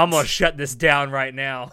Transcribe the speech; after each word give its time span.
I'm 0.00 0.08
gonna 0.08 0.26
shut 0.26 0.56
this 0.56 0.74
down 0.74 1.10
right 1.10 1.34
now. 1.34 1.72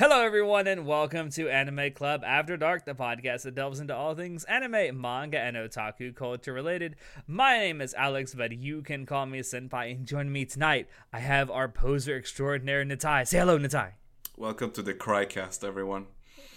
Hello, 0.00 0.20
everyone, 0.20 0.66
and 0.66 0.84
welcome 0.84 1.30
to 1.30 1.48
Anime 1.48 1.92
Club 1.92 2.24
After 2.26 2.56
Dark, 2.56 2.86
the 2.86 2.96
podcast 2.96 3.42
that 3.42 3.54
delves 3.54 3.78
into 3.78 3.94
all 3.94 4.16
things 4.16 4.42
anime, 4.46 5.00
manga, 5.00 5.38
and 5.38 5.56
otaku 5.56 6.12
culture 6.12 6.52
related. 6.52 6.96
My 7.28 7.58
name 7.58 7.80
is 7.80 7.94
Alex, 7.94 8.34
but 8.34 8.50
you 8.50 8.82
can 8.82 9.06
call 9.06 9.26
me 9.26 9.42
Senpai. 9.42 9.94
And 9.94 10.06
join 10.06 10.32
me 10.32 10.44
tonight, 10.44 10.88
I 11.12 11.20
have 11.20 11.52
our 11.52 11.68
poser 11.68 12.16
extraordinaire, 12.16 12.84
Natai. 12.84 13.28
Say 13.28 13.38
hello, 13.38 13.60
Natai. 13.60 13.92
Welcome 14.36 14.72
to 14.72 14.82
the 14.82 14.92
Crycast, 14.92 15.62
everyone. 15.62 16.06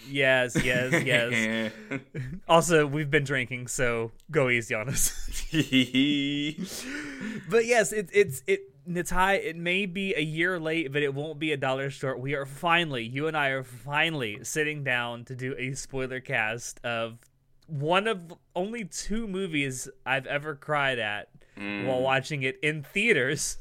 Yes, 0.10 0.56
yes, 0.64 1.04
yes. 1.04 1.72
also, 2.48 2.86
we've 2.88 3.10
been 3.12 3.24
drinking, 3.24 3.68
so 3.68 4.12
go 4.32 4.50
easy 4.50 4.74
on 4.76 4.90
us. 4.90 5.12
but 7.50 7.66
yes, 7.66 7.92
it, 7.92 8.10
it's 8.14 8.44
it. 8.48 8.62
Natai, 8.88 9.44
it 9.44 9.58
may 9.58 9.86
be 9.86 10.14
a 10.16 10.22
year 10.22 10.58
late, 10.62 10.94
but 10.94 11.04
it 11.04 11.14
won't 11.14 11.40
be 11.40 11.52
a 11.52 11.58
dollar 11.58 11.90
short. 11.90 12.20
We 12.22 12.36
are 12.36 12.46
finally, 12.46 13.04
you 13.04 13.28
and 13.28 13.36
I 13.36 13.50
are 13.50 13.64
finally 13.64 14.40
sitting 14.44 14.86
down 14.86 15.26
to 15.26 15.36
do 15.36 15.54
a 15.58 15.74
spoiler 15.74 16.22
cast 16.22 16.80
of 16.86 17.18
one 17.66 18.08
of 18.08 18.34
only 18.56 18.86
two 18.86 19.28
movies 19.28 19.90
I've 20.06 20.26
ever 20.26 20.56
cried 20.56 21.00
at 21.00 21.28
Mm. 21.58 21.88
while 21.88 22.02
watching 22.02 22.44
it 22.44 22.60
in 22.62 22.84
theaters. 22.84 23.58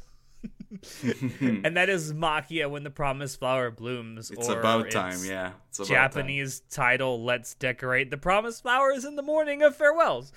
and 1.40 1.76
that 1.76 1.88
is 1.88 2.12
Maquia 2.12 2.68
when 2.68 2.82
the 2.82 2.90
promised 2.90 3.38
flower 3.38 3.70
blooms. 3.70 4.30
it's 4.30 4.48
or 4.48 4.58
about 4.58 4.90
time, 4.90 5.12
its 5.12 5.28
yeah. 5.28 5.52
It's 5.68 5.78
about 5.78 5.88
Japanese 5.88 6.60
title, 6.70 7.22
Let's 7.24 7.54
Decorate 7.54 8.10
the 8.10 8.16
Promised 8.16 8.62
Flowers 8.62 9.04
in 9.04 9.16
the 9.16 9.22
Morning 9.22 9.62
of 9.62 9.76
Farewells. 9.76 10.32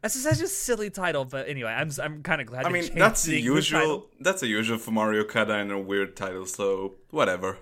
That's 0.00 0.20
such 0.20 0.40
a 0.40 0.48
silly 0.48 0.90
title, 0.90 1.24
but 1.24 1.48
anyway, 1.48 1.70
I'm 1.70 1.90
I'm 2.02 2.22
kind 2.22 2.40
of 2.40 2.46
glad. 2.46 2.66
I 2.66 2.68
mean, 2.70 2.90
that's 2.94 3.22
the 3.24 3.32
the 3.32 3.46
English 3.46 3.70
title. 3.70 3.88
usual. 3.88 4.10
That's 4.20 4.42
a 4.42 4.46
usual 4.46 4.78
for 4.78 4.90
Mari 4.90 5.18
Okada 5.18 5.54
and 5.54 5.70
a 5.70 5.78
weird 5.78 6.16
title, 6.16 6.46
so 6.46 6.94
whatever. 7.10 7.58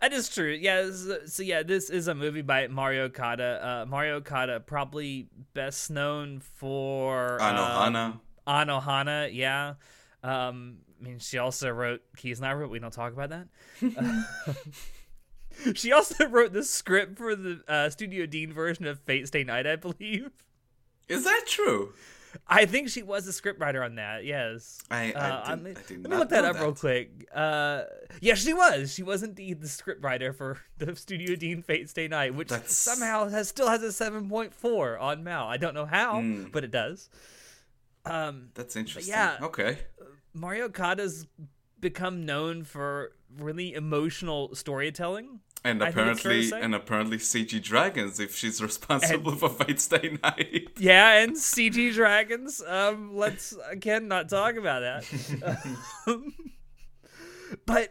That 0.00 0.12
is 0.12 0.28
true. 0.28 0.50
Yeah. 0.50 0.90
So, 0.90 1.18
so 1.26 1.42
yeah, 1.42 1.62
this 1.62 1.90
is 1.90 2.08
a 2.08 2.14
movie 2.14 2.42
by 2.42 2.68
Mari 2.68 3.00
Okada. 3.00 3.66
Uh, 3.66 3.86
Mari 3.86 4.10
Okada, 4.10 4.60
probably 4.60 5.28
best 5.52 5.90
known 5.90 6.40
for 6.40 7.40
uh, 7.40 7.52
Anohana. 7.52 8.20
Anohana. 8.46 9.30
Yeah. 9.32 9.74
Um, 10.22 10.78
mean, 11.04 11.18
she 11.18 11.38
also 11.38 11.70
wrote 11.70 12.02
Kiznaiver. 12.16 12.68
We 12.68 12.78
don't 12.78 12.92
talk 12.92 13.12
about 13.12 13.30
that. 13.30 13.46
Uh, 13.96 14.52
she 15.74 15.92
also 15.92 16.26
wrote 16.26 16.52
the 16.52 16.64
script 16.64 17.16
for 17.16 17.36
the 17.36 17.62
uh, 17.68 17.88
Studio 17.90 18.26
Dean 18.26 18.52
version 18.52 18.86
of 18.86 18.98
Fate 19.00 19.28
Stay 19.28 19.44
Night, 19.44 19.66
I 19.66 19.76
believe. 19.76 20.30
Is 21.08 21.22
that 21.24 21.44
true? 21.46 21.92
I 22.48 22.66
think 22.66 22.88
she 22.88 23.04
was 23.04 23.28
a 23.28 23.30
scriptwriter 23.30 23.84
on 23.84 23.94
that. 23.94 24.24
Yes. 24.24 24.80
I- 24.90 25.12
I 25.12 25.28
Uh, 25.30 25.54
did- 25.54 25.62
mean, 25.64 25.76
I 25.76 25.80
did 25.82 25.90
let 25.90 25.98
me 26.02 26.08
not 26.10 26.18
look 26.18 26.28
that 26.30 26.44
up 26.44 26.56
real 26.56 26.74
quick. 26.74 27.28
Uh, 27.32 27.84
yeah, 28.20 28.34
she 28.34 28.52
was. 28.52 28.92
She 28.92 29.04
was 29.04 29.22
indeed 29.22 29.60
the 29.60 29.68
scriptwriter 29.68 30.34
for 30.34 30.58
the 30.78 30.96
Studio 30.96 31.36
Dean 31.36 31.62
Fate 31.62 31.88
Stay 31.88 32.08
Night, 32.08 32.34
which 32.34 32.48
That's- 32.48 32.72
somehow 32.76 33.28
has 33.28 33.48
still 33.48 33.68
has 33.68 33.82
a 33.84 33.92
seven 33.92 34.28
point 34.28 34.52
four 34.52 34.98
on 34.98 35.22
Mal. 35.22 35.46
I 35.46 35.56
don't 35.56 35.74
know 35.74 35.86
how, 35.86 36.20
Hmm. 36.20 36.46
but 36.50 36.64
it 36.64 36.72
does. 36.72 37.08
Um, 38.04 38.48
That's 38.54 38.74
interesting. 38.74 39.12
yeah. 39.14 39.38
Okay. 39.40 39.78
Mari 40.34 40.60
Okada's 40.60 41.26
become 41.80 42.26
known 42.26 42.64
for 42.64 43.12
really 43.38 43.74
emotional 43.74 44.54
storytelling. 44.54 45.40
And 45.66 45.82
I 45.82 45.90
think 45.90 46.08
it's 46.08 46.20
fair 46.20 46.32
to 46.32 46.38
apparently, 46.38 46.60
and 46.62 46.74
apparently, 46.74 47.16
CG 47.16 47.62
Dragons, 47.62 48.20
if 48.20 48.36
she's 48.36 48.62
responsible 48.62 49.32
for 49.36 49.48
Fate 49.48 49.80
Stay 49.80 50.18
Night. 50.22 50.68
Yeah, 50.76 51.22
and 51.22 51.34
CG 51.34 51.94
dragons. 51.94 52.62
Um, 52.66 53.16
let's 53.16 53.56
again 53.70 54.06
not 54.06 54.28
talk 54.28 54.56
about 54.56 54.80
that. 54.80 55.62
Um, 56.06 56.34
but 57.66 57.88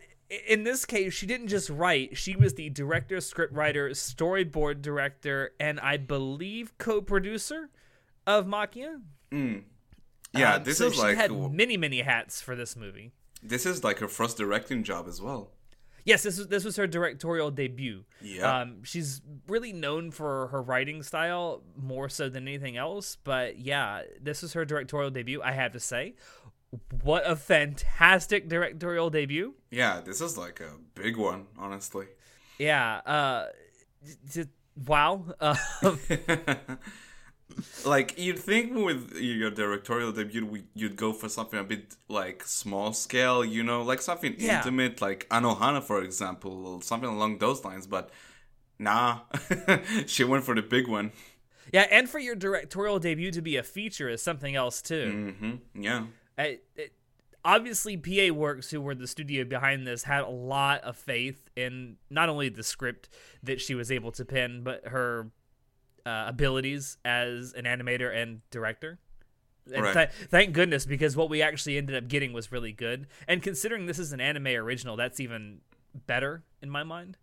in 0.47 0.63
this 0.63 0.85
case, 0.85 1.15
she 1.15 1.25
didn't 1.25 1.47
just 1.47 1.67
write; 1.71 2.15
she 2.15 2.35
was 2.35 2.53
the 2.53 2.69
director, 2.69 3.17
scriptwriter, 3.17 3.89
storyboard 3.89 4.83
director, 4.83 5.53
and 5.59 5.79
I 5.79 5.97
believe 5.97 6.77
co-producer 6.77 7.71
of 8.27 8.45
Maquia. 8.45 9.01
Yeah, 10.33 10.55
Um, 10.55 10.63
this 10.63 10.77
so 10.79 10.87
is 10.87 10.93
she 10.95 10.99
like 11.01 11.17
had 11.17 11.31
many, 11.31 11.77
many 11.77 12.01
hats 12.01 12.41
for 12.41 12.55
this 12.55 12.75
movie. 12.75 13.11
this 13.41 13.65
is 13.65 13.83
like 13.83 13.99
her 13.99 14.07
first 14.07 14.37
directing 14.37 14.83
job 14.83 15.07
as 15.07 15.21
well. 15.21 15.51
Yes, 16.05 16.23
this 16.23 16.37
was 16.37 16.47
this 16.47 16.65
was 16.65 16.75
her 16.75 16.85
directorial 16.87 17.49
debut. 17.51 18.03
Yeah. 18.21 18.61
Um, 18.61 18.83
she's 18.83 19.21
really 19.47 19.71
known 19.71 20.11
for 20.11 20.47
her 20.47 20.61
writing 20.61 21.01
style 21.03 21.63
more 21.77 22.09
so 22.09 22.27
than 22.29 22.45
anything 22.47 22.75
else. 22.75 23.15
But 23.23 23.57
yeah, 23.59 24.01
this 24.21 24.41
was 24.41 24.51
her 24.53 24.65
directorial 24.65 25.11
debut. 25.11 25.41
I 25.41 25.53
have 25.53 25.71
to 25.73 25.79
say, 25.79 26.15
what 27.03 27.23
a 27.25 27.35
fantastic 27.37 28.49
directorial 28.49 29.09
debut. 29.11 29.53
Yeah, 29.71 30.01
this 30.01 30.19
is 30.19 30.37
like 30.37 30.59
a 30.59 30.71
big 30.93 31.15
one, 31.15 31.45
honestly. 31.57 32.07
Yeah. 32.59 32.97
Uh, 33.05 33.45
j- 34.05 34.43
j- 34.43 34.49
wow. 34.85 35.23
Uh, 35.39 35.55
like 37.85 38.17
you'd 38.17 38.39
think 38.39 38.73
with 38.75 39.13
your 39.17 39.49
directorial 39.51 40.11
debut 40.11 40.45
we- 40.45 40.63
you'd 40.73 40.95
go 40.95 41.13
for 41.13 41.29
something 41.29 41.59
a 41.59 41.63
bit 41.63 41.95
like 42.07 42.43
small 42.43 42.93
scale 42.93 43.43
you 43.45 43.63
know? 43.63 43.81
Like 43.83 44.01
something 44.01 44.35
Yeah. 44.37 44.57
intimate 44.57 45.01
like 45.01 45.27
anohana 45.29 45.81
for 45.83 46.01
example 46.03 46.81
something 46.81 47.09
along 47.09 47.37
those 47.39 47.63
lines 47.65 47.87
but 47.87 48.09
nah. 48.79 49.19
She 50.07 50.23
went 50.23 50.43
for 50.43 50.55
the 50.55 50.61
big 50.61 50.87
one. 50.87 51.11
Yeah, 51.71 51.87
and 51.89 52.09
for 52.09 52.19
your 52.19 52.35
directorial 52.35 52.99
debut 52.99 53.31
to 53.31 53.41
be 53.41 53.55
a 53.57 53.63
feature 53.63 54.09
is 54.09 54.21
something 54.21 54.55
else 54.55 54.81
too. 54.81 55.33
hmm 55.39 55.55
yeah. 55.81 56.05
I, 56.37 56.59
it, 56.75 56.93
obviously 57.45 57.95
PA 57.97 58.33
Works, 58.33 58.69
who 58.71 58.81
were 58.81 58.95
the 58.95 59.07
studio 59.07 59.43
behind 59.45 59.85
this, 59.87 60.03
had 60.03 60.23
a 60.23 60.29
lot 60.29 60.81
of 60.81 60.97
faith 60.97 61.49
in 61.55 61.97
not 62.09 62.27
only 62.29 62.49
the 62.49 62.63
script 62.63 63.09
that 63.43 63.61
she 63.61 63.75
was 63.75 63.91
able 63.91 64.11
to 64.13 64.25
pen, 64.25 64.61
but 64.63 64.87
her 64.87 65.31
uh, 66.05 66.25
abilities 66.27 66.97
as 67.05 67.53
an 67.53 67.65
animator 67.65 68.13
and 68.15 68.41
director. 68.51 68.99
And 69.73 69.83
Right. 69.83 69.93
th- 70.11 70.29
thank 70.29 70.53
goodness, 70.53 70.85
because 70.85 71.15
what 71.15 71.29
we 71.29 71.41
actually 71.41 71.77
ended 71.77 71.95
up 71.95 72.09
getting 72.09 72.33
was 72.33 72.51
really 72.51 72.73
good. 72.73 73.07
And 73.27 73.41
considering 73.41 73.85
this 73.85 73.97
is 73.99 74.11
an 74.11 74.19
anime 74.19 74.47
original, 74.47 74.97
that's 74.97 75.19
even 75.21 75.61
better 76.07 76.43
in 76.61 76.69
my 76.69 76.83
mind. 76.83 77.17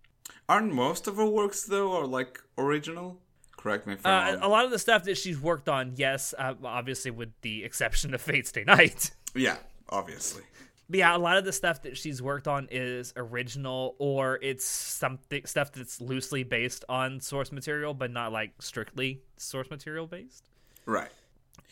aren't 0.48 0.72
most 0.72 1.06
of 1.08 1.16
her 1.16 1.26
works 1.26 1.64
though 1.64 1.96
are 1.96 2.06
like 2.06 2.40
original 2.56 3.20
correct 3.56 3.84
me 3.86 3.94
if 3.94 4.06
Uh, 4.06 4.08
i'm 4.08 4.34
a 4.36 4.40
wrong 4.42 4.50
lot 4.52 4.64
of 4.64 4.70
the 4.70 4.78
stuff 4.78 5.02
that 5.04 5.18
she's 5.18 5.38
worked 5.40 5.68
on, 5.68 5.92
yes, 5.96 6.32
uh, 6.38 6.54
obviously 6.64 7.10
with 7.10 7.30
the 7.42 7.64
exception 7.64 8.14
of 8.14 8.20
Fate 8.22 8.46
Stay 8.46 8.62
Night. 8.64 9.10
yeah 9.34 9.56
obviously 9.88 10.42
But 10.90 10.98
yeah, 10.98 11.16
a 11.16 11.18
lot 11.18 11.36
of 11.36 11.44
the 11.44 11.52
stuff 11.52 11.82
that 11.82 11.96
she's 11.96 12.20
worked 12.20 12.48
on 12.48 12.66
is 12.70 13.12
original 13.16 13.94
or 13.98 14.38
it's 14.42 14.64
something 14.66 15.46
stuff 15.46 15.70
that's 15.72 16.00
loosely 16.00 16.42
based 16.42 16.84
on 16.88 17.20
source 17.20 17.52
material, 17.52 17.94
but 17.94 18.10
not 18.10 18.32
like 18.32 18.50
strictly 18.60 19.22
source 19.36 19.70
material 19.70 20.06
based. 20.08 20.44
right 20.86 21.12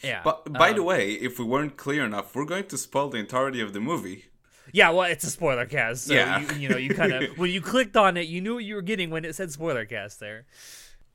Yeah. 0.02 0.20
but 0.22 0.52
by 0.52 0.72
the 0.72 0.80
um, 0.80 0.86
way 0.86 1.12
if 1.14 1.38
we 1.40 1.44
weren't 1.44 1.76
clear 1.76 2.04
enough 2.04 2.34
we're 2.34 2.44
going 2.44 2.66
to 2.68 2.78
spoil 2.78 3.08
the 3.10 3.18
entirety 3.18 3.60
of 3.60 3.72
the 3.72 3.80
movie 3.80 4.26
yeah, 4.72 4.90
well, 4.90 5.10
it's 5.10 5.24
a 5.24 5.30
spoiler 5.30 5.66
cast, 5.66 6.06
so 6.06 6.14
Yeah. 6.14 6.40
you, 6.40 6.56
you 6.60 6.68
know 6.68 6.76
you 6.76 6.94
kind 6.94 7.12
of 7.12 7.38
when 7.38 7.50
you 7.50 7.60
clicked 7.60 7.96
on 7.96 8.16
it, 8.16 8.26
you 8.28 8.40
knew 8.40 8.54
what 8.54 8.64
you 8.64 8.74
were 8.74 8.82
getting 8.82 9.10
when 9.10 9.24
it 9.24 9.34
said 9.34 9.50
spoiler 9.50 9.86
cast 9.86 10.20
there. 10.20 10.44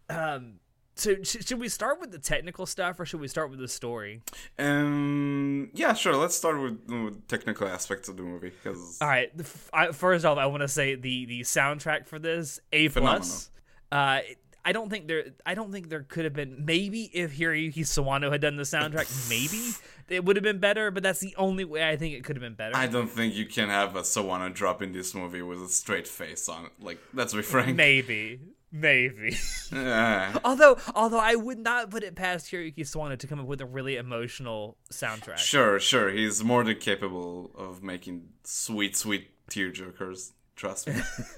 Um, 0.10 0.56
so 0.96 1.24
should 1.24 1.60
we 1.60 1.70
start 1.70 2.00
with 2.00 2.12
the 2.12 2.20
technical 2.20 2.66
stuff 2.66 3.00
or 3.00 3.06
should 3.06 3.20
we 3.20 3.28
start 3.28 3.50
with 3.50 3.60
the 3.60 3.68
story? 3.68 4.22
Um. 4.60 5.70
Yeah. 5.74 5.94
Sure. 5.94 6.16
Let's 6.16 6.36
start 6.36 6.62
with, 6.62 6.80
with 6.88 7.28
technical 7.28 7.68
aspects 7.68 8.10
of 8.10 8.18
the 8.18 8.24
movie 8.24 8.50
because 8.52 8.98
All 9.02 9.08
right. 9.08 9.36
the 9.36 9.44
f- 9.44 9.70
I, 9.74 9.92
first 9.92 10.26
off, 10.26 10.38
I 10.38 10.46
want 10.46 10.62
to 10.62 10.68
say 10.68 10.96
the 10.96 11.26
the 11.26 11.42
soundtrack 11.42 12.08
for 12.08 12.20
this 12.20 12.60
a 12.72 12.90
plus. 12.90 13.50
Uh, 13.92 14.20
I 14.66 14.72
don't 14.72 14.90
think 14.90 15.08
there. 15.08 15.26
I 15.46 15.56
don't 15.56 15.72
think 15.72 15.90
there 15.90 16.04
could 16.04 16.24
have 16.24 16.34
been. 16.34 16.64
Maybe 16.66 17.10
if 17.14 17.38
Hiroyuki 17.38 17.80
Sawano 17.80 18.32
had 18.32 18.42
done 18.42 18.56
the 18.56 18.64
soundtrack, 18.64 19.30
maybe 19.30 19.74
it 20.08 20.24
would 20.24 20.38
have 20.38 20.44
been 20.44 20.60
better. 20.60 20.90
But 20.90 21.04
that's 21.04 21.20
the 21.20 21.36
only 21.38 21.66
way 21.66 21.88
I 21.88 21.98
think 21.98 22.16
it 22.16 22.24
could 22.24 22.38
have 22.38 22.42
been 22.42 22.54
better. 22.56 22.76
I 22.76 22.88
don't 22.88 23.10
think 23.10 23.34
you 23.34 23.46
can 23.46 23.68
have 23.70 23.96
a 23.96 24.02
sawano 24.02 24.54
drop 24.54 24.82
in 24.82 24.94
this 24.94 25.14
movie 25.14 25.42
with 25.42 25.62
a 25.62 25.68
straight 25.68 26.08
face 26.08 26.48
on 26.48 26.66
it. 26.66 26.72
Like, 26.80 27.00
let's 27.14 27.34
be 27.34 27.42
frank. 27.42 27.76
maybe, 27.76 28.40
maybe. 28.74 29.38
Uh, 29.72 30.38
although, 30.44 30.78
although 30.96 31.20
I 31.20 31.36
would 31.36 31.60
not 31.60 31.90
put 31.90 32.04
it 32.04 32.16
past 32.16 32.52
Hiroyuki 32.52 32.80
Sawano 32.80 33.18
to 33.18 33.28
come 33.28 33.40
up 33.40 33.46
with 33.46 33.62
a 33.62 33.66
really 33.66 33.96
emotional 33.96 34.76
soundtrack. 34.92 35.38
sure, 35.38 35.80
sure. 35.80 36.10
He's 36.10 36.44
more 36.44 36.64
than 36.66 36.78
capable 36.78 37.52
of 37.56 37.82
making 37.84 38.30
sweet, 38.44 38.98
sweet 38.98 39.30
tearjerkers. 39.50 40.32
Trust 40.56 40.88
me. 40.88 40.96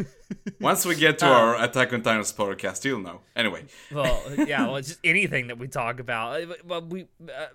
Once 0.59 0.85
we 0.85 0.95
get 0.95 1.19
to 1.19 1.25
our 1.25 1.61
Attack 1.63 1.93
on 1.93 2.01
Titan 2.01 2.21
podcast, 2.23 2.83
you'll 2.83 2.99
know. 2.99 3.21
Anyway, 3.35 3.63
well, 3.91 4.21
yeah, 4.45 4.67
well, 4.67 4.77
just 4.81 4.99
anything 5.05 5.47
that 5.47 5.57
we 5.57 5.67
talk 5.67 5.99
about. 5.99 6.41
Uh, 6.41 6.53
Well, 6.65 6.81
we 6.81 7.07
uh, 7.29 7.45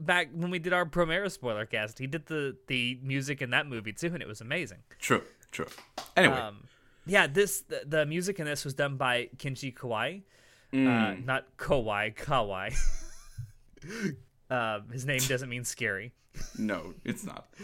back 0.00 0.28
when 0.32 0.50
we 0.50 0.58
did 0.58 0.72
our 0.72 0.86
Promare 0.86 1.30
spoiler 1.30 1.66
cast, 1.66 1.98
he 1.98 2.06
did 2.06 2.26
the 2.26 2.56
the 2.66 2.98
music 3.02 3.42
in 3.42 3.50
that 3.50 3.66
movie 3.66 3.92
too, 3.92 4.06
and 4.14 4.22
it 4.22 4.26
was 4.28 4.40
amazing. 4.40 4.78
true, 5.00 5.22
true. 5.50 5.66
Anyway, 6.16 6.34
Um, 6.34 6.64
yeah, 7.06 7.26
this 7.26 7.62
the, 7.62 7.82
the 7.86 8.06
music 8.06 8.38
in 8.38 8.46
this 8.46 8.64
was 8.64 8.74
done 8.74 8.96
by 8.96 9.28
Kenji 9.36 9.74
Kawai. 9.74 10.22
uh, 10.72 11.14
not 11.24 11.56
Kawai, 11.56 12.14
Kawai. 12.14 12.74
uh, 14.50 14.80
his 14.92 15.04
name 15.06 15.20
doesn't 15.28 15.48
mean 15.48 15.64
scary. 15.64 16.12
No, 16.58 16.94
it's 17.04 17.24
not. 17.24 17.48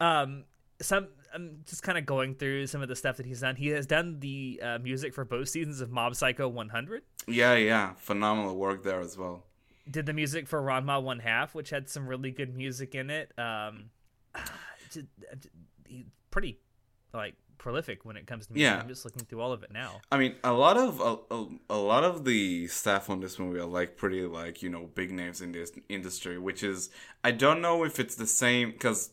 Um, 0.00 0.42
some 0.80 1.06
I'm 1.32 1.60
just 1.64 1.84
kind 1.84 1.96
of 1.96 2.04
going 2.04 2.34
through 2.34 2.66
some 2.66 2.82
of 2.82 2.88
the 2.88 2.96
stuff 2.96 3.16
that 3.18 3.26
he's 3.26 3.40
done. 3.40 3.54
He 3.54 3.68
has 3.68 3.86
done 3.86 4.18
the 4.18 4.60
uh, 4.60 4.78
music 4.78 5.14
for 5.14 5.24
both 5.24 5.48
seasons 5.48 5.80
of 5.80 5.90
Mob 5.90 6.16
Psycho 6.16 6.48
100. 6.48 7.02
Yeah, 7.28 7.54
yeah, 7.54 7.92
phenomenal 7.94 8.56
work 8.56 8.82
there 8.82 9.00
as 9.00 9.16
well. 9.16 9.44
Did 9.88 10.06
the 10.06 10.12
music 10.12 10.48
for 10.48 10.60
Ranma 10.60 11.00
One 11.00 11.20
Half, 11.20 11.54
which 11.54 11.70
had 11.70 11.88
some 11.88 12.08
really 12.08 12.30
good 12.32 12.56
music 12.56 12.96
in 12.96 13.08
it. 13.10 13.32
Um, 13.38 13.90
just, 14.90 15.06
pretty 16.30 16.58
like 17.14 17.34
prolific 17.58 18.04
when 18.04 18.16
it 18.16 18.26
comes 18.26 18.46
to 18.46 18.52
music. 18.52 18.70
Yeah. 18.70 18.80
I'm 18.80 18.88
just 18.88 19.04
looking 19.04 19.24
through 19.24 19.40
all 19.40 19.52
of 19.52 19.62
it 19.62 19.72
now. 19.72 20.00
I 20.10 20.18
mean, 20.18 20.36
a 20.42 20.52
lot 20.52 20.76
of 20.76 21.00
a, 21.00 21.34
a, 21.34 21.46
a 21.70 21.76
lot 21.76 22.04
of 22.04 22.24
the 22.24 22.66
staff 22.68 23.10
on 23.10 23.20
this 23.20 23.38
movie 23.38 23.58
are 23.58 23.66
like 23.66 23.96
pretty 23.96 24.22
like 24.22 24.62
you 24.62 24.70
know 24.70 24.88
big 24.94 25.10
names 25.12 25.40
in 25.40 25.52
this 25.52 25.72
industry, 25.88 26.38
which 26.38 26.62
is 26.62 26.90
I 27.22 27.32
don't 27.32 27.60
know 27.60 27.84
if 27.84 27.98
it's 27.98 28.14
the 28.14 28.26
same 28.26 28.70
because 28.70 29.10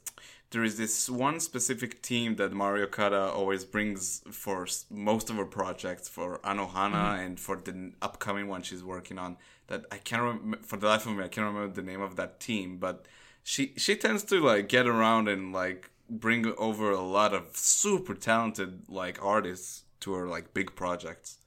there 0.52 0.64
is 0.64 0.78
this 0.78 1.10
one 1.10 1.40
specific 1.40 2.02
team 2.02 2.36
that 2.38 2.54
Mari 2.54 2.84
Okada 2.84 3.32
always 3.32 3.66
brings 3.66 4.22
for 4.32 4.68
most 4.90 5.30
of 5.30 5.36
her 5.38 5.46
projects 5.46 6.08
for 6.08 6.40
Anohana 6.40 6.92
mm-hmm. 6.92 7.26
and 7.26 7.40
for 7.40 7.58
the 7.58 7.92
upcoming 8.02 8.48
one 8.48 8.62
she's 8.62 8.84
working 8.84 9.18
on. 9.18 9.38
That 9.68 9.86
I 9.92 9.98
can't 9.98 10.22
rem- 10.22 10.60
for 10.64 10.78
the 10.78 10.88
life 10.88 11.06
of 11.08 11.16
me 11.16 11.24
I 11.24 11.28
can't 11.28 11.48
remember 11.48 11.74
the 11.74 11.82
name 11.82 12.02
of 12.02 12.16
that 12.18 12.40
team, 12.40 12.78
but 12.78 13.06
she 13.44 13.74
she 13.78 13.96
tends 13.96 14.24
to 14.24 14.40
like 14.40 14.70
get 14.70 14.88
around 14.88 15.28
and 15.28 15.52
like 15.52 15.92
bring 16.10 16.54
over 16.58 16.92
a 16.92 17.02
lot 17.02 17.34
of 17.34 17.56
super 17.56 18.14
talented 18.14 18.84
like 18.90 19.24
artists 19.24 19.84
to 20.02 20.14
her 20.14 20.28
like 20.28 20.54
big 20.54 20.76
projects, 20.76 21.40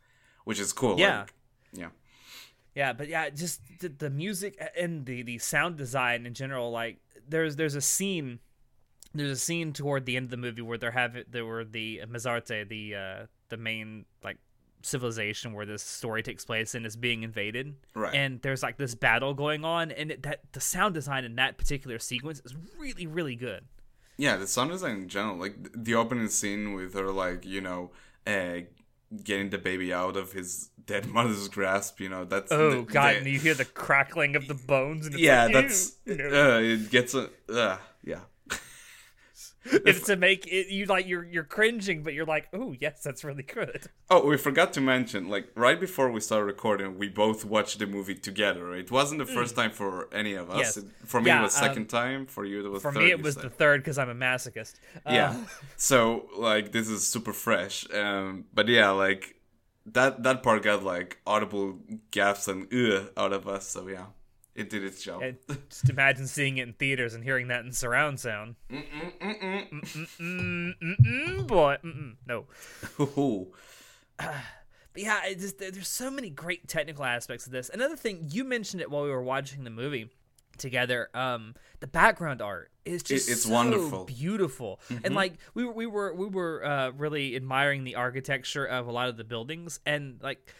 which 0.44 0.58
is 0.60 0.72
cool. 0.72 0.98
Yeah. 0.98 1.20
like, 1.20 1.32
yeah, 1.72 1.88
Yeah, 2.74 2.92
but 2.92 3.08
yeah, 3.08 3.30
just 3.30 3.60
the, 3.80 3.88
the 3.88 4.10
music 4.10 4.60
and 4.76 5.06
the 5.06 5.22
the 5.22 5.38
sound 5.38 5.76
design 5.76 6.26
in 6.26 6.34
general. 6.34 6.70
Like, 6.70 6.98
there's 7.28 7.56
there's 7.56 7.74
a 7.74 7.80
scene, 7.80 8.40
there's 9.14 9.30
a 9.30 9.36
scene 9.36 9.72
toward 9.72 10.06
the 10.06 10.16
end 10.16 10.24
of 10.24 10.30
the 10.30 10.36
movie 10.36 10.62
where 10.62 10.78
they're 10.78 10.90
having 10.90 11.24
there 11.30 11.44
were 11.44 11.64
the 11.64 12.02
Mezarte, 12.08 12.68
the 12.68 12.94
uh, 12.94 13.26
the 13.48 13.56
main 13.56 14.04
like 14.22 14.38
civilization 14.82 15.52
where 15.52 15.66
this 15.66 15.82
story 15.82 16.22
takes 16.22 16.44
place 16.44 16.74
and 16.74 16.86
is 16.86 16.96
being 16.96 17.22
invaded. 17.22 17.74
Right. 17.94 18.14
And 18.14 18.40
there's 18.42 18.62
like 18.62 18.76
this 18.76 18.94
battle 18.94 19.34
going 19.34 19.64
on, 19.64 19.90
and 19.90 20.12
it, 20.12 20.22
that 20.22 20.40
the 20.52 20.60
sound 20.60 20.94
design 20.94 21.24
in 21.24 21.36
that 21.36 21.58
particular 21.58 21.98
sequence 21.98 22.40
is 22.44 22.54
really 22.78 23.06
really 23.06 23.36
good. 23.36 23.64
Yeah. 24.18 24.36
The 24.36 24.46
sound 24.46 24.70
design 24.70 24.96
in 25.02 25.08
general, 25.08 25.36
like 25.36 25.54
the 25.74 25.94
opening 25.94 26.28
scene 26.28 26.74
with 26.74 26.92
her, 26.94 27.10
like 27.10 27.46
you 27.46 27.60
know, 27.62 27.90
uh, 28.26 28.60
getting 29.24 29.48
the 29.50 29.58
baby 29.58 29.92
out 29.92 30.16
of 30.16 30.32
his 30.32 30.68
dead 30.84 31.06
mother's 31.16 31.48
grasp. 31.48 32.00
You 32.00 32.10
know, 32.10 32.24
that's 32.24 32.52
Oh 32.52 32.70
the- 32.70 32.82
god, 32.82 33.14
the- 33.14 33.18
and 33.18 33.26
you 33.26 33.38
hear 33.38 33.54
the 33.54 33.64
crackling 33.64 34.36
of 34.36 34.46
the 34.48 34.54
bones, 34.54 35.06
and 35.06 35.14
it's 35.14 35.22
yeah, 35.22 35.44
like, 35.44 35.52
that's 35.54 35.92
no." 36.06 36.56
uh, 36.56 36.58
it 36.60 36.90
gets 36.90 37.14
a 37.14 37.30
uh, 37.48 37.78
yeah. 38.04 38.20
it's 39.64 40.06
to 40.06 40.16
make 40.16 40.46
it 40.46 40.68
you 40.68 40.86
like 40.86 41.06
you're 41.06 41.24
you're 41.24 41.44
cringing, 41.44 42.02
but 42.02 42.14
you're 42.14 42.26
like, 42.26 42.48
oh 42.52 42.74
yes, 42.78 43.02
that's 43.02 43.24
really 43.24 43.42
good. 43.42 43.86
Oh, 44.10 44.24
we 44.26 44.36
forgot 44.36 44.72
to 44.74 44.80
mention, 44.80 45.28
like 45.28 45.48
right 45.54 45.78
before 45.78 46.10
we 46.10 46.20
started 46.20 46.46
recording, 46.46 46.98
we 46.98 47.08
both 47.08 47.44
watched 47.44 47.78
the 47.78 47.86
movie 47.86 48.14
together. 48.14 48.74
It 48.74 48.90
wasn't 48.90 49.18
the 49.18 49.26
first 49.26 49.54
time 49.56 49.70
for 49.70 50.08
any 50.12 50.34
of 50.34 50.50
us. 50.50 50.56
Mm. 50.56 50.58
Yes. 50.58 50.76
It- 50.78 50.84
for 51.04 51.20
me, 51.20 51.28
Yeah, 51.28 51.40
it 51.40 51.42
was 51.44 51.54
second 51.54 51.82
um, 51.82 51.86
time. 52.00 52.26
For 52.26 52.44
you, 52.44 52.64
it 52.66 52.68
was 52.70 52.82
For 52.82 52.92
third, 52.92 53.02
me, 53.02 53.10
it 53.10 53.22
was 53.22 53.34
said. 53.34 53.44
the 53.44 53.50
third 53.50 53.80
because 53.82 53.98
I'm 53.98 54.10
a 54.10 54.14
masochist. 54.14 54.74
Uh, 55.06 55.12
yeah. 55.12 55.44
So 55.76 56.28
like 56.36 56.72
this 56.72 56.88
is 56.88 57.06
super 57.06 57.32
fresh. 57.32 57.86
Um, 57.92 58.44
but 58.52 58.68
yeah, 58.68 58.90
like 58.90 59.36
that 59.86 60.22
that 60.24 60.42
part 60.42 60.62
got 60.62 60.82
like 60.82 61.18
audible 61.26 61.78
gaps 62.10 62.48
and 62.48 62.72
ugh 62.72 63.10
out 63.16 63.32
of 63.32 63.46
us. 63.48 63.68
So 63.68 63.88
yeah, 63.88 64.06
it 64.58 64.70
did 64.70 64.84
its 64.84 65.02
job. 65.02 65.22
and 65.22 65.36
just 65.70 65.88
imagine 65.88 66.26
seeing 66.26 66.58
it 66.58 66.62
in 66.66 66.72
theaters 66.74 67.14
and 67.14 67.22
hearing 67.22 67.48
that 67.48 67.64
in 67.64 67.72
surround 67.72 68.20
sound. 68.20 68.56
Mm-mm, 68.70 69.68
mm-mm, 70.20 71.46
boy, 71.46 71.76
mm-mm, 71.84 72.16
no. 72.26 72.46
Ooh. 73.00 73.52
But 74.94 75.02
yeah, 75.02 75.26
it 75.26 75.38
just, 75.38 75.58
there's 75.58 75.86
so 75.86 76.10
many 76.10 76.30
great 76.30 76.66
technical 76.66 77.04
aspects 77.04 77.46
of 77.46 77.52
this. 77.52 77.70
Another 77.72 77.94
thing 77.94 78.26
you 78.30 78.42
mentioned 78.42 78.80
it 78.80 78.90
while 78.90 79.04
we 79.04 79.10
were 79.10 79.22
watching 79.22 79.62
the 79.62 79.70
movie 79.70 80.08
together. 80.56 81.08
Um, 81.14 81.54
the 81.80 81.86
background 81.86 82.42
art 82.42 82.70
is 82.84 83.02
just 83.02 83.30
it's 83.30 83.44
so 83.44 83.52
wonderful. 83.52 84.04
beautiful, 84.06 84.80
and 85.04 85.14
like 85.14 85.34
we 85.54 85.64
were 85.64 85.72
we 85.72 85.86
were 85.86 86.14
we 86.14 86.26
were 86.26 86.64
uh, 86.64 86.90
really 86.90 87.36
admiring 87.36 87.84
the 87.84 87.94
architecture 87.94 88.64
of 88.64 88.88
a 88.88 88.90
lot 88.90 89.08
of 89.08 89.16
the 89.16 89.24
buildings, 89.24 89.78
and 89.86 90.18
like 90.22 90.52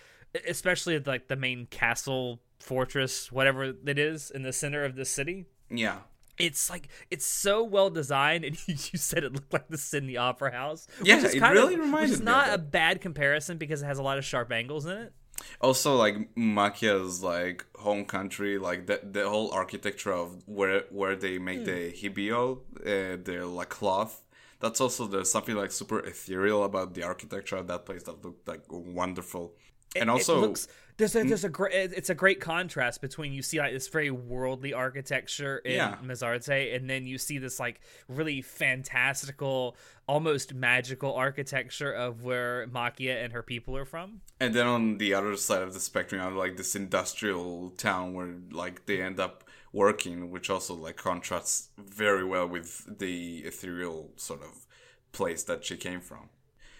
especially 0.46 0.98
like 0.98 1.28
the 1.28 1.36
main 1.36 1.66
castle 1.66 2.40
fortress, 2.60 3.30
whatever 3.32 3.74
it 3.86 3.98
is 3.98 4.30
in 4.30 4.42
the 4.42 4.52
center 4.52 4.84
of 4.84 4.96
the 4.96 5.04
city. 5.04 5.46
Yeah. 5.70 5.98
It's 6.38 6.70
like 6.70 6.88
it's 7.10 7.24
so 7.24 7.64
well 7.64 7.90
designed, 7.90 8.44
and 8.44 8.56
you 8.68 8.98
said 8.98 9.24
it 9.24 9.32
looked 9.32 9.52
like 9.52 9.68
the 9.68 9.78
Sydney 9.78 10.16
Opera 10.16 10.52
House. 10.52 10.86
Yeah, 11.02 11.16
which 11.16 11.24
is 11.24 11.34
it 11.34 11.40
kind 11.40 11.54
really 11.54 11.74
of, 11.74 11.80
reminded 11.80 12.10
Which 12.10 12.18
is 12.20 12.24
not 12.24 12.52
a 12.52 12.58
bad 12.58 13.00
comparison 13.00 13.58
because 13.58 13.82
it 13.82 13.86
has 13.86 13.98
a 13.98 14.04
lot 14.04 14.18
of 14.18 14.24
sharp 14.24 14.52
angles 14.52 14.86
in 14.86 14.96
it. 14.98 15.12
Also, 15.60 15.96
like 15.96 16.34
Maquia's 16.36 17.22
like 17.22 17.66
home 17.76 18.04
country, 18.04 18.58
like 18.58 18.86
the 18.86 19.00
the 19.02 19.28
whole 19.28 19.50
architecture 19.52 20.12
of 20.12 20.42
where 20.46 20.84
where 20.90 21.16
they 21.16 21.38
make 21.38 21.64
the 21.64 21.92
Hibiol, 21.92 22.58
uh, 22.80 23.18
the 23.22 23.44
like 23.44 23.68
cloth. 23.68 24.22
That's 24.60 24.80
also 24.80 25.06
there's 25.06 25.30
something 25.30 25.54
like 25.54 25.70
super 25.70 26.00
ethereal 26.00 26.64
about 26.64 26.94
the 26.94 27.04
architecture 27.04 27.56
of 27.56 27.68
that 27.68 27.86
place 27.86 28.04
that 28.04 28.24
looked 28.24 28.46
like 28.46 28.62
wonderful. 28.68 29.54
And 29.96 30.04
it 30.04 30.08
also, 30.10 30.40
looks 30.40 30.68
there's 30.98 31.14
a 31.14 31.22
there's 31.22 31.44
a 31.44 31.48
great 31.48 31.92
it's 31.92 32.10
a 32.10 32.14
great 32.14 32.40
contrast 32.40 33.00
between 33.00 33.32
you 33.32 33.40
see 33.40 33.58
like 33.58 33.72
this 33.72 33.86
very 33.88 34.10
worldly 34.10 34.74
architecture 34.74 35.58
in 35.58 35.76
Yeah. 35.76 35.96
Mezarte 36.04 36.74
and 36.74 36.90
then 36.90 37.06
you 37.06 37.18
see 37.18 37.38
this 37.38 37.60
like 37.60 37.80
really 38.08 38.42
fantastical 38.42 39.76
almost 40.08 40.54
magical 40.54 41.14
architecture 41.14 41.92
of 41.92 42.24
where 42.24 42.66
Maquia 42.66 43.22
and 43.24 43.32
her 43.32 43.42
people 43.42 43.76
are 43.76 43.84
from. 43.84 44.20
and 44.40 44.54
then 44.54 44.66
on 44.66 44.98
the 44.98 45.14
other 45.14 45.36
side 45.36 45.62
of 45.62 45.72
the 45.72 45.80
spectrum, 45.80 46.20
you 46.20 46.24
have 46.24 46.34
like 46.34 46.56
this 46.56 46.74
industrial 46.74 47.70
town 47.76 48.12
where 48.14 48.34
like 48.50 48.86
they 48.86 49.00
end 49.00 49.20
up 49.20 49.44
working, 49.72 50.30
which 50.30 50.50
also 50.50 50.74
like 50.74 50.96
contrasts 50.96 51.68
very 51.78 52.24
well 52.24 52.46
with 52.48 52.98
the 52.98 53.38
ethereal 53.40 54.10
sort 54.16 54.42
of 54.42 54.66
place 55.12 55.44
that 55.44 55.64
she 55.64 55.76
came 55.76 56.00
from. 56.00 56.28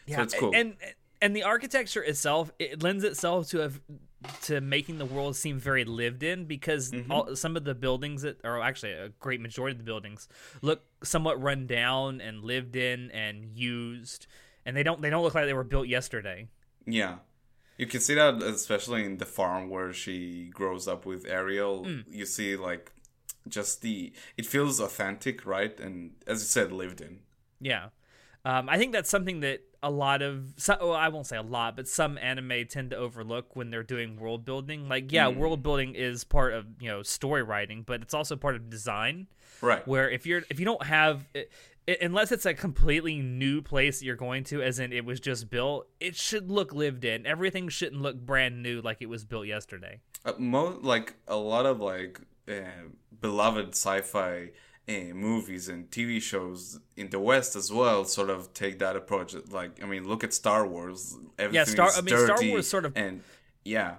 so 0.08 0.22
it's 0.22 0.34
cool. 0.34 0.52
And 0.54 0.76
and 0.82 0.94
the 1.34 1.42
architecture 1.42 2.02
itself 2.02 2.50
it 2.58 2.82
lends 2.82 3.04
itself 3.04 3.48
to 3.48 3.64
a 3.64 3.70
to 4.42 4.60
making 4.60 4.98
the 4.98 5.04
world 5.04 5.37
seem 5.37 5.58
very 5.58 5.84
lived 5.84 6.22
in 6.22 6.44
because 6.44 6.90
Mm-hmm. 6.90 7.12
all, 7.12 7.37
some 7.37 7.56
of 7.56 7.64
the 7.64 7.75
buildings 7.75 8.22
that 8.22 8.40
or 8.44 8.60
actually 8.60 8.92
a 8.92 9.10
great 9.20 9.40
majority 9.40 9.75
of 9.75 9.78
the 9.78 9.84
buildings 9.84 10.28
look 10.62 10.82
somewhat 11.02 11.40
run 11.40 11.66
down 11.66 12.20
and 12.20 12.42
lived 12.42 12.75
in 12.76 13.10
and 13.12 13.56
used 13.56 14.26
and 14.66 14.76
they 14.76 14.82
don't 14.82 15.00
they 15.00 15.10
don't 15.10 15.22
look 15.22 15.34
like 15.34 15.46
they 15.46 15.54
were 15.54 15.64
built 15.64 15.87
yesterday. 15.87 16.48
Yeah. 16.87 17.16
You 17.76 17.87
can 17.87 18.00
see 18.00 18.14
that 18.14 18.42
especially 18.42 19.04
in 19.04 19.18
the 19.18 19.25
farm 19.26 19.70
where 19.70 19.92
she 19.92 20.50
grows 20.52 20.88
up 20.88 21.06
with 21.06 21.25
Ariel. 21.26 21.84
Hmm. 21.84 22.00
You 22.10 22.26
see 22.26 22.56
like 22.56 22.90
just 23.46 23.82
the 23.82 24.12
it 24.37 24.46
feels 24.46 24.80
authentic, 24.80 25.46
right? 25.46 25.78
And 25.78 26.12
as 26.26 26.40
you 26.40 26.46
said, 26.46 26.72
lived 26.72 27.00
in. 27.00 27.20
Yeah. 27.60 27.90
Um, 28.44 28.68
I 28.68 28.78
think 28.78 28.92
that's 28.92 29.10
something 29.10 29.40
that 29.40 29.60
a 29.82 29.90
lot 29.90 30.23
of, 30.23 30.54
so, 30.56 30.76
well, 30.80 30.92
I 30.92 31.08
won't 31.08 31.26
say 31.26 31.37
a 31.37 31.42
lot, 31.42 31.76
but 31.76 31.87
some 31.87 32.18
anime 32.18 32.66
tend 32.68 32.90
to 32.90 32.97
overlook 32.97 33.54
when 33.54 33.70
they're 33.70 33.82
doing 33.82 34.18
world 34.18 34.44
building. 34.44 34.88
Like, 34.88 35.12
yeah, 35.12 35.28
world 35.28 35.62
building 35.62 35.94
is 35.94 36.25
part 36.25 36.52
of 36.52 36.66
you 36.80 36.88
know 36.88 37.02
story 37.02 37.42
writing, 37.42 37.82
but 37.87 38.02
it's 38.02 38.14
also 38.14 38.37
part 38.37 38.56
of 38.56 38.70
design. 38.70 39.28
Right. 39.61 39.87
Where 39.87 40.11
if 40.11 40.26
you're 40.26 40.42
if 40.50 40.58
you 40.58 40.64
don't 40.64 40.85
have 40.85 41.26
it, 41.35 41.50
it, 41.87 42.02
unless 42.02 42.32
it's 42.32 42.47
a 42.47 42.54
completely 42.54 43.18
new 43.20 43.62
place 43.62 44.00
that 44.00 44.04
you're 44.04 44.16
going 44.16 44.44
to, 44.44 44.62
as 44.62 44.78
in 44.78 44.92
it 44.92 45.04
was 45.04 45.20
just 45.20 45.49
built, 45.49 45.88
it 46.00 46.16
should 46.16 46.50
look 46.50 46.73
lived 46.73 47.04
in. 47.04 47.26
Everything 47.26 47.68
shouldn't 47.68 48.02
look 48.02 48.16
brand 48.16 48.62
new 48.62 48.80
like 48.80 48.99
it 49.00 49.08
was 49.08 49.25
built 49.25 49.47
yesterday. 49.47 50.00
Uh, 50.25 50.32
mo- 50.38 50.78
like 50.82 51.14
a 51.26 51.37
lot 51.37 51.66
of 51.66 51.80
like 51.80 52.20
uh, 52.49 52.88
beloved 53.20 53.70
sci-fi 53.70 54.50
uh, 54.88 55.14
movies 55.14 55.68
and 55.68 55.90
TV 55.90 56.21
shows 56.21 56.80
in 56.97 57.11
the 57.11 57.18
West 57.21 57.57
as 57.57 57.71
well 57.73 58.04
sort 58.04 58.30
of 58.30 58.52
take 58.54 58.78
that 58.78 58.97
approach. 58.97 59.35
Like 59.50 59.83
I 59.83 59.87
mean, 59.87 60.07
look 60.09 60.25
at 60.25 60.33
Star 60.33 60.66
Wars. 60.66 61.16
Everything 61.38 61.66
Star- 61.66 61.88
is 61.88 61.99
I 61.99 62.00
mean, 62.02 62.16
Star 62.26 62.38
Wars 62.45 62.66
sort 62.68 62.85
of- 62.85 62.92
and 62.97 63.23
yeah. 63.64 63.97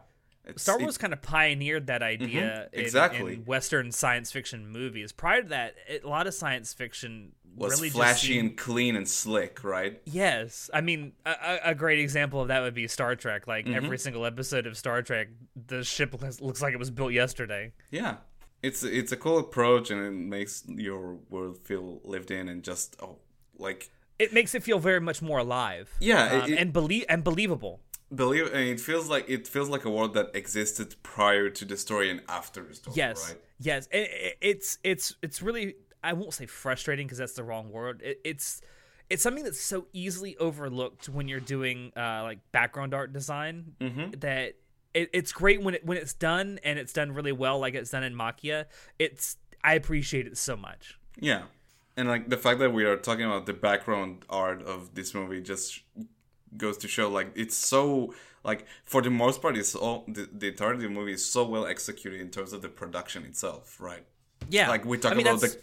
Star 0.55 0.79
it- 0.79 0.81
Wars 0.81 0.97
kind 0.97 1.13
of 1.13 1.21
pioneered 1.21 1.87
that 1.87 2.01
idea 2.01 2.69
in- 2.73 2.79
exactly. 2.79 3.33
in, 3.35 3.45
Western 3.45 3.91
science 3.91 4.31
fiction 4.31 4.67
movies. 4.67 5.11
Prior 5.11 5.43
to 5.43 5.49
that, 5.49 5.75
it, 5.87 6.03
a 6.03 6.09
lot 6.09 6.25
of 6.25 6.33
science 6.33 6.73
fiction 6.73 7.33
was 7.55 7.73
really 7.73 7.89
just 7.89 7.95
flashy 7.97 8.27
seemed- 8.33 8.49
and 8.49 8.57
clean 8.57 8.95
and 8.95 9.07
slick, 9.07 9.63
right? 9.63 10.01
Yes, 10.05 10.71
I 10.73 10.81
mean 10.81 11.13
a, 11.25 11.29
a- 11.43 11.59
a 11.71 11.75
great 11.75 11.99
example 11.99 12.41
of 12.41 12.47
that 12.47 12.61
would 12.61 12.73
be 12.73 12.87
Star 12.87 13.15
Trek. 13.15 13.45
Like 13.47 13.65
Mm-hmm. 13.65 13.75
every 13.75 13.99
single 13.99 14.25
episode 14.25 14.65
of 14.65 14.75
Star 14.75 15.03
Trek, 15.03 15.27
the 15.67 15.83
ship 15.83 16.13
looks, 16.19 16.41
looks 16.41 16.61
like 16.63 16.73
it 16.73 16.79
was 16.79 16.89
built 16.89 17.11
yesterday. 17.13 17.73
Yeah. 17.91 18.15
It's 18.61 18.83
it's 18.83 19.11
a 19.11 19.17
cool 19.17 19.37
approach 19.39 19.89
and 19.91 20.05
it 20.05 20.11
makes 20.11 20.63
your 20.67 21.17
world 21.29 21.57
feel 21.63 22.01
lived 22.03 22.29
in 22.31 22.49
and 22.49 22.63
just 22.63 22.95
oh 23.01 23.17
like 23.57 23.89
It 24.19 24.33
makes 24.33 24.53
it 24.55 24.63
feel 24.63 24.79
very 24.79 24.99
much 24.99 25.21
more 25.21 25.39
alive. 25.39 25.89
Yeah, 25.99 26.41
um, 26.43 26.51
it- 26.51 26.59
and 26.59 26.73
believe 26.73 27.05
and 27.09 27.23
believable. 27.23 27.79
believe 28.13 28.47
and 28.53 28.67
it 28.75 28.79
feels 28.81 29.07
like 29.07 29.25
it 29.29 29.47
feels 29.47 29.69
like 29.69 29.85
a 29.85 29.89
world 29.89 30.13
that 30.15 30.27
existed 30.33 30.95
prior 31.03 31.49
to 31.49 31.63
the 31.65 31.77
story 31.77 32.09
and 32.11 32.21
after 32.27 32.61
the 32.63 32.73
story. 32.75 32.95
Yes, 32.97 33.17
right? 33.29 33.41
yes. 33.59 33.87
It, 33.91 34.09
it- 34.27 34.37
it's 34.41 34.77
it's 34.83 35.15
it's 35.21 35.41
really 35.41 35.75
I 36.03 36.13
won't 36.13 36.33
say 36.33 36.45
frustrating 36.45 37.05
because 37.07 37.17
that's 37.19 37.33
the 37.41 37.43
wrong 37.43 37.71
word. 37.71 38.01
It, 38.03 38.19
it's 38.25 38.61
it's 39.09 39.23
something 39.23 39.43
that's 39.43 39.59
so 39.61 39.87
easily 39.93 40.37
overlooked 40.37 41.09
when 41.09 41.27
you're 41.27 41.39
doing 41.57 41.91
uh, 41.95 42.21
like 42.23 42.39
background 42.51 42.93
art 42.93 43.11
design 43.13 43.73
Mm-hmm. 43.81 44.19
that 44.19 44.53
it, 44.93 45.09
it's 45.13 45.31
great 45.31 45.61
when 45.61 45.75
it 45.75 45.85
when 45.85 45.97
it's 45.97 46.13
done 46.13 46.59
and 46.63 46.79
it's 46.79 46.93
done 46.93 47.11
really 47.11 47.31
well, 47.31 47.59
like 47.59 47.73
it's 47.75 47.91
done 47.91 48.03
in 48.03 48.13
Maquia. 48.15 48.65
It's 48.97 49.37
I 49.63 49.73
appreciate 49.73 50.27
it 50.27 50.37
so 50.37 50.55
much. 50.55 50.97
Yeah. 51.19 51.43
And 51.97 52.07
like 52.07 52.29
the 52.29 52.37
fact 52.37 52.59
that 52.59 52.71
we 52.71 52.85
are 52.85 52.95
talking 52.95 53.25
about 53.25 53.45
the 53.45 53.53
background 53.53 54.23
art 54.29 54.61
of 54.61 54.95
this 54.95 55.13
movie 55.13 55.41
just 55.41 55.81
goes 56.57 56.77
to 56.77 56.87
show 56.87 57.09
like 57.09 57.31
it's 57.35 57.55
so 57.55 58.13
like 58.43 58.65
for 58.83 59.01
the 59.01 59.09
most 59.09 59.41
part 59.41 59.55
it's 59.55 59.75
all 59.75 60.05
the, 60.07 60.27
the 60.31 60.47
entirety 60.47 60.77
of 60.77 60.81
the 60.83 60.89
movie 60.89 61.13
is 61.13 61.23
so 61.23 61.45
well 61.47 61.65
executed 61.65 62.19
in 62.19 62.29
terms 62.29 62.53
of 62.53 62.61
the 62.61 62.69
production 62.69 63.25
itself, 63.25 63.79
right? 63.79 64.05
Yeah, 64.49 64.69
Like 64.69 64.85
we 64.85 64.97
talk 64.97 65.11
I 65.11 65.15
mean, 65.15 65.27
about 65.27 65.41
the 65.41 65.57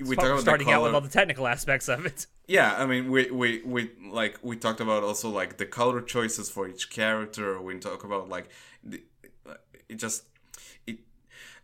we 0.00 0.16
talk 0.16 0.24
about 0.30 0.40
starting 0.40 0.66
the 0.66 0.72
out 0.72 0.82
with 0.82 0.94
all 0.94 1.00
the 1.00 1.08
technical 1.08 1.46
aspects 1.46 1.88
of 1.88 2.06
it. 2.06 2.26
Yeah, 2.50 2.74
I 2.76 2.84
mean, 2.84 3.12
we, 3.12 3.30
we 3.30 3.62
we 3.64 3.90
like 4.10 4.40
we 4.42 4.56
talked 4.56 4.80
about 4.80 5.04
also 5.04 5.30
like 5.30 5.56
the 5.56 5.66
color 5.66 6.00
choices 6.00 6.50
for 6.50 6.66
each 6.66 6.90
character. 6.90 7.60
We 7.62 7.78
talk 7.78 8.02
about 8.02 8.28
like 8.28 8.48
the, 8.82 9.04
it 9.88 9.94
just 10.00 10.24
it 10.84 10.98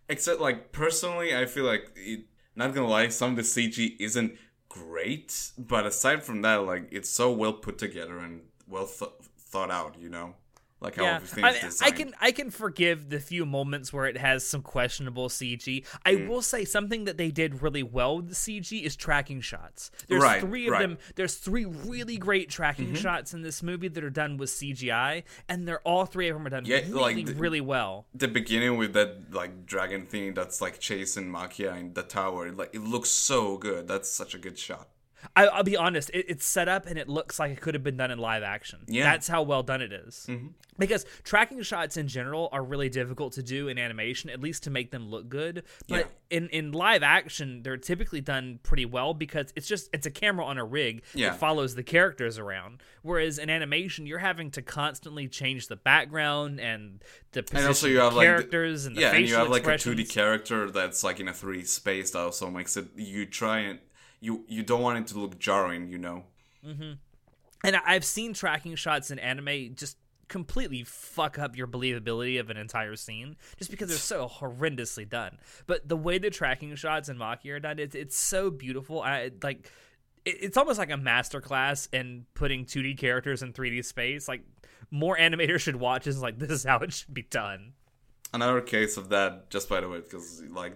except 0.08 0.40
like 0.40 0.72
personally, 0.72 1.36
I 1.36 1.46
feel 1.46 1.64
like 1.64 1.90
it. 1.96 2.26
Not 2.56 2.74
gonna 2.74 2.88
lie, 2.88 3.08
some 3.08 3.30
of 3.32 3.36
the 3.36 3.42
CG 3.44 3.96
isn't 3.98 4.34
great, 4.68 5.50
but 5.58 5.86
aside 5.86 6.22
from 6.22 6.42
that, 6.42 6.64
like 6.64 6.88
it's 6.92 7.10
so 7.10 7.32
well 7.32 7.54
put 7.54 7.78
together 7.78 8.18
and 8.18 8.42
well 8.68 8.86
th- 8.86 9.10
thought 9.38 9.72
out. 9.72 9.96
You 9.98 10.10
know, 10.10 10.34
like 10.80 10.96
how 10.96 11.04
Yeah, 11.04 11.20
I, 11.42 11.70
I 11.82 11.90
can 11.90 12.14
I 12.20 12.32
can 12.32 12.50
forgive 12.50 13.08
the 13.08 13.18
few 13.18 13.46
moments 13.46 13.92
where 13.92 14.04
it 14.06 14.16
has 14.18 14.46
some 14.46 14.62
questionable 14.62 15.28
CG. 15.28 15.84
I 16.04 16.14
Mm. 16.16 16.28
will 16.28 16.42
say 16.42 16.64
something 16.64 17.04
that 17.04 17.16
they 17.16 17.30
did 17.30 17.62
really 17.62 17.82
well 17.82 18.16
with 18.16 18.28
the 18.28 18.34
CG 18.34 18.82
is 18.82 18.94
tracking 18.96 19.40
shots. 19.40 19.90
There's 20.06 20.22
Right, 20.22 20.40
three 20.40 20.66
of 20.66 20.72
right. 20.72 20.82
Mm-hmm. 20.82 20.90
them. 20.94 20.98
There's 21.14 21.34
three 21.36 21.64
really 21.64 22.18
great 22.18 22.50
tracking 22.50 22.94
shots 22.94 23.32
in 23.32 23.42
this 23.42 23.62
movie 23.62 23.88
that 23.88 24.04
are 24.04 24.10
done 24.10 24.36
with 24.36 24.50
CGI, 24.50 25.22
and 25.48 25.66
they're 25.66 25.80
all 25.80 26.04
three 26.04 26.28
of 26.28 26.36
them 26.36 26.46
are 26.46 26.50
done 26.50 26.64
Yeah, 26.66 26.80
really 26.88 26.92
like 27.14 27.26
the- 27.26 27.34
really 27.34 27.60
well. 27.62 28.06
the 28.14 28.28
beginning 28.28 28.76
with 28.76 28.92
that 28.92 29.32
like 29.32 29.64
dragon 29.66 30.06
thing 30.06 30.34
that's 30.34 30.60
like 30.60 30.78
chasing 30.78 31.26
Maquia 31.30 31.78
in 31.80 31.94
the 31.94 32.02
tower. 32.02 32.52
Like 32.52 32.74
it 32.74 32.82
looks 32.82 33.08
so 33.10 33.56
good. 33.56 33.88
That's 33.88 34.10
such 34.10 34.34
a 34.34 34.38
good 34.38 34.58
shot. 34.58 34.88
I, 35.34 35.46
I'll 35.46 35.64
be 35.64 35.76
honest, 35.76 36.10
it, 36.10 36.26
it's 36.28 36.44
set 36.46 36.68
up 36.68 36.86
and 36.86 36.98
it 36.98 37.08
looks 37.08 37.38
like 37.38 37.50
it 37.52 37.60
could 37.60 37.74
have 37.74 37.82
been 37.82 37.96
done 37.96 38.10
in 38.10 38.18
live 38.18 38.42
action. 38.42 38.80
Yeah. 38.86 39.04
That's 39.04 39.26
how 39.28 39.42
well 39.42 39.62
done 39.62 39.80
it 39.82 39.92
is. 39.92 40.26
Mm-hmm. 40.28 40.48
Because 40.78 41.06
tracking 41.24 41.62
shots 41.62 41.96
in 41.96 42.06
general 42.06 42.50
are 42.52 42.62
really 42.62 42.90
difficult 42.90 43.32
to 43.34 43.42
do 43.42 43.68
in 43.68 43.78
animation, 43.78 44.28
at 44.28 44.40
least 44.40 44.64
to 44.64 44.70
make 44.70 44.90
them 44.90 45.08
look 45.08 45.26
good. 45.30 45.62
But 45.88 46.10
in, 46.28 46.50
in 46.50 46.72
live 46.72 47.02
action, 47.02 47.62
they're 47.62 47.78
typically 47.78 48.20
done 48.20 48.60
pretty 48.62 48.84
well 48.84 49.14
because 49.14 49.54
it's 49.56 49.66
just 49.66 49.88
it's 49.94 50.06
a 50.06 50.10
camera 50.10 50.44
on 50.44 50.58
a 50.58 50.64
rig 50.66 51.02
Yeah. 51.14 51.30
that 51.30 51.38
follows 51.40 51.74
the 51.76 51.82
characters 51.82 52.38
around. 52.38 52.82
Whereas 53.00 53.38
in 53.38 53.48
animation, 53.48 54.04
you're 54.06 54.18
having 54.18 54.50
to 54.50 54.60
constantly 54.60 55.28
change 55.28 55.68
the 55.68 55.76
background 55.76 56.60
and 56.60 57.02
the 57.32 57.42
position 57.42 57.58
and 57.58 57.66
also 57.68 57.86
you 57.86 57.98
of 58.00 58.04
have 58.04 58.12
the 58.12 58.16
like 58.18 58.24
the- 58.26 58.32
characters 58.32 58.84
and 58.84 58.96
the 58.96 59.00
yeah, 59.00 59.12
and 59.14 59.26
you 59.26 59.34
have 59.34 59.48
like 59.48 59.66
a 59.66 59.70
2D 59.70 60.10
character 60.10 60.70
that's 60.70 61.02
like 61.02 61.20
in 61.20 61.28
a 61.28 61.32
3D 61.32 61.66
space 61.66 62.10
that 62.10 62.18
also 62.18 62.50
makes 62.50 62.76
it 62.76 62.88
you 62.96 63.24
try 63.24 63.60
and 63.60 63.78
you 64.20 64.44
you 64.48 64.62
don't 64.62 64.82
want 64.82 64.98
it 64.98 65.06
to 65.12 65.18
look 65.18 65.38
jarring, 65.38 65.88
you 65.88 65.98
know. 65.98 66.24
Mm-hmm. 66.64 66.92
And 67.64 67.76
I've 67.76 68.04
seen 68.04 68.32
tracking 68.32 68.74
shots 68.76 69.10
in 69.10 69.18
anime 69.18 69.74
just 69.74 69.96
completely 70.28 70.82
fuck 70.82 71.38
up 71.38 71.56
your 71.56 71.66
believability 71.66 72.40
of 72.40 72.50
an 72.50 72.56
entire 72.56 72.96
scene 72.96 73.36
just 73.58 73.70
because 73.70 73.88
they're 73.88 73.98
so 73.98 74.28
horrendously 74.28 75.08
done. 75.08 75.38
But 75.66 75.88
the 75.88 75.96
way 75.96 76.18
the 76.18 76.30
tracking 76.30 76.74
shots 76.74 77.08
in 77.08 77.16
Maki 77.16 77.50
are 77.50 77.60
done, 77.60 77.78
it's 77.78 77.94
it's 77.94 78.16
so 78.16 78.50
beautiful. 78.50 79.02
I 79.02 79.30
like 79.42 79.70
it, 80.24 80.36
it's 80.40 80.56
almost 80.56 80.78
like 80.78 80.90
a 80.90 80.94
masterclass 80.94 81.88
in 81.92 82.26
putting 82.34 82.64
2D 82.64 82.98
characters 82.98 83.42
in 83.42 83.52
3D 83.52 83.84
space. 83.84 84.28
Like 84.28 84.42
more 84.90 85.16
animators 85.16 85.60
should 85.60 85.76
watch 85.76 86.04
this. 86.04 86.18
Like 86.18 86.38
this 86.38 86.50
is 86.50 86.64
how 86.64 86.78
it 86.78 86.92
should 86.92 87.14
be 87.14 87.22
done. 87.22 87.72
Another 88.32 88.60
case 88.60 88.96
of 88.96 89.08
that, 89.10 89.50
just 89.50 89.68
by 89.68 89.80
the 89.80 89.88
way, 89.88 90.00
because 90.00 90.42
like 90.50 90.74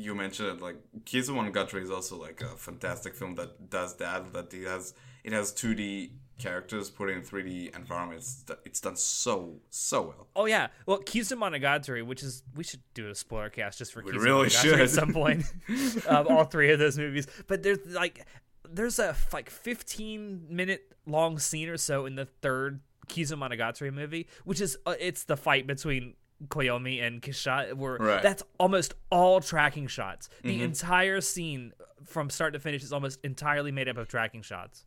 you 0.00 0.14
mentioned 0.14 0.48
it, 0.48 0.60
like 0.60 0.76
Kizumonogatari 1.04 1.82
is 1.82 1.90
also 1.90 2.20
like 2.20 2.40
a 2.40 2.56
fantastic 2.56 3.14
film 3.14 3.34
that 3.36 3.70
does 3.70 3.96
that. 3.96 4.32
That 4.32 4.52
it 4.54 4.66
has 4.66 4.94
it 5.24 5.32
has 5.32 5.52
2D 5.52 6.10
characters 6.38 6.88
put 6.90 7.10
in 7.10 7.22
3D 7.22 7.76
environments. 7.76 8.42
That 8.44 8.60
It's 8.64 8.80
done 8.80 8.96
so 8.96 9.60
so 9.70 10.02
well. 10.02 10.26
Oh 10.34 10.46
yeah, 10.46 10.68
well 10.86 10.98
Kizumonogatari, 10.98 12.04
which 12.04 12.22
is 12.22 12.42
we 12.56 12.64
should 12.64 12.82
do 12.94 13.08
a 13.08 13.14
spoiler 13.14 13.50
cast 13.50 13.78
just 13.78 13.92
for 13.92 14.02
We 14.02 14.12
Kizumonogatari 14.12 14.24
really 14.24 14.48
should. 14.48 14.80
at 14.80 14.90
some 14.90 15.12
point. 15.12 15.44
um, 16.08 16.26
all 16.28 16.44
three 16.44 16.72
of 16.72 16.78
those 16.78 16.98
movies, 16.98 17.26
but 17.46 17.62
there's 17.62 17.78
like 17.86 18.26
there's 18.68 18.98
a 18.98 19.16
like 19.32 19.50
15 19.50 20.46
minute 20.48 20.92
long 21.06 21.38
scene 21.38 21.68
or 21.68 21.76
so 21.76 22.06
in 22.06 22.14
the 22.14 22.26
third 22.26 22.80
Kizumonogatari 23.08 23.92
movie, 23.92 24.28
which 24.44 24.60
is 24.60 24.78
uh, 24.86 24.94
it's 24.98 25.24
the 25.24 25.36
fight 25.36 25.66
between 25.66 26.14
Koyomi 26.48 27.02
and 27.02 27.20
Kiss-Shot, 27.22 27.76
were 27.76 27.98
Right. 27.98 28.14
Mm-hmm. 28.16 28.22
that's 28.22 28.42
almost 28.58 28.94
all 29.10 29.40
tracking 29.40 29.86
shots. 29.86 30.28
The 30.42 30.62
entire 30.62 31.20
scene 31.20 31.72
from 32.06 32.30
start 32.30 32.54
to 32.54 32.58
finish 32.60 32.82
is 32.82 32.92
almost 32.92 33.20
entirely 33.24 33.72
made 33.72 33.88
up 33.88 33.96
of 33.98 34.08
tracking 34.08 34.42
shots, 34.42 34.86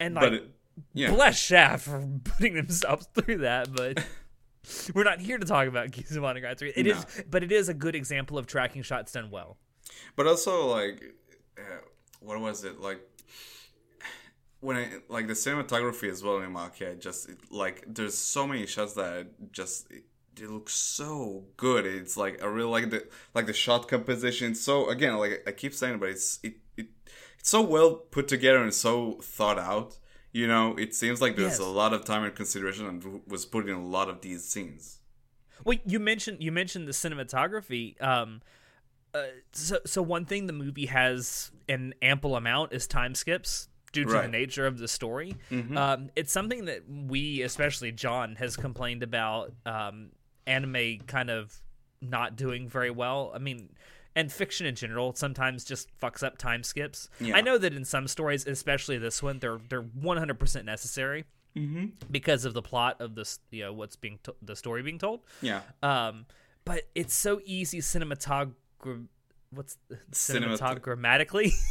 and 0.00 0.14
like 0.14 0.32
it, 0.32 0.50
yeah, 0.92 1.10
bless 1.10 1.38
Shaft 1.38 1.84
for 1.84 2.06
putting 2.24 2.54
themselves 2.54 3.06
through 3.14 3.38
that, 3.38 3.72
but 3.74 4.02
we're 4.94 5.04
not 5.04 5.20
here 5.20 5.36
to 5.38 5.44
talk 5.46 5.68
about 5.68 5.90
Kizumonogatari. 5.90 6.72
It 6.74 6.86
is, 6.86 6.96
No. 7.18 7.24
but 7.30 7.42
it 7.44 7.52
is 7.52 7.68
a 7.68 7.74
good 7.74 7.94
example 7.94 8.38
of 8.38 8.46
tracking 8.46 8.82
shots 8.82 9.12
done 9.12 9.30
well. 9.30 9.58
but 10.16 10.26
also 10.26 10.66
like 10.68 11.02
uh, 11.58 11.62
what 12.20 12.40
was 12.40 12.64
it 12.64 12.80
like 12.80 13.00
when 14.60 14.76
I 14.78 14.88
like 15.10 15.26
the 15.26 15.34
cinematography 15.34 16.10
as 16.10 16.22
well 16.22 16.38
in 16.40 16.52
Maki, 16.54 16.98
just 16.98 17.28
it, 17.28 17.36
like 17.50 17.84
there's 17.86 18.16
so 18.16 18.46
many 18.46 18.66
shots 18.66 18.94
that 18.94 19.26
just 19.52 19.88
it, 20.40 20.50
looks 20.50 20.74
so 20.74 21.44
good. 21.56 21.86
It's 21.86 22.16
like 22.16 22.42
I 22.42 22.46
really 22.46 22.70
like 22.70 22.90
the 22.90 23.06
like 23.34 23.46
the 23.46 23.52
shot 23.52 23.88
composition. 23.88 24.54
So 24.54 24.88
again, 24.90 25.16
like 25.16 25.42
I 25.46 25.52
keep 25.52 25.74
saying, 25.74 25.98
but 25.98 26.10
it's 26.10 26.40
it, 26.42 26.54
it 26.76 26.86
it's 27.38 27.50
so 27.50 27.62
well 27.62 27.94
put 27.94 28.28
together 28.28 28.62
and 28.62 28.72
so 28.74 29.18
thought 29.22 29.58
out. 29.58 29.98
You 30.32 30.48
know, 30.48 30.74
it 30.76 30.94
seems 30.94 31.20
like 31.20 31.36
there's 31.36 31.52
Yes. 31.52 31.58
a 31.60 31.64
lot 31.64 31.92
of 31.92 32.04
time 32.04 32.24
and 32.24 32.34
consideration 32.34 32.86
and 32.86 33.20
was 33.26 33.46
put 33.46 33.68
in 33.68 33.74
a 33.74 33.86
lot 33.86 34.08
of 34.08 34.20
these 34.20 34.44
scenes. 34.44 34.98
Well, 35.64 35.78
you 35.86 36.00
mentioned 36.00 36.42
you 36.42 36.50
mentioned 36.50 36.88
the 36.88 36.92
cinematography. 36.92 38.00
Um, 38.02 38.42
uh, 39.14 39.22
so 39.52 39.78
so 39.86 40.02
one 40.02 40.24
thing 40.24 40.46
the 40.48 40.52
movie 40.52 40.86
has 40.86 41.52
an 41.68 41.94
ample 42.02 42.34
amount 42.36 42.72
is 42.72 42.86
time 42.88 43.14
skips 43.14 43.68
due 43.92 44.04
to 44.04 44.10
the 44.10 44.26
nature 44.26 44.66
of 44.66 44.78
the 44.78 44.88
story. 44.88 45.36
Um, 45.76 46.10
it's 46.16 46.32
something 46.32 46.64
that 46.64 46.80
we, 46.88 47.42
especially 47.42 47.92
John, 47.92 48.34
has 48.36 48.56
complained 48.56 49.04
about. 49.04 49.52
Um, 49.64 50.10
anime 50.46 50.98
kind 51.06 51.30
of 51.30 51.60
not 52.00 52.36
doing 52.36 52.68
very 52.68 52.90
well. 52.90 53.32
I 53.34 53.38
mean. 53.38 53.70
And 54.16 54.30
fiction 54.30 54.64
in 54.64 54.76
general 54.76 55.12
sometimes 55.16 55.64
just 55.64 55.88
fucks 56.00 56.22
up 56.22 56.38
time 56.38 56.62
skips. 56.62 57.08
Yeah. 57.18 57.36
I 57.36 57.40
know 57.40 57.58
that 57.58 57.74
in 57.74 57.84
some 57.84 58.06
stories, 58.06 58.46
especially 58.46 58.96
this 58.96 59.20
one, 59.20 59.40
they're 59.40 59.58
they're 59.68 59.80
one 59.82 60.18
hundred 60.18 60.38
percent 60.38 60.66
necessary 60.66 61.24
because 62.10 62.44
of 62.44 62.54
the 62.54 62.62
plot 62.62 63.00
of 63.00 63.16
this, 63.16 63.40
you 63.50 63.64
know, 63.64 63.72
what's 63.72 63.96
being 63.96 64.20
to- 64.22 64.36
the 64.40 64.54
story 64.54 64.82
being 64.82 65.00
told. 65.00 65.22
Yeah. 65.42 65.62
Um, 65.82 66.26
but 66.64 66.82
it's 66.94 67.12
so 67.12 67.40
easy 67.44 67.80
cinematog. 67.80 68.52
What's 69.50 69.78
Cinemat- 70.12 70.58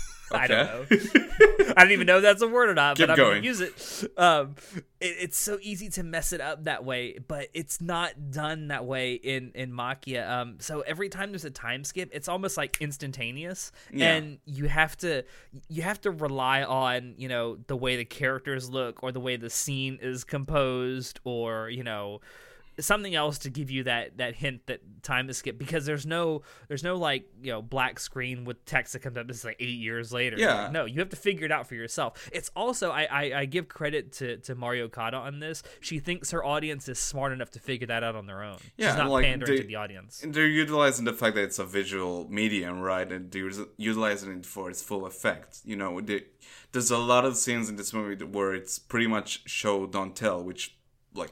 cinematogrammatically? 0.30 0.34
I 0.36 0.48
don't 0.48 1.68
know. 1.70 1.74
I 1.78 1.82
don't 1.84 1.92
even 1.92 2.08
know 2.08 2.18
if 2.18 2.24
that's 2.24 2.42
a 2.42 2.48
word 2.48 2.70
or 2.70 2.74
not, 2.76 2.98
Keep 2.98 3.08
but 3.08 3.12
I'm 3.12 3.18
going. 3.18 3.36
gonna 3.36 3.46
use 3.46 3.62
it. 3.62 4.12
Um, 4.18 4.56
it. 5.00 5.16
It's 5.20 5.38
so 5.38 5.58
easy 5.62 5.90
to 5.90 6.04
mess 6.04 6.32
it 6.34 6.42
up 6.42 6.66
that 6.66 6.86
way, 6.86 7.18
but 7.28 7.48
it's 7.54 7.82
not 7.82 8.32
done 8.32 8.68
that 8.68 8.86
way 8.86 9.14
in 9.14 9.52
in 9.56 9.72
Maquia. 9.72 10.30
Um, 10.30 10.58
so 10.60 10.82
every 10.82 11.10
time 11.10 11.32
there's 11.32 11.46
a 11.46 11.52
time 11.52 11.84
skip, 11.84 12.10
it's 12.14 12.28
almost 12.28 12.58
like 12.58 12.78
instantaneous, 12.80 13.72
Yeah. 13.92 14.14
and 14.16 14.40
you 14.46 14.66
have 14.68 14.96
to 14.98 15.24
you 15.70 15.82
have 15.82 16.00
to 16.02 16.12
rely 16.12 16.64
on 16.64 17.16
you 17.18 17.28
know 17.28 17.58
the 17.68 17.76
way 17.76 17.96
the 17.96 18.06
characters 18.06 18.70
look 18.70 19.02
or 19.04 19.12
the 19.12 19.20
way 19.20 19.36
the 19.36 19.50
scene 19.50 19.98
is 20.02 20.24
composed 20.24 21.20
or 21.24 21.70
you 21.70 21.84
know 21.84 22.22
something 22.80 23.14
else 23.14 23.38
to 23.40 23.50
give 23.50 23.70
you 23.70 23.84
that 23.84 24.18
that 24.18 24.36
hint 24.36 24.66
that 24.68 24.82
time 25.04 25.30
is 25.30 25.38
skipped 25.38 25.60
because 25.60 25.86
there's 25.86 26.06
no 26.06 26.42
there's 26.68 26.84
no 26.84 26.96
like 26.96 27.26
you 27.42 27.52
know 27.52 27.62
black 27.62 28.00
screen 28.00 28.46
with 28.46 28.64
text 28.66 28.94
that 28.94 29.00
comes 29.00 29.18
up 29.18 29.28
this 29.28 29.38
is 29.38 29.46
like 29.46 29.58
eight 29.60 29.78
years 29.80 30.12
later 30.12 30.38
Yeah. 30.40 30.70
no 30.72 30.86
you 30.86 31.00
have 31.00 31.10
to 31.10 31.16
figure 31.16 31.46
it 31.46 31.52
out 31.52 31.68
for 31.68 31.76
yourself 31.76 32.30
it's 32.32 32.50
also 32.56 32.90
i 32.92 33.04
i, 33.12 33.40
I 33.42 33.46
give 33.46 33.68
credit 33.68 34.12
to 34.14 34.38
to 34.38 34.56
Mari 34.56 34.82
Okada 34.82 35.18
on 35.18 35.40
this 35.40 35.62
she 35.82 36.00
thinks 36.00 36.32
her 36.32 36.44
audience 36.44 36.88
is 36.90 36.98
smart 37.00 37.32
enough 37.32 37.52
to 37.52 37.60
figure 37.60 37.88
that 37.88 38.04
out 38.04 38.16
on 38.16 38.26
their 38.26 38.44
own 38.44 38.58
Yeah, 38.78 38.90
she's 38.92 38.98
not 38.98 39.10
like, 39.12 39.26
pandering 39.26 39.52
they- 39.58 39.62
to 39.62 39.68
the 39.68 39.76
audience 39.76 40.24
And 40.24 40.34
they're 40.34 40.48
utilizing 40.48 41.06
the 41.06 41.14
fact 41.14 41.36
that 41.36 41.44
it's 41.44 41.60
a 41.60 41.66
visual 41.66 42.28
medium, 42.30 42.82
right? 42.82 43.12
And 43.12 43.32
they're 43.32 43.52
utilizing 43.78 44.32
it 44.40 44.46
for 44.46 44.70
its 44.70 44.82
full 44.82 45.06
effect. 45.06 45.62
You 45.66 45.76
know, 45.76 46.00
they, 46.02 46.24
there's 46.72 46.92
a 46.92 46.98
lot 46.98 47.26
of 47.26 47.36
scenes 47.38 47.70
in 47.70 47.76
this 47.76 47.94
movie 47.94 48.24
where 48.24 48.54
it's 48.54 48.80
pretty 48.80 49.08
much 49.08 49.48
show 49.50 49.86
don't 49.86 50.16
tell, 50.16 50.44
which 50.44 50.76
like 51.14 51.32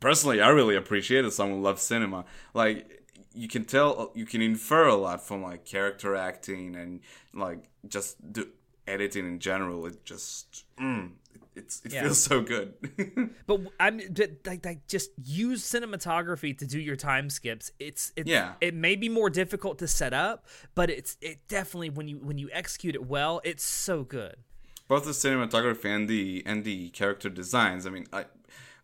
personally 0.00 0.40
I 0.40 0.48
really 0.48 0.76
appreciate 0.76 1.24
as 1.24 1.34
someone 1.36 1.58
who 1.58 1.64
loves 1.64 1.82
cinema. 1.82 2.24
Like 2.54 3.00
you 3.34 3.48
can 3.48 3.64
tell, 3.64 4.12
you 4.14 4.26
can 4.26 4.42
infer 4.42 4.86
a 4.86 4.94
lot 4.94 5.26
from 5.26 5.42
like 5.42 5.64
character 5.64 6.14
acting 6.14 6.76
and 6.76 7.00
like 7.32 7.64
just 7.88 8.16
do, 8.32 8.48
editing 8.86 9.26
in 9.26 9.38
general. 9.38 9.86
It 9.86 10.04
just 10.04 10.64
mm, 10.78 11.12
it's 11.56 11.80
it 11.84 11.92
Yeah. 11.92 12.02
feels 12.02 12.22
so 12.22 12.40
good. 12.42 12.74
But 13.46 13.60
I'm 13.80 14.00
like, 14.46 14.64
like 14.66 14.86
just 14.86 15.10
use 15.24 15.62
cinematography 15.64 16.56
to 16.58 16.66
do 16.66 16.78
your 16.78 16.96
time 16.96 17.30
skips. 17.30 17.70
It's 17.78 18.12
it's 18.16 18.28
Yeah. 18.28 18.54
it 18.60 18.74
may 18.74 18.96
be 18.96 19.08
more 19.08 19.30
difficult 19.30 19.78
to 19.78 19.88
set 19.88 20.12
up, 20.12 20.46
but 20.74 20.90
it's 20.90 21.16
it 21.20 21.38
definitely 21.48 21.90
when 21.90 22.08
you 22.08 22.18
when 22.18 22.38
you 22.38 22.50
execute 22.52 22.94
it 22.94 23.06
well, 23.06 23.40
it's 23.44 23.64
so 23.64 24.04
good. 24.04 24.36
both 24.88 25.04
the 25.06 25.12
cinematography 25.12 25.86
and 25.86 26.06
the 26.08 26.42
and 26.44 26.64
the 26.64 26.90
character 26.90 27.30
designs. 27.30 27.86
I 27.86 27.90
mean, 27.90 28.06
I 28.12 28.26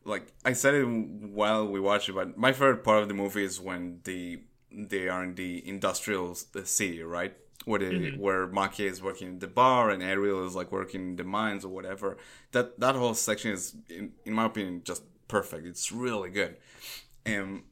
like 0.08 0.32
I 0.44 0.54
said 0.54 0.74
it 0.74 0.84
while 0.84 1.66
we 1.66 1.80
watched 1.80 2.08
it, 2.08 2.14
but 2.14 2.36
my 2.36 2.52
favorite 2.52 2.82
part 2.82 3.02
of 3.02 3.08
the 3.08 3.14
movie 3.14 3.44
is 3.44 3.60
when 3.60 4.00
the 4.04 4.40
they 4.70 5.08
are 5.08 5.24
in 5.24 5.34
the 5.34 5.66
industrial 5.66 6.34
city, 6.34 7.02
right? 7.02 7.34
Where 7.64 7.80
they, 7.80 8.10
where 8.10 8.46
Maquia 8.46 8.90
is 8.90 9.02
working 9.02 9.28
in 9.28 9.38
the 9.40 9.46
bar 9.46 9.90
and 9.90 10.02
Ariel 10.02 10.46
is 10.46 10.54
like 10.54 10.72
working 10.72 11.00
in 11.10 11.16
the 11.16 11.24
mines 11.24 11.64
or 11.64 11.68
whatever. 11.68 12.16
That 12.52 12.78
that 12.80 12.94
whole 12.94 13.14
section 13.14 13.52
is, 13.52 13.74
in, 13.88 14.12
in 14.24 14.32
my 14.32 14.46
opinion, 14.46 14.82
just 14.84 15.02
perfect. 15.26 15.66
It's 15.66 15.92
really 15.92 16.30
good. 16.30 16.56
Um, 17.26 17.64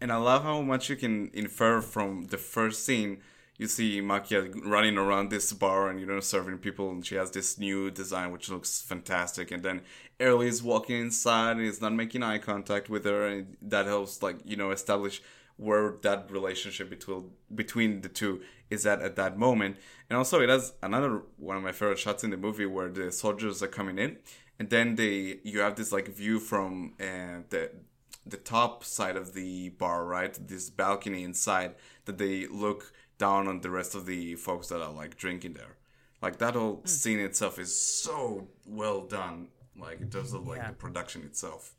and 0.00 0.12
I 0.12 0.16
love 0.16 0.44
how 0.44 0.62
much 0.62 0.88
you 0.88 0.96
can 0.96 1.30
infer 1.34 1.80
from 1.80 2.26
the 2.26 2.38
first 2.38 2.84
scene. 2.84 3.18
You 3.58 3.66
see 3.66 4.00
Maquia 4.00 4.54
running 4.64 4.96
around 4.96 5.30
this 5.30 5.52
bar 5.52 5.90
and 5.90 5.98
you 5.98 6.06
know 6.06 6.20
serving 6.20 6.58
people, 6.58 6.90
and 6.90 7.04
she 7.04 7.16
has 7.16 7.32
this 7.32 7.58
new 7.58 7.90
design 7.90 8.30
which 8.30 8.48
looks 8.48 8.80
fantastic. 8.80 9.50
And 9.50 9.62
then 9.62 9.82
Early 10.20 10.48
is 10.48 10.62
walking 10.62 11.00
inside 11.00 11.52
and 11.52 11.66
is 11.66 11.80
not 11.80 11.92
making 11.92 12.22
eye 12.22 12.38
contact 12.38 12.88
with 12.88 13.04
her, 13.04 13.26
and 13.26 13.56
that 13.62 13.86
helps 13.86 14.22
like 14.22 14.38
you 14.44 14.56
know 14.56 14.70
establish 14.70 15.22
where 15.56 15.96
that 16.02 16.30
relationship 16.30 16.88
between 16.90 17.30
between 17.54 18.00
the 18.00 18.08
two 18.08 18.42
is 18.70 18.86
at 18.86 19.00
at 19.02 19.16
that 19.16 19.38
moment. 19.38 19.76
And 20.10 20.16
also, 20.16 20.40
it 20.40 20.48
has 20.48 20.72
another 20.82 21.22
one 21.36 21.56
of 21.56 21.62
my 21.62 21.72
favorite 21.72 21.98
shots 21.98 22.24
in 22.24 22.30
the 22.30 22.36
movie 22.36 22.66
where 22.66 22.88
the 22.88 23.12
soldiers 23.12 23.62
are 23.62 23.68
coming 23.68 23.98
in, 23.98 24.18
and 24.58 24.70
then 24.70 24.96
they 24.96 25.38
you 25.44 25.60
have 25.60 25.76
this 25.76 25.92
like 25.92 26.08
view 26.08 26.40
from 26.40 26.94
uh, 27.00 27.42
the 27.50 27.70
the 28.26 28.36
top 28.36 28.84
side 28.84 29.16
of 29.16 29.34
the 29.34 29.70
bar, 29.70 30.04
right? 30.04 30.38
This 30.48 30.70
balcony 30.70 31.22
inside 31.24 31.74
that 32.04 32.18
they 32.18 32.46
look 32.46 32.92
down 33.18 33.48
on 33.48 33.60
the 33.60 33.70
rest 33.70 33.94
of 33.94 34.06
the 34.06 34.34
folks 34.36 34.68
that 34.68 34.80
are 34.80 34.92
like 34.92 35.16
drinking 35.16 35.54
there. 35.54 35.76
Like 36.20 36.38
that 36.38 36.54
whole 36.54 36.82
scene 36.84 37.20
itself 37.20 37.58
is 37.58 37.78
so 37.78 38.48
well 38.66 39.02
done. 39.02 39.48
Like 39.78 40.00
in 40.00 40.10
terms 40.10 40.32
of 40.32 40.46
like 40.46 40.58
Yeah. 40.58 40.68
the 40.68 40.74
production 40.74 41.22
itself. 41.24 41.74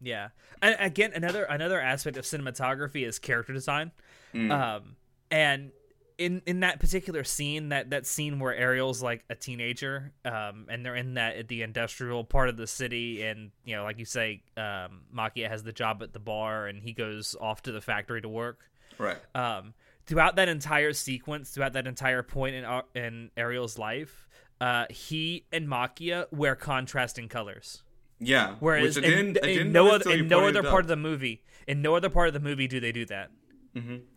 Yeah. 0.00 0.28
And 0.62 0.76
again, 0.78 1.12
another 1.14 1.44
another 1.44 1.80
aspect 1.80 2.16
of 2.16 2.24
cinematography 2.24 3.06
is 3.06 3.18
character 3.18 3.52
design. 3.52 3.92
Um, 4.34 4.96
and 5.30 5.72
in 6.16 6.42
in 6.46 6.60
that 6.60 6.80
particular 6.80 7.24
scene, 7.24 7.70
that 7.70 7.90
that 7.90 8.06
scene 8.06 8.38
where 8.38 8.54
Ariel's 8.54 9.02
like 9.02 9.24
a 9.28 9.34
teenager, 9.34 10.12
um, 10.24 10.66
and 10.70 10.84
they're 10.84 10.94
in 10.96 11.14
that 11.14 11.36
at 11.36 11.48
the 11.48 11.62
industrial 11.62 12.24
part 12.24 12.48
of 12.48 12.56
the 12.56 12.66
city, 12.66 13.22
and 13.22 13.50
you 13.64 13.74
know, 13.76 13.82
like 13.84 13.98
you 13.98 14.04
say, 14.04 14.42
um, 14.56 15.02
Maquia 15.14 15.48
has 15.48 15.62
the 15.62 15.72
job 15.72 16.02
at 16.02 16.12
the 16.12 16.18
bar, 16.18 16.66
and 16.66 16.82
he 16.82 16.92
goes 16.92 17.36
off 17.40 17.62
to 17.62 17.72
the 17.72 17.80
factory 17.80 18.20
to 18.22 18.28
work. 18.28 18.70
Right. 18.98 19.16
Um, 19.34 19.72
throughout 20.06 20.36
that 20.36 20.48
entire 20.48 20.92
sequence, 20.92 21.50
throughout 21.50 21.72
that 21.72 21.86
entire 21.86 22.22
point 22.22 22.54
in 22.54 22.82
in 22.94 23.30
Ariel's 23.36 23.78
life, 23.78 24.28
uh, 24.60 24.86
he 24.90 25.44
and 25.52 25.66
Maquia 25.68 26.26
wear 26.32 26.54
contrasting 26.54 27.28
colors. 27.28 27.82
Yeah. 28.18 28.56
Whereas 28.60 28.96
Which 28.96 29.04
I 29.04 29.08
in, 29.08 29.18
in 29.28 29.32
didn't 29.34 29.72
no 29.72 29.90
other 29.90 30.10
in 30.12 30.28
no 30.28 30.46
other 30.46 30.62
part 30.62 30.82
of 30.82 30.88
the 30.88 30.96
movie, 30.96 31.42
in 31.66 31.80
no 31.82 31.94
other 31.96 32.10
part 32.10 32.28
of 32.28 32.34
the 32.34 32.40
movie 32.40 32.66
do 32.68 32.78
they 32.80 32.92
do 32.92 33.06
that. 33.06 33.30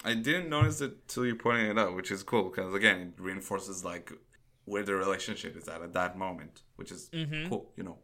I 0.03 0.15
didn't 0.15 0.49
notice 0.49 0.81
it 0.81 1.07
till 1.07 1.25
you 1.25 1.35
pointed 1.35 1.69
it 1.69 1.77
out, 1.79 1.95
which 1.95 2.09
is 2.11 2.23
cool 2.23 2.49
because 2.49 2.73
again, 2.73 3.13
it 3.15 3.21
reinforces 3.21 3.85
like 3.85 4.11
where 4.65 4.83
the 4.83 4.95
relationship 4.95 5.55
is 5.55 5.67
at 5.67 5.81
at 5.81 5.93
that 5.93 6.17
moment, 6.17 6.63
which 6.75 6.91
is 6.91 7.09
Mm-hmm. 7.13 7.49
cool. 7.49 7.71
You 7.77 7.83
know. 7.83 7.97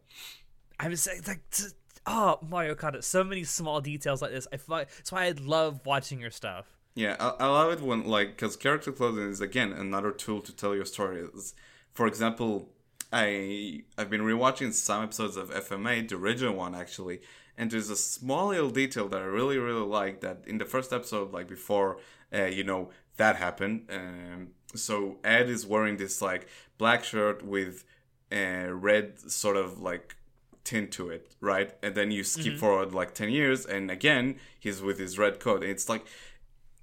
I 0.78 0.88
was 0.88 1.06
like, 1.06 1.26
like 1.28 1.50
t- 1.50 1.64
oh 2.06 2.38
Mario 2.48 2.74
Kart, 2.74 3.02
so 3.04 3.22
many 3.24 3.44
small 3.44 3.80
details 3.80 4.22
like 4.22 4.30
this. 4.30 4.46
I 4.52 4.56
fi- 4.58 4.84
that's 4.84 5.10
why 5.12 5.24
I 5.24 5.32
love 5.32 5.80
watching 5.84 6.20
your 6.20 6.30
stuff. 6.30 6.66
Yeah, 6.94 7.16
I, 7.20 7.28
I 7.44 7.46
love 7.48 7.72
it 7.72 7.80
when 7.82 8.06
like 8.06 8.36
because 8.36 8.56
character 8.56 8.92
clothing 8.92 9.28
is 9.28 9.40
again 9.40 9.72
another 9.72 10.12
tool 10.12 10.40
to 10.42 10.54
tell 10.54 10.74
your 10.74 10.84
story. 10.86 11.20
It's- 11.20 11.52
For 11.92 12.06
example, 12.06 12.68
I 13.12 13.82
I've 13.98 14.10
been 14.10 14.22
rewatching 14.22 14.72
some 14.72 15.04
episodes 15.04 15.36
of 15.36 15.50
FMA, 15.50 16.08
the 16.08 16.16
original 16.16 16.54
one 16.54 16.74
actually, 16.74 17.20
and 17.56 17.70
there's 17.70 17.90
a 17.90 17.96
small 17.96 18.48
little 18.48 18.70
detail 18.70 19.08
that 19.08 19.20
I 19.20 19.24
really 19.24 19.58
really 19.58 19.86
like. 19.86 20.20
That 20.20 20.44
in 20.46 20.58
the 20.58 20.64
first 20.64 20.92
episode, 20.92 21.32
like 21.32 21.48
before, 21.48 21.98
uh, 22.32 22.44
you 22.44 22.64
know 22.64 22.90
that 23.16 23.36
happened. 23.36 23.88
Um, 23.90 24.48
so 24.74 25.18
Ed 25.24 25.48
is 25.48 25.66
wearing 25.66 25.96
this 25.96 26.22
like 26.22 26.48
black 26.78 27.04
shirt 27.04 27.44
with 27.44 27.84
a 28.30 28.72
red 28.72 29.18
sort 29.30 29.56
of 29.56 29.80
like 29.80 30.16
tint 30.64 30.92
to 30.92 31.10
it, 31.10 31.34
right? 31.40 31.74
And 31.82 31.94
then 31.94 32.10
you 32.10 32.22
skip 32.22 32.56
forward 32.58 32.92
like 32.92 33.14
10 33.14 33.30
years, 33.30 33.66
and 33.66 33.90
again, 33.90 34.36
he's 34.58 34.80
with 34.80 34.98
his 34.98 35.18
red 35.18 35.40
coat. 35.40 35.62
And 35.62 35.70
it's 35.70 35.88
like, 35.88 36.06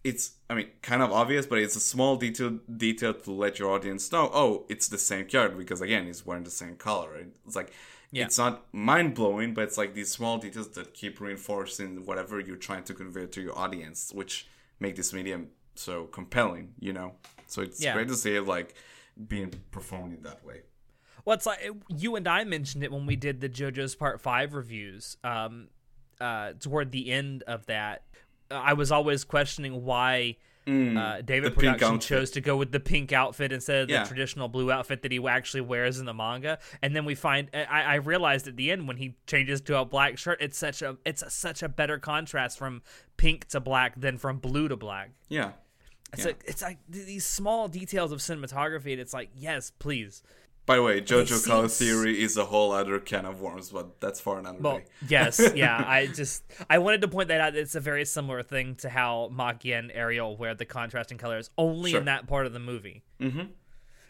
it's, 0.03 0.31
I 0.49 0.53
mean, 0.55 0.67
kind 0.81 1.01
of 1.01 1.11
obvious, 1.11 1.45
but 1.45 1.59
it's 1.59 1.75
a 1.75 1.79
small 1.81 2.15
detail 2.15 2.59
detail 2.77 3.13
to 3.13 3.31
let 3.31 3.59
your 3.59 3.69
audience 3.71 4.11
know, 4.11 4.29
oh, 4.33 4.65
it's 4.69 4.87
the 4.87 4.97
same 4.97 5.25
character, 5.25 5.57
because 5.57 5.81
again, 5.81 6.05
he's 6.05 6.25
wearing 6.25 6.43
the 6.43 6.49
same 6.51 6.75
color. 6.75 7.11
Right? 7.13 7.27
It's 7.45 7.55
like, 7.55 7.73
Yeah. 8.11 8.25
it's 8.25 8.37
not 8.37 8.65
mind 8.73 9.13
blowing, 9.13 9.53
but 9.53 9.65
it's 9.65 9.77
like 9.77 9.93
these 9.93 10.09
small 10.09 10.37
details 10.37 10.69
that 10.69 10.93
keep 10.93 11.19
reinforcing 11.19 12.05
whatever 12.05 12.39
you're 12.39 12.55
trying 12.55 12.83
to 12.85 12.93
convey 12.93 13.25
to 13.27 13.41
your 13.41 13.57
audience, 13.57 14.11
which 14.13 14.47
make 14.79 14.95
this 14.95 15.11
medium 15.11 15.49
so 15.75 16.05
compelling, 16.05 16.73
you 16.79 16.93
know? 16.93 17.15
So 17.47 17.61
it's 17.61 17.81
Yeah. 17.81 17.93
great 17.93 18.07
to 18.07 18.15
see 18.15 18.35
it 18.35 18.43
like 18.45 18.73
being 19.27 19.51
performed 19.71 20.13
in 20.15 20.23
that 20.23 20.45
way. 20.45 20.61
Well, 21.25 21.35
it's 21.35 21.45
like 21.45 21.59
you 21.89 22.15
and 22.15 22.25
I 22.25 22.45
mentioned 22.45 22.85
it 22.85 22.91
when 22.91 23.05
we 23.05 23.17
did 23.17 23.41
the 23.41 23.49
JoJo's 23.49 23.95
Part 23.95 24.21
Five 24.21 24.53
reviews. 24.53 25.17
Um, 25.25 25.67
uh, 26.21 26.53
toward 26.53 26.91
the 26.91 27.11
end 27.11 27.43
of 27.43 27.65
that, 27.67 28.03
I 28.51 28.73
was 28.73 28.91
always 28.91 29.23
questioning 29.23 29.83
why 29.83 30.37
uh, 30.67 31.21
David 31.21 31.53
Mm, 31.53 31.55
the 31.55 31.61
pink 31.61 31.77
Production 31.77 31.99
chose 31.99 32.31
to 32.31 32.41
go 32.41 32.57
with 32.57 32.73
the 32.73 32.79
pink 32.81 33.13
outfit 33.13 33.53
instead 33.53 33.83
of 33.83 33.89
Yeah. 33.89 34.03
the 34.03 34.07
traditional 34.09 34.49
blue 34.49 34.69
outfit 34.69 35.01
that 35.03 35.13
he 35.13 35.25
actually 35.25 35.61
wears 35.61 35.97
in 35.97 36.05
the 36.05 36.13
manga. 36.13 36.59
And 36.81 36.93
then 36.93 37.05
we 37.05 37.15
find 37.15 37.49
I, 37.53 37.63
I 37.83 37.95
realized 37.95 38.49
at 38.49 38.57
the 38.57 38.69
end 38.71 38.85
when 38.85 38.97
he 38.97 39.15
changes 39.27 39.61
to 39.61 39.77
a 39.79 39.85
black 39.85 40.17
shirt, 40.17 40.41
it's 40.41 40.57
such 40.57 40.81
a 40.81 40.97
it's 41.05 41.21
a, 41.21 41.29
such 41.29 41.63
a 41.63 41.69
better 41.69 41.97
contrast 41.99 42.57
from 42.57 42.81
pink 43.15 43.47
to 43.49 43.61
black 43.61 43.99
than 43.99 44.17
from 44.17 44.39
blue 44.39 44.67
to 44.67 44.75
black. 44.75 45.11
Yeah. 45.29 45.51
It's 46.11 46.21
Yeah. 46.23 46.27
like 46.27 46.43
it's 46.45 46.61
like 46.61 46.77
these 46.89 47.25
small 47.25 47.69
details 47.69 48.11
of 48.11 48.19
cinematography, 48.19 48.91
and 48.91 48.99
it's 48.99 49.13
like 49.13 49.29
yes, 49.35 49.71
please. 49.79 50.21
By 50.67 50.75
the 50.75 50.83
way, 50.83 51.01
JoJo 51.01 51.45
Color 51.47 51.69
Theory 51.69 52.21
is 52.21 52.35
a 52.37 52.43
whole 52.45 52.73
other 52.73 52.99
can 52.99 53.25
of 53.25 53.39
worms, 53.41 53.71
but 53.71 53.99
that's 54.01 54.19
for 54.19 54.37
another 54.37 54.59
Well, 54.59 54.77
day. 54.79 54.85
yes, 55.07 55.39
yeah. 55.55 55.81
I 55.87 56.07
just 56.07 56.43
I 56.69 56.77
wanted 56.79 57.01
to 57.01 57.07
point 57.07 57.29
that 57.29 57.39
out. 57.41 57.55
It's 57.55 57.73
a 57.73 57.79
very 57.79 58.03
similar 58.03 58.43
thing 58.43 58.75
to 58.75 58.89
how 58.89 59.31
Maquia 59.33 59.79
and 59.79 59.91
Ariel 59.93 60.35
wear 60.37 60.53
the 60.53 60.65
contrasting 60.65 61.17
colors 61.17 61.49
only 61.57 61.91
Sure. 61.91 61.99
in 62.01 62.05
that 62.05 62.27
part 62.27 62.45
of 62.45 62.51
the 62.53 62.59
movie. 62.59 63.03
Mm-hmm. 63.21 63.43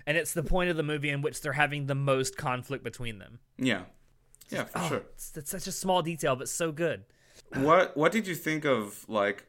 And 0.07 0.17
it's 0.17 0.33
the 0.33 0.41
point 0.43 0.69
of 0.71 0.77
the 0.77 0.83
movie 0.83 1.09
in 1.09 1.21
which 1.21 1.41
they're 1.41 1.53
having 1.53 1.85
the 1.85 1.95
most 1.95 2.37
conflict 2.37 2.83
between 2.83 3.19
them. 3.19 3.37
Yeah, 3.57 3.83
yeah, 4.49 4.63
for 4.63 4.79
Oh, 4.79 4.87
sure. 4.89 5.03
it's, 5.13 5.37
it's 5.37 5.51
such 5.51 5.67
a 5.67 5.71
small 5.71 6.01
detail, 6.01 6.35
but 6.35 6.49
so 6.49 6.71
good. 6.71 7.03
What 7.53 7.95
What 7.95 8.11
did 8.11 8.25
you 8.25 8.33
think 8.33 8.65
of 8.65 9.05
like 9.07 9.45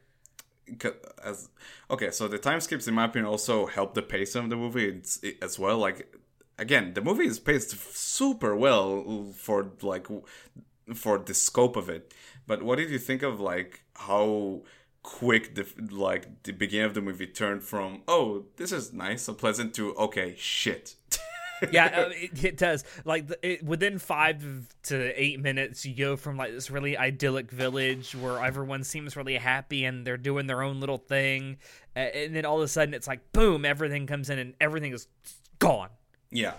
As 1.25 1.49
okay, 1.91 2.11
so 2.11 2.29
the 2.29 2.39
time 2.39 2.61
skips 2.61 2.87
in 2.87 2.93
my 2.93 3.07
opinion 3.07 3.31
also 3.31 3.65
help 3.65 3.95
the 3.95 4.03
pace 4.03 4.35
of 4.35 4.51
the 4.51 4.57
movie 4.57 4.89
it's, 4.89 5.19
it, 5.23 5.39
as 5.43 5.59
well. 5.59 5.79
Like 5.79 6.15
again, 6.59 6.95
the 6.95 7.01
movie 7.01 7.27
is 7.27 7.39
paced 7.39 7.71
super 7.95 8.55
well 8.57 9.33
for 9.35 9.71
like 9.83 10.07
for 10.95 11.19
the 11.19 11.35
scope 11.35 11.77
of 11.77 11.89
it. 11.89 12.13
But 12.47 12.63
what 12.63 12.77
did 12.77 12.91
you 12.91 12.99
think 12.99 13.23
of 13.23 13.41
like 13.41 13.83
how 13.95 14.63
quick 15.03 15.55
the 15.55 15.67
like 15.91 16.43
the 16.43 16.53
beginning 16.53 16.87
of 16.87 16.95
the 16.95 17.01
movie 17.01 17.27
turned 17.27 17.63
from 17.63 18.03
oh 18.09 18.45
this 18.57 18.73
is 18.73 18.93
nice 18.93 19.27
and 19.29 19.39
pleasant 19.39 19.75
to 19.75 19.95
okay 19.95 20.35
shit. 20.37 20.97
yeah, 21.73 21.87
uh, 21.87 22.11
it, 22.11 22.45
it 22.45 22.57
does. 22.57 22.85
Like 23.05 23.33
it, 23.43 23.65
within 23.65 23.99
five 23.99 24.69
to 24.85 25.21
eight 25.21 25.41
minutes, 25.41 25.85
you 25.85 25.95
go 25.95 26.17
from 26.17 26.37
like 26.37 26.53
this 26.53 26.71
really 26.71 26.97
idyllic 26.97 27.51
village 27.51 28.15
where 28.15 28.45
everyone 28.45 28.85
seems 28.85 29.17
really 29.17 29.37
happy 29.37 29.85
and 29.85 30.07
they're 30.07 30.17
doing 30.17 30.47
their 30.47 30.63
own 30.63 30.79
little 30.79 30.99
thing, 30.99 31.57
and 31.97 32.35
then 32.35 32.45
all 32.45 32.59
of 32.59 32.63
a 32.63 32.69
sudden 32.69 32.95
it's 32.95 33.09
like 33.09 33.33
boom, 33.33 33.65
everything 33.65 34.07
comes 34.07 34.31
in 34.31 34.39
and 34.39 34.55
everything 34.61 34.93
is 34.93 35.09
gone. 35.59 35.89
Yeah. 36.31 36.55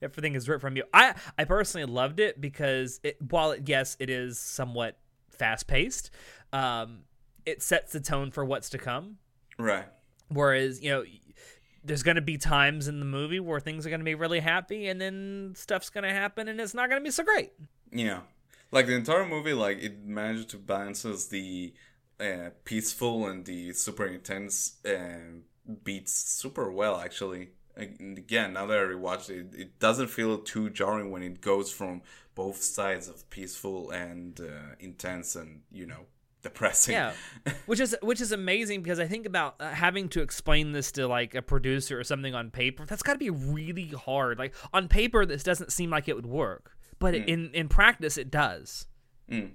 Everything 0.00 0.34
is 0.34 0.48
ripped 0.48 0.60
from 0.60 0.76
you. 0.76 0.84
I 0.94 1.14
I 1.36 1.44
personally 1.44 1.84
loved 1.86 2.20
it 2.20 2.40
because 2.40 3.00
it 3.02 3.16
while 3.30 3.50
it, 3.52 3.62
yes 3.66 3.96
it 3.98 4.10
is 4.10 4.38
somewhat 4.38 4.96
fast 5.30 5.66
paced, 5.66 6.10
um, 6.52 7.00
it 7.46 7.62
sets 7.62 7.92
the 7.92 8.00
tone 8.00 8.30
for 8.30 8.44
what's 8.44 8.70
to 8.70 8.78
come. 8.78 9.16
Right. 9.58 9.86
Whereas, 10.28 10.82
you 10.82 10.90
know, 10.90 11.04
there's 11.82 12.02
going 12.02 12.16
to 12.16 12.20
be 12.22 12.36
times 12.38 12.86
in 12.86 13.00
the 13.00 13.06
movie 13.06 13.40
where 13.40 13.60
things 13.60 13.86
are 13.86 13.88
going 13.88 14.00
to 14.00 14.04
be 14.04 14.14
really 14.14 14.40
happy 14.40 14.88
and 14.88 15.00
then 15.00 15.54
stuff's 15.56 15.90
going 15.90 16.04
to 16.04 16.12
happen 16.12 16.48
and 16.48 16.60
it's 16.60 16.74
not 16.74 16.88
going 16.90 17.00
to 17.00 17.04
be 17.04 17.10
so 17.10 17.24
great. 17.24 17.52
Yeah. 17.90 18.20
like 18.70 18.86
the 18.86 18.94
entire 18.94 19.26
movie, 19.26 19.54
like 19.54 19.78
it 19.78 20.04
managed 20.04 20.50
to 20.50 20.58
balances 20.58 21.28
the 21.28 21.72
uh, 22.20 22.50
peaceful 22.64 23.26
and 23.26 23.44
the 23.44 23.72
super 23.72 24.06
intense 24.06 24.76
uh, 24.84 25.40
beats 25.84 26.12
super 26.12 26.70
well. 26.70 27.00
Actually, 27.00 27.50
again, 27.78 28.52
now 28.52 28.66
that 28.66 28.78
I 28.78 28.82
rewatched 28.82 29.30
it, 29.30 29.54
it 29.54 29.78
doesn't 29.78 30.08
feel 30.08 30.38
too 30.38 30.70
jarring 30.70 31.10
when 31.10 31.22
it 31.22 31.40
goes 31.40 31.70
from 31.70 32.02
both 32.34 32.62
sides 32.62 33.08
of 33.08 33.28
peaceful 33.30 33.90
and 33.90 34.40
uh, 34.40 34.74
intense 34.78 35.36
and 35.36 35.62
you 35.72 35.86
know 35.86 36.06
depressing. 36.42 36.94
Yeah, 36.94 37.12
which 37.66 37.80
is 37.80 37.96
which 38.02 38.20
is 38.20 38.32
amazing 38.32 38.82
because 38.82 38.98
I 38.98 39.06
think 39.06 39.26
about 39.26 39.56
uh, 39.60 39.70
having 39.70 40.08
to 40.10 40.22
explain 40.22 40.72
this 40.72 40.92
to 40.92 41.06
like 41.06 41.34
a 41.34 41.42
producer 41.42 41.98
or 41.98 42.04
something 42.04 42.34
on 42.34 42.50
paper. 42.50 42.84
That's 42.86 43.02
got 43.02 43.14
to 43.14 43.18
be 43.18 43.30
really 43.30 43.88
hard. 43.88 44.38
Like 44.38 44.54
on 44.72 44.88
paper, 44.88 45.24
this 45.24 45.42
doesn't 45.42 45.72
seem 45.72 45.90
like 45.90 46.08
it 46.08 46.16
would 46.16 46.26
work, 46.26 46.76
but 46.98 47.14
mm. 47.14 47.26
in 47.26 47.50
in 47.54 47.68
practice, 47.68 48.16
it 48.16 48.30
does. 48.30 48.86
Mm. 49.30 49.52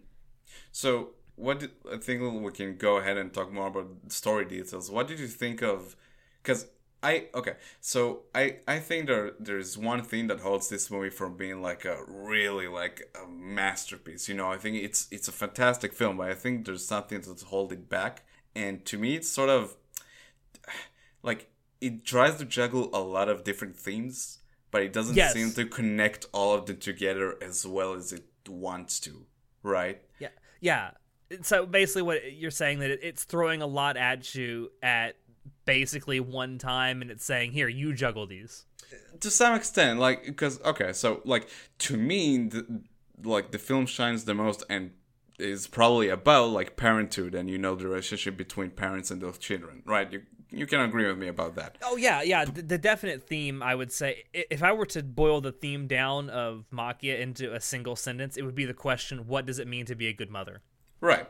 So, 0.71 1.11
what 1.35 1.59
did, 1.59 1.71
I 1.91 1.97
think 1.97 2.21
we 2.21 2.51
can 2.51 2.77
go 2.77 2.97
ahead 2.97 3.17
and 3.17 3.33
talk 3.33 3.51
more 3.51 3.67
about 3.67 3.87
story 4.09 4.45
details. 4.45 4.91
What 4.91 5.07
did 5.07 5.19
you 5.19 5.27
think 5.27 5.61
of? 5.61 5.95
Because 6.41 6.67
I 7.03 7.27
okay, 7.35 7.55
so 7.81 8.21
I 8.33 8.59
I 8.65 8.79
think 8.79 9.07
there 9.07 9.33
there's 9.37 9.77
one 9.77 10.03
thing 10.03 10.27
that 10.27 10.39
holds 10.39 10.69
this 10.69 10.89
movie 10.89 11.09
from 11.09 11.35
being 11.35 11.61
like 11.61 11.83
a 11.83 11.97
really 12.07 12.67
like 12.67 13.13
a 13.21 13.27
masterpiece. 13.27 14.29
You 14.29 14.35
know, 14.35 14.49
I 14.49 14.57
think 14.57 14.77
it's 14.77 15.09
it's 15.11 15.27
a 15.27 15.33
fantastic 15.33 15.93
film, 15.93 16.17
but 16.17 16.29
I 16.29 16.33
think 16.33 16.65
there's 16.65 16.85
something 16.85 17.19
that's 17.19 17.43
holding 17.43 17.79
it 17.79 17.89
back. 17.89 18.23
And 18.55 18.85
to 18.85 18.97
me, 18.97 19.15
it's 19.15 19.29
sort 19.29 19.49
of 19.49 19.75
like 21.23 21.49
it 21.81 22.05
tries 22.05 22.37
to 22.37 22.45
juggle 22.45 22.89
a 22.93 23.01
lot 23.01 23.27
of 23.27 23.43
different 23.43 23.75
themes, 23.75 24.39
but 24.71 24.81
it 24.81 24.93
doesn't 24.93 25.17
yes. 25.17 25.33
seem 25.33 25.51
to 25.51 25.65
connect 25.65 26.27
all 26.31 26.53
of 26.53 26.67
them 26.67 26.77
together 26.77 27.35
as 27.41 27.67
well 27.67 27.93
as 27.95 28.13
it 28.13 28.25
wants 28.47 29.01
to. 29.01 29.25
Right? 29.61 30.01
Yeah. 30.19 30.29
Yeah. 30.61 30.91
So 31.41 31.65
basically, 31.65 32.03
what 32.03 32.33
you're 32.33 32.51
saying 32.51 32.79
that 32.79 33.05
it's 33.05 33.25
throwing 33.25 33.61
a 33.61 33.67
lot 33.67 33.97
at 33.97 34.33
you 34.35 34.71
at 34.81 35.17
basically 35.65 36.19
one 36.19 36.57
time 36.57 37.01
and 37.01 37.11
it's 37.11 37.25
saying 37.25 37.51
here 37.51 37.67
you 37.67 37.93
juggle 37.93 38.27
these. 38.27 38.65
To 39.19 39.31
some 39.31 39.55
extent 39.55 39.99
like 39.99 40.25
because 40.25 40.61
okay 40.61 40.93
so 40.93 41.21
like 41.25 41.47
to 41.79 41.97
me 41.97 42.47
the, 42.47 42.81
like 43.23 43.51
the 43.51 43.57
film 43.57 43.85
shines 43.85 44.25
the 44.25 44.33
most 44.33 44.63
and 44.69 44.91
is 45.39 45.67
probably 45.67 46.09
about 46.09 46.49
like 46.49 46.75
parenthood 46.75 47.33
and 47.33 47.49
you 47.49 47.57
know 47.57 47.75
the 47.75 47.87
relationship 47.87 48.37
between 48.37 48.69
parents 48.69 49.09
and 49.09 49.21
those 49.21 49.37
children 49.37 49.81
right? 49.85 50.11
You 50.11 50.21
you 50.51 50.67
can 50.67 50.81
agree 50.81 51.07
with 51.07 51.17
me 51.17 51.27
about 51.27 51.55
that. 51.55 51.79
Oh 51.81 51.97
yeah 51.97 52.21
yeah 52.21 52.45
the, 52.45 52.61
the 52.61 52.77
definite 52.77 53.23
theme 53.23 53.63
i 53.63 53.73
would 53.73 53.91
say 53.91 54.23
if 54.33 54.61
i 54.61 54.71
were 54.71 54.85
to 54.87 55.01
boil 55.01 55.41
the 55.41 55.51
theme 55.51 55.87
down 55.87 56.29
of 56.29 56.65
Maquia 56.71 57.19
into 57.19 57.53
a 57.53 57.59
single 57.59 57.95
sentence 57.95 58.37
it 58.37 58.43
would 58.43 58.55
be 58.55 58.65
the 58.65 58.73
question 58.73 59.27
what 59.27 59.45
does 59.45 59.57
it 59.57 59.67
mean 59.67 59.85
to 59.85 59.95
be 59.95 60.07
a 60.07 60.13
good 60.13 60.29
mother? 60.29 60.61
Right 61.01 61.27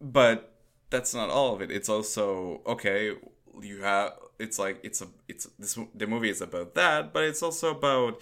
but 0.00 0.54
that's 0.90 1.14
not 1.14 1.30
all 1.30 1.54
of 1.54 1.60
it. 1.60 1.70
It's 1.70 1.88
also 1.88 2.62
okay 2.66 3.12
you 3.60 3.82
have 3.82 4.12
it's 4.38 4.58
like 4.58 4.80
it's 4.82 5.00
a 5.00 5.08
it's 5.28 5.46
this 5.58 5.78
the 5.94 6.06
movie 6.06 6.30
is 6.30 6.40
about 6.40 6.74
that 6.74 7.12
but 7.12 7.24
it's 7.24 7.42
also 7.42 7.70
about 7.70 8.20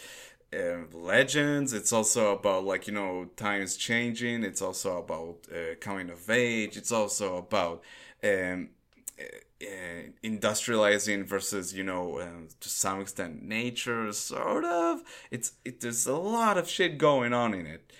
uh, 0.54 0.84
legends. 0.92 1.72
It's 1.72 1.92
also 1.92 2.32
about 2.36 2.64
like 2.64 2.86
you 2.86 2.92
know 2.92 3.30
times 3.36 3.76
changing. 3.76 4.44
It's 4.44 4.62
also 4.62 4.98
about 4.98 5.38
uh, 5.50 5.76
coming 5.80 6.10
of 6.10 6.28
age. 6.28 6.76
It's 6.76 6.92
also 6.92 7.36
about 7.36 7.82
um, 8.22 8.70
uh, 9.18 10.10
industrializing 10.22 11.24
versus 11.24 11.72
you 11.72 11.84
know 11.84 12.18
uh, 12.18 12.46
to 12.60 12.68
some 12.68 13.00
extent 13.00 13.42
nature 13.42 14.12
sort 14.12 14.64
of. 14.64 15.02
It's 15.30 15.52
it, 15.64 15.80
there's 15.80 16.06
a 16.06 16.16
lot 16.16 16.58
of 16.58 16.68
shit 16.68 16.98
going 16.98 17.32
on 17.32 17.54
in 17.54 17.66
it 17.66 17.91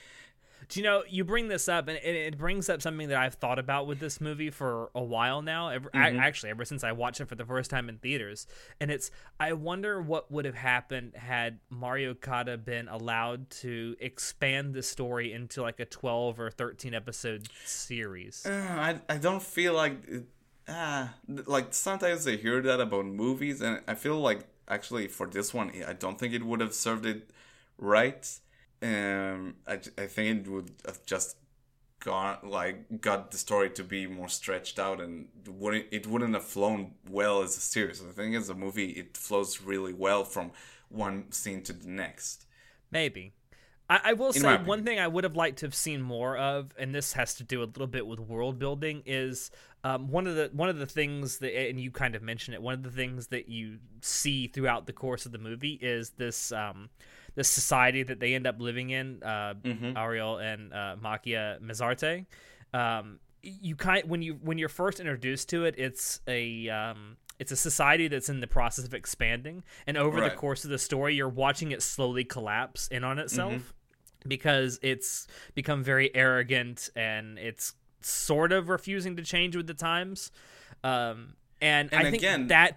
do 0.73 0.81
you 0.81 0.85
know 0.85 1.03
you 1.07 1.23
bring 1.23 1.49
this 1.49 1.69
up 1.69 1.87
and 1.89 1.99
it, 1.99 2.39
brings 2.39 2.71
up 2.71 2.81
something 2.81 3.09
that 3.09 3.19
I've 3.19 3.35
thought 3.35 3.59
about 3.59 3.87
with 3.87 4.01
this 4.01 4.23
movie 4.23 4.49
for 4.49 4.91
a 4.95 5.03
while 5.03 5.43
now. 5.43 5.69
Ever, 5.69 5.91
mm-hmm. 5.91 6.19
actually, 6.19 6.49
ever 6.49 6.65
since 6.65 6.83
I 6.83 6.93
watched 6.93 7.21
it 7.21 7.29
for 7.29 7.35
the 7.35 7.45
first 7.45 7.71
time 7.71 7.91
in 7.91 7.99
theaters, 7.99 8.47
and 8.81 8.91
it's 8.91 9.11
I 9.39 9.53
wonder 9.53 10.01
what 10.01 10.33
would 10.33 10.47
have 10.47 10.55
happened 10.55 11.15
had 11.15 11.59
Mari 11.69 12.07
Okada 12.07 12.57
been 12.57 12.89
allowed 12.89 13.51
to 13.51 13.97
expand 14.01 14.73
the 14.73 14.83
story 14.83 15.35
into 15.35 15.61
like 15.61 15.79
a 15.79 15.85
twelve 15.85 16.41
or 16.41 16.51
thirteen 16.51 16.95
episode 16.95 17.49
series. 17.67 18.47
Uh, 18.47 18.51
I 18.71 19.01
I 19.11 19.19
don't 19.19 19.43
feel 19.43 19.75
like. 19.75 19.99
Ah, 20.69 21.13
uh, 21.29 21.43
like 21.45 21.75
sometimes 21.75 22.27
I 22.27 22.37
hear 22.37 22.63
that 22.63 22.81
about 22.81 23.05
movies, 23.05 23.61
and 23.61 23.83
I 23.87 23.95
feel 23.95 24.19
like 24.19 24.47
actually 24.69 25.09
for 25.09 25.27
this 25.27 25.53
one, 25.53 25.71
I 25.87 25.93
don't 25.93 26.19
think 26.19 26.33
it 26.33 26.43
would 26.43 26.61
have 26.61 26.73
served 26.73 27.05
it 27.05 27.29
right 27.77 28.27
um, 28.83 29.55
I, 29.67 29.75
I 29.75 30.07
think 30.07 30.47
it 30.47 30.51
would 30.51 30.71
have 30.87 31.05
just 31.07 31.37
gone 32.01 32.39
like 32.43 33.01
got 33.01 33.31
the 33.31 33.39
story 33.39 33.71
to 33.71 33.85
be 33.85 34.07
more 34.09 34.29
stretched 34.29 34.79
out 34.79 35.01
and 35.01 35.29
wouldn't 35.47 35.87
it 35.93 36.07
wouldn't 36.07 36.35
have 36.35 36.45
flown 36.45 36.93
well 37.09 37.43
as 37.43 37.57
a 37.57 37.61
series. 37.61 38.03
I 38.03 38.13
think 38.13 38.35
as 38.35 38.49
a 38.49 38.55
movie 38.55 38.91
it 38.91 39.17
flows 39.17 39.61
really 39.61 39.93
well 39.93 40.25
from 40.25 40.51
one 40.89 41.31
scene 41.31 41.63
to 41.63 41.73
the 41.73 41.89
next. 41.89 42.47
Maybe. 42.91 43.33
I, 43.89 44.01
I 44.05 44.13
will 44.15 44.33
say 44.33 44.57
one 44.57 44.85
thing 44.85 44.99
I 44.99 45.09
would 45.09 45.25
have 45.25 45.37
liked 45.37 45.59
to 45.59 45.67
have 45.67 45.75
seen 45.75 46.01
more 46.01 46.37
of, 46.37 46.73
and 46.79 46.95
this 46.95 47.13
has 47.13 47.35
to 47.35 47.45
do 47.45 47.63
a 47.63 47.65
little 47.65 47.87
bit 47.87 48.07
with 48.07 48.21
world 48.21 48.59
building, 48.59 49.03
is 49.05 49.51
um, 49.85 50.09
one 50.09 50.27
of 50.27 50.35
the 50.35 50.51
one 50.53 50.69
of 50.69 50.79
the 50.79 50.87
things 50.87 51.39
that, 51.39 51.55
and 51.55 51.79
you 51.79 51.91
kind 51.91 52.15
of 52.15 52.23
mentioned 52.23 52.55
it. 52.55 52.63
One 52.63 52.75
of 52.75 52.83
the 52.83 52.91
things 52.91 53.27
that 53.29 53.49
you 53.49 53.79
see 54.01 54.47
throughout 54.47 54.87
the 54.87 54.93
course 54.93 55.27
of 55.27 55.33
the 55.33 55.39
movie 55.39 55.79
is 55.83 56.11
this 56.11 56.53
um, 56.53 56.89
the 57.35 57.45
society 57.45 58.03
that 58.03 58.21
they 58.21 58.35
end 58.35 58.47
up 58.47 58.61
living 58.61 58.91
in, 58.91 59.23
uh, 59.23 59.55
mm-hmm. 59.63 59.97
Ariel 59.97 60.39
and 60.39 60.73
uh, 60.73 60.97
Maquia 61.03 61.61
Mezarte. 61.61 62.27
Um, 62.75 63.19
you 63.43 63.75
kind 63.75 64.09
when 64.09 64.23
you 64.23 64.39
when 64.43 64.59
you're 64.59 64.69
first 64.69 65.01
introduced 65.01 65.49
to 65.51 65.65
it, 65.65 65.75
it's 65.77 66.21
a 66.29 66.69
um, 66.69 67.17
it's 67.39 67.51
a 67.51 67.57
society 67.57 68.09
that's 68.09 68.29
in 68.29 68.41
the 68.41 68.47
process 68.47 68.85
of 68.85 68.95
expanding, 68.95 69.65
and 69.87 69.97
over 69.97 70.21
right. 70.21 70.31
the 70.31 70.37
course 70.37 70.65
of 70.65 70.71
the 70.71 70.79
story, 70.79 71.15
you're 71.15 71.29
watching 71.29 71.73
it 71.73 71.83
slowly 71.83 72.25
collapse 72.25 72.89
in 72.89 73.05
on 73.05 73.19
itself 73.19 73.53
mm-hmm. 73.53 74.29
because 74.29 74.79
it's 74.83 75.27
become 75.55 75.83
very 75.83 76.15
arrogant 76.15 76.89
and 76.95 77.39
it's 77.39 77.75
sort 78.01 78.53
of 78.53 78.69
refusing 78.69 79.17
to 79.17 79.23
change 79.23 79.57
with 79.57 79.67
the 79.67 79.75
times. 79.75 80.31
Um, 80.85 81.35
and, 81.63 81.93
and 81.93 82.07
I 82.07 82.11
think 82.11 82.23
again, 82.23 82.49
that 82.49 82.77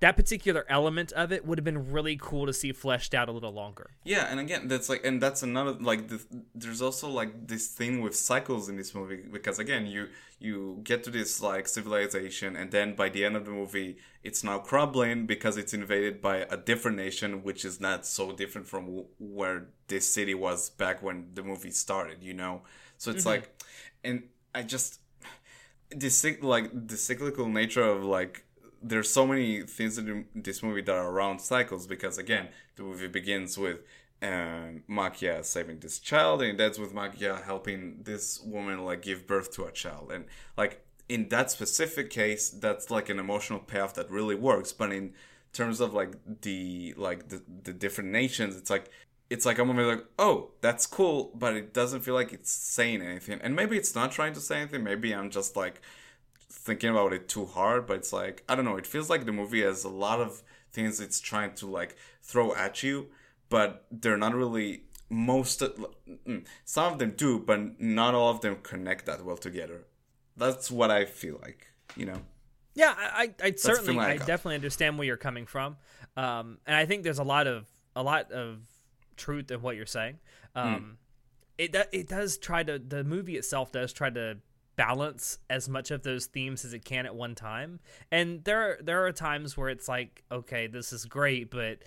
that 0.00 0.14
particular 0.14 0.66
element 0.68 1.10
of 1.12 1.32
it 1.32 1.46
would 1.46 1.56
have 1.56 1.64
been 1.64 1.90
really 1.90 2.18
cool 2.20 2.44
to 2.44 2.52
see 2.52 2.70
fleshed 2.70 3.14
out 3.14 3.30
a 3.30 3.32
little 3.32 3.52
longer. 3.52 3.92
Yeah, 4.04 4.26
and 4.30 4.38
again, 4.38 4.68
that's 4.68 4.90
like, 4.90 5.04
and 5.06 5.22
that's 5.22 5.42
another 5.42 5.72
like. 5.72 6.08
The, 6.08 6.20
there's 6.54 6.82
also 6.82 7.08
like 7.08 7.48
this 7.48 7.68
thing 7.68 8.02
with 8.02 8.14
cycles 8.14 8.68
in 8.68 8.76
this 8.76 8.94
movie 8.94 9.24
because 9.30 9.58
again, 9.58 9.86
you 9.86 10.08
you 10.38 10.80
get 10.84 11.02
to 11.04 11.10
this 11.10 11.40
like 11.40 11.66
civilization, 11.66 12.56
and 12.56 12.70
then 12.70 12.94
by 12.94 13.08
the 13.08 13.24
end 13.24 13.36
of 13.36 13.46
the 13.46 13.52
movie, 13.52 13.96
it's 14.22 14.44
now 14.44 14.58
crumbling 14.58 15.24
because 15.24 15.56
it's 15.56 15.72
invaded 15.72 16.20
by 16.20 16.46
a 16.50 16.58
different 16.58 16.98
nation, 16.98 17.42
which 17.42 17.64
is 17.64 17.80
not 17.80 18.04
so 18.04 18.32
different 18.32 18.66
from 18.66 18.84
w- 18.84 19.06
where 19.18 19.68
this 19.88 20.06
city 20.06 20.34
was 20.34 20.68
back 20.68 21.02
when 21.02 21.28
the 21.32 21.42
movie 21.42 21.70
started. 21.70 22.22
You 22.22 22.34
know, 22.34 22.62
so 22.98 23.10
it's 23.10 23.20
mm-hmm. 23.20 23.30
like, 23.30 23.64
and 24.04 24.24
I 24.54 24.62
just 24.62 25.00
the 25.90 26.38
like 26.42 26.88
the 26.88 26.96
cyclical 26.96 27.48
nature 27.48 27.82
of 27.82 28.04
like 28.04 28.44
there's 28.82 29.10
so 29.10 29.26
many 29.26 29.62
things 29.62 29.98
in 29.98 30.26
this 30.34 30.62
movie 30.62 30.82
that 30.82 30.94
are 30.94 31.10
around 31.10 31.40
cycles 31.40 31.86
because 31.86 32.18
again 32.18 32.48
the 32.76 32.82
movie 32.82 33.08
begins 33.08 33.58
with 33.58 33.80
um, 34.22 34.82
Maquia 34.88 35.44
saving 35.44 35.80
this 35.80 35.98
child 35.98 36.42
and 36.42 36.58
that's 36.58 36.78
with 36.78 36.94
Maquia 36.94 37.42
helping 37.44 38.02
this 38.02 38.40
woman 38.40 38.84
like 38.84 39.02
give 39.02 39.26
birth 39.26 39.52
to 39.54 39.64
a 39.64 39.72
child. 39.72 40.10
And 40.12 40.24
like 40.56 40.84
in 41.08 41.28
that 41.28 41.50
specific 41.50 42.10
case 42.10 42.50
that's 42.50 42.90
like 42.90 43.08
an 43.08 43.18
emotional 43.18 43.58
payoff 43.58 43.94
that 43.94 44.10
really 44.10 44.34
works. 44.34 44.72
But 44.72 44.92
in 44.92 45.12
terms 45.52 45.80
of 45.80 45.94
like 45.94 46.16
the 46.42 46.94
like 46.96 47.28
the, 47.28 47.42
the 47.62 47.72
different 47.72 48.10
nations 48.10 48.56
it's 48.56 48.70
like 48.70 48.90
it's 49.28 49.44
like 49.44 49.58
I'm 49.58 49.66
gonna 49.66 49.78
be 49.78 49.84
like, 49.84 50.04
oh, 50.18 50.50
that's 50.60 50.86
cool, 50.86 51.32
but 51.34 51.56
it 51.56 51.74
doesn't 51.74 52.02
feel 52.02 52.14
like 52.14 52.32
it's 52.32 52.50
saying 52.50 53.02
anything. 53.02 53.40
And 53.42 53.56
maybe 53.56 53.76
it's 53.76 53.94
not 53.94 54.12
trying 54.12 54.34
to 54.34 54.40
say 54.40 54.60
anything. 54.60 54.84
Maybe 54.84 55.12
I'm 55.12 55.30
just 55.30 55.56
like 55.56 55.80
thinking 56.48 56.90
about 56.90 57.12
it 57.12 57.28
too 57.28 57.46
hard. 57.46 57.86
But 57.86 57.98
it's 57.98 58.12
like 58.12 58.44
I 58.48 58.54
don't 58.54 58.64
know. 58.64 58.76
It 58.76 58.86
feels 58.86 59.10
like 59.10 59.26
the 59.26 59.32
movie 59.32 59.62
has 59.62 59.84
a 59.84 59.88
lot 59.88 60.20
of 60.20 60.42
things 60.72 61.00
it's 61.00 61.20
trying 61.20 61.54
to 61.54 61.66
like 61.66 61.96
throw 62.22 62.54
at 62.54 62.82
you, 62.82 63.08
but 63.48 63.86
they're 63.90 64.16
not 64.16 64.34
really. 64.34 64.82
Most 65.08 65.60
mm, 65.60 66.44
some 66.64 66.92
of 66.92 66.98
them 66.98 67.12
do, 67.16 67.38
but 67.38 67.80
not 67.80 68.12
all 68.14 68.30
of 68.30 68.40
them 68.40 68.58
connect 68.64 69.06
that 69.06 69.24
well 69.24 69.36
together. 69.36 69.84
That's 70.36 70.68
what 70.68 70.90
I 70.90 71.04
feel 71.04 71.38
like. 71.42 71.68
You 71.96 72.06
know. 72.06 72.22
Yeah, 72.74 72.92
I, 72.96 73.32
I, 73.40 73.46
I 73.46 73.52
certainly, 73.56 74.04
I, 74.04 74.10
I 74.10 74.16
definitely 74.18 74.56
understand 74.56 74.98
where 74.98 75.06
you're 75.06 75.16
coming 75.16 75.46
from, 75.46 75.76
um, 76.16 76.58
and 76.66 76.76
I 76.76 76.84
think 76.84 77.04
there's 77.04 77.20
a 77.20 77.24
lot 77.24 77.46
of 77.46 77.66
a 77.94 78.02
lot 78.02 78.32
of 78.32 78.58
truth 79.16 79.50
in 79.50 79.62
what 79.62 79.76
you're 79.76 79.86
saying. 79.86 80.18
Hmm. 80.54 80.60
Um, 80.60 80.74
mm. 80.74 80.94
It 81.58 81.88
it 81.92 82.08
does 82.08 82.36
try 82.36 82.62
to 82.62 82.78
the 82.78 83.02
movie 83.02 83.36
itself 83.36 83.72
does 83.72 83.92
try 83.92 84.10
to 84.10 84.38
balance 84.76 85.38
as 85.48 85.68
much 85.68 85.90
of 85.90 86.02
those 86.02 86.26
themes 86.26 86.64
as 86.64 86.74
it 86.74 86.84
can 86.84 87.06
at 87.06 87.14
one 87.14 87.34
time. 87.34 87.80
And 88.12 88.44
there 88.44 88.78
there 88.82 89.06
are 89.06 89.12
times 89.12 89.56
where 89.56 89.70
it's 89.70 89.88
like, 89.88 90.22
okay, 90.30 90.66
this 90.66 90.92
is 90.92 91.06
great, 91.06 91.50
but 91.50 91.78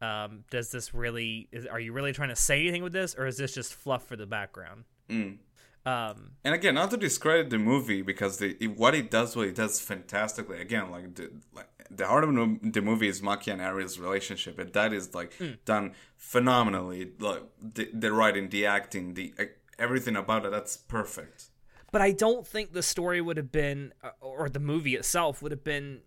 um, 0.00 0.44
does 0.50 0.70
this 0.70 0.94
really? 0.94 1.48
Is, 1.52 1.66
are 1.66 1.80
you 1.80 1.92
really 1.92 2.12
trying 2.12 2.28
to 2.28 2.36
say 2.36 2.60
anything 2.60 2.82
with 2.82 2.92
this, 2.92 3.14
or 3.16 3.26
is 3.26 3.36
this 3.36 3.54
just 3.54 3.74
fluff 3.74 4.06
for 4.06 4.16
the 4.16 4.26
background? 4.26 4.84
Mm. 5.08 5.38
Um, 5.86 6.32
And 6.44 6.52
again, 6.54 6.74
not 6.74 6.90
to 6.90 6.96
discredit 6.96 7.48
the 7.50 7.58
movie 7.58 8.02
because 8.02 8.38
the 8.38 8.56
it, 8.64 8.76
what 8.76 8.94
it 8.94 9.10
does, 9.10 9.36
what 9.36 9.46
it 9.46 9.54
does 9.54 9.80
fantastically. 9.80 10.60
Again, 10.60 10.90
like 10.90 11.14
the 11.14 11.30
like 11.54 11.68
the 11.90 12.06
heart 12.06 12.24
of 12.24 12.30
the 12.72 12.82
movie 12.82 13.08
is 13.08 13.20
Maki 13.22 13.52
and 13.52 13.62
Ariel's 13.62 13.98
relationship, 13.98 14.58
and 14.58 14.72
that 14.72 14.92
is 14.92 15.14
like 15.14 15.32
done 15.64 15.94
phenomenally. 16.16 17.12
Like 17.20 17.44
the, 17.76 17.88
the 17.94 18.12
writing, 18.12 18.48
the 18.48 18.66
acting, 18.66 19.14
the 19.14 19.32
everything 19.78 20.16
about 20.16 20.44
it, 20.46 20.50
that's 20.50 20.76
perfect. 20.76 21.44
but 21.92 22.00
I 22.02 22.10
don't 22.12 22.44
think 22.46 22.72
the 22.72 22.82
story 22.82 23.20
would 23.20 23.36
have 23.36 23.52
been, 23.52 23.92
uh, 24.02 24.10
or 24.20 24.48
the 24.48 24.58
movie 24.72 24.96
itself 24.96 25.40
would 25.42 25.52
have 25.52 25.62
been 25.64 26.00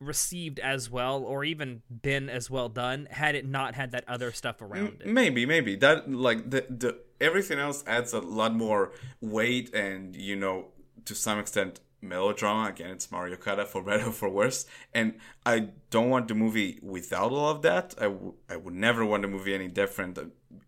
received 0.00 0.58
as 0.60 0.90
well, 0.90 1.22
or 1.22 1.44
even 1.44 1.82
been 1.90 2.28
as 2.28 2.50
well 2.50 2.68
done 2.68 3.08
had 3.10 3.34
it 3.34 3.46
not 3.46 3.74
had 3.74 3.92
that 3.92 4.04
other 4.08 4.32
stuff 4.32 4.62
around 4.62 5.00
it. 5.00 5.06
Maybe, 5.06 5.46
maybe 5.46 5.76
that 5.76 6.10
like 6.10 6.50
the 6.50 6.66
the 6.68 6.98
everything 7.20 7.58
else 7.58 7.82
adds 7.86 8.12
a 8.12 8.20
lot 8.20 8.54
more 8.54 8.92
weight 9.20 9.74
and 9.74 10.14
you 10.14 10.36
know 10.36 10.68
to 11.04 11.14
some 11.14 11.38
extent 11.38 11.80
melodrama. 12.00 12.68
Again, 12.68 12.90
it's 12.90 13.10
Mario 13.10 13.36
Kart 13.36 13.66
for 13.66 13.82
better 13.88 14.08
or 14.08 14.12
for 14.12 14.28
worse. 14.28 14.66
And 14.94 15.14
I 15.44 15.70
don't 15.90 16.10
want 16.10 16.28
the 16.28 16.34
movie 16.34 16.78
without 16.82 17.32
all 17.32 17.50
of 17.50 17.62
that. 17.62 17.94
I, 17.98 18.04
w- 18.04 18.34
I 18.48 18.56
would 18.56 18.74
never 18.74 19.04
want 19.04 19.22
the 19.22 19.28
movie 19.28 19.54
any 19.54 19.68
different 19.68 20.18
uh, 20.18 20.24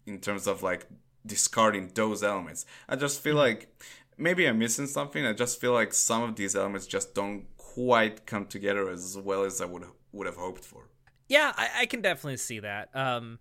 in 0.06 0.18
terms 0.18 0.46
of 0.46 0.62
like 0.62 0.86
discarding 1.24 1.90
those 1.94 2.22
elements. 2.22 2.66
I 2.88 2.96
just 2.96 3.20
feel 3.20 3.36
like 3.36 3.68
maybe 4.16 4.46
I'm 4.46 4.58
missing 4.58 4.86
something. 4.86 5.24
I 5.24 5.32
just 5.32 5.60
feel 5.60 5.72
like 5.72 5.92
some 5.92 6.22
of 6.22 6.36
these 6.36 6.56
elements 6.56 6.86
just 6.86 7.14
don't 7.14 7.44
quite 7.74 8.26
come 8.26 8.46
together 8.46 8.88
as 8.90 9.16
well 9.18 9.44
as 9.44 9.60
I 9.60 9.64
would 9.66 9.84
would 10.12 10.26
have 10.26 10.36
hoped 10.36 10.64
for. 10.64 10.88
Yeah, 11.28 11.52
I, 11.56 11.68
I 11.82 11.86
can 11.86 12.00
definitely 12.02 12.36
see 12.38 12.60
that. 12.60 12.88
Um, 12.94 13.38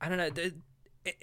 I 0.00 0.08
don't 0.08 0.18
know. 0.18 0.30
the- 0.30 0.54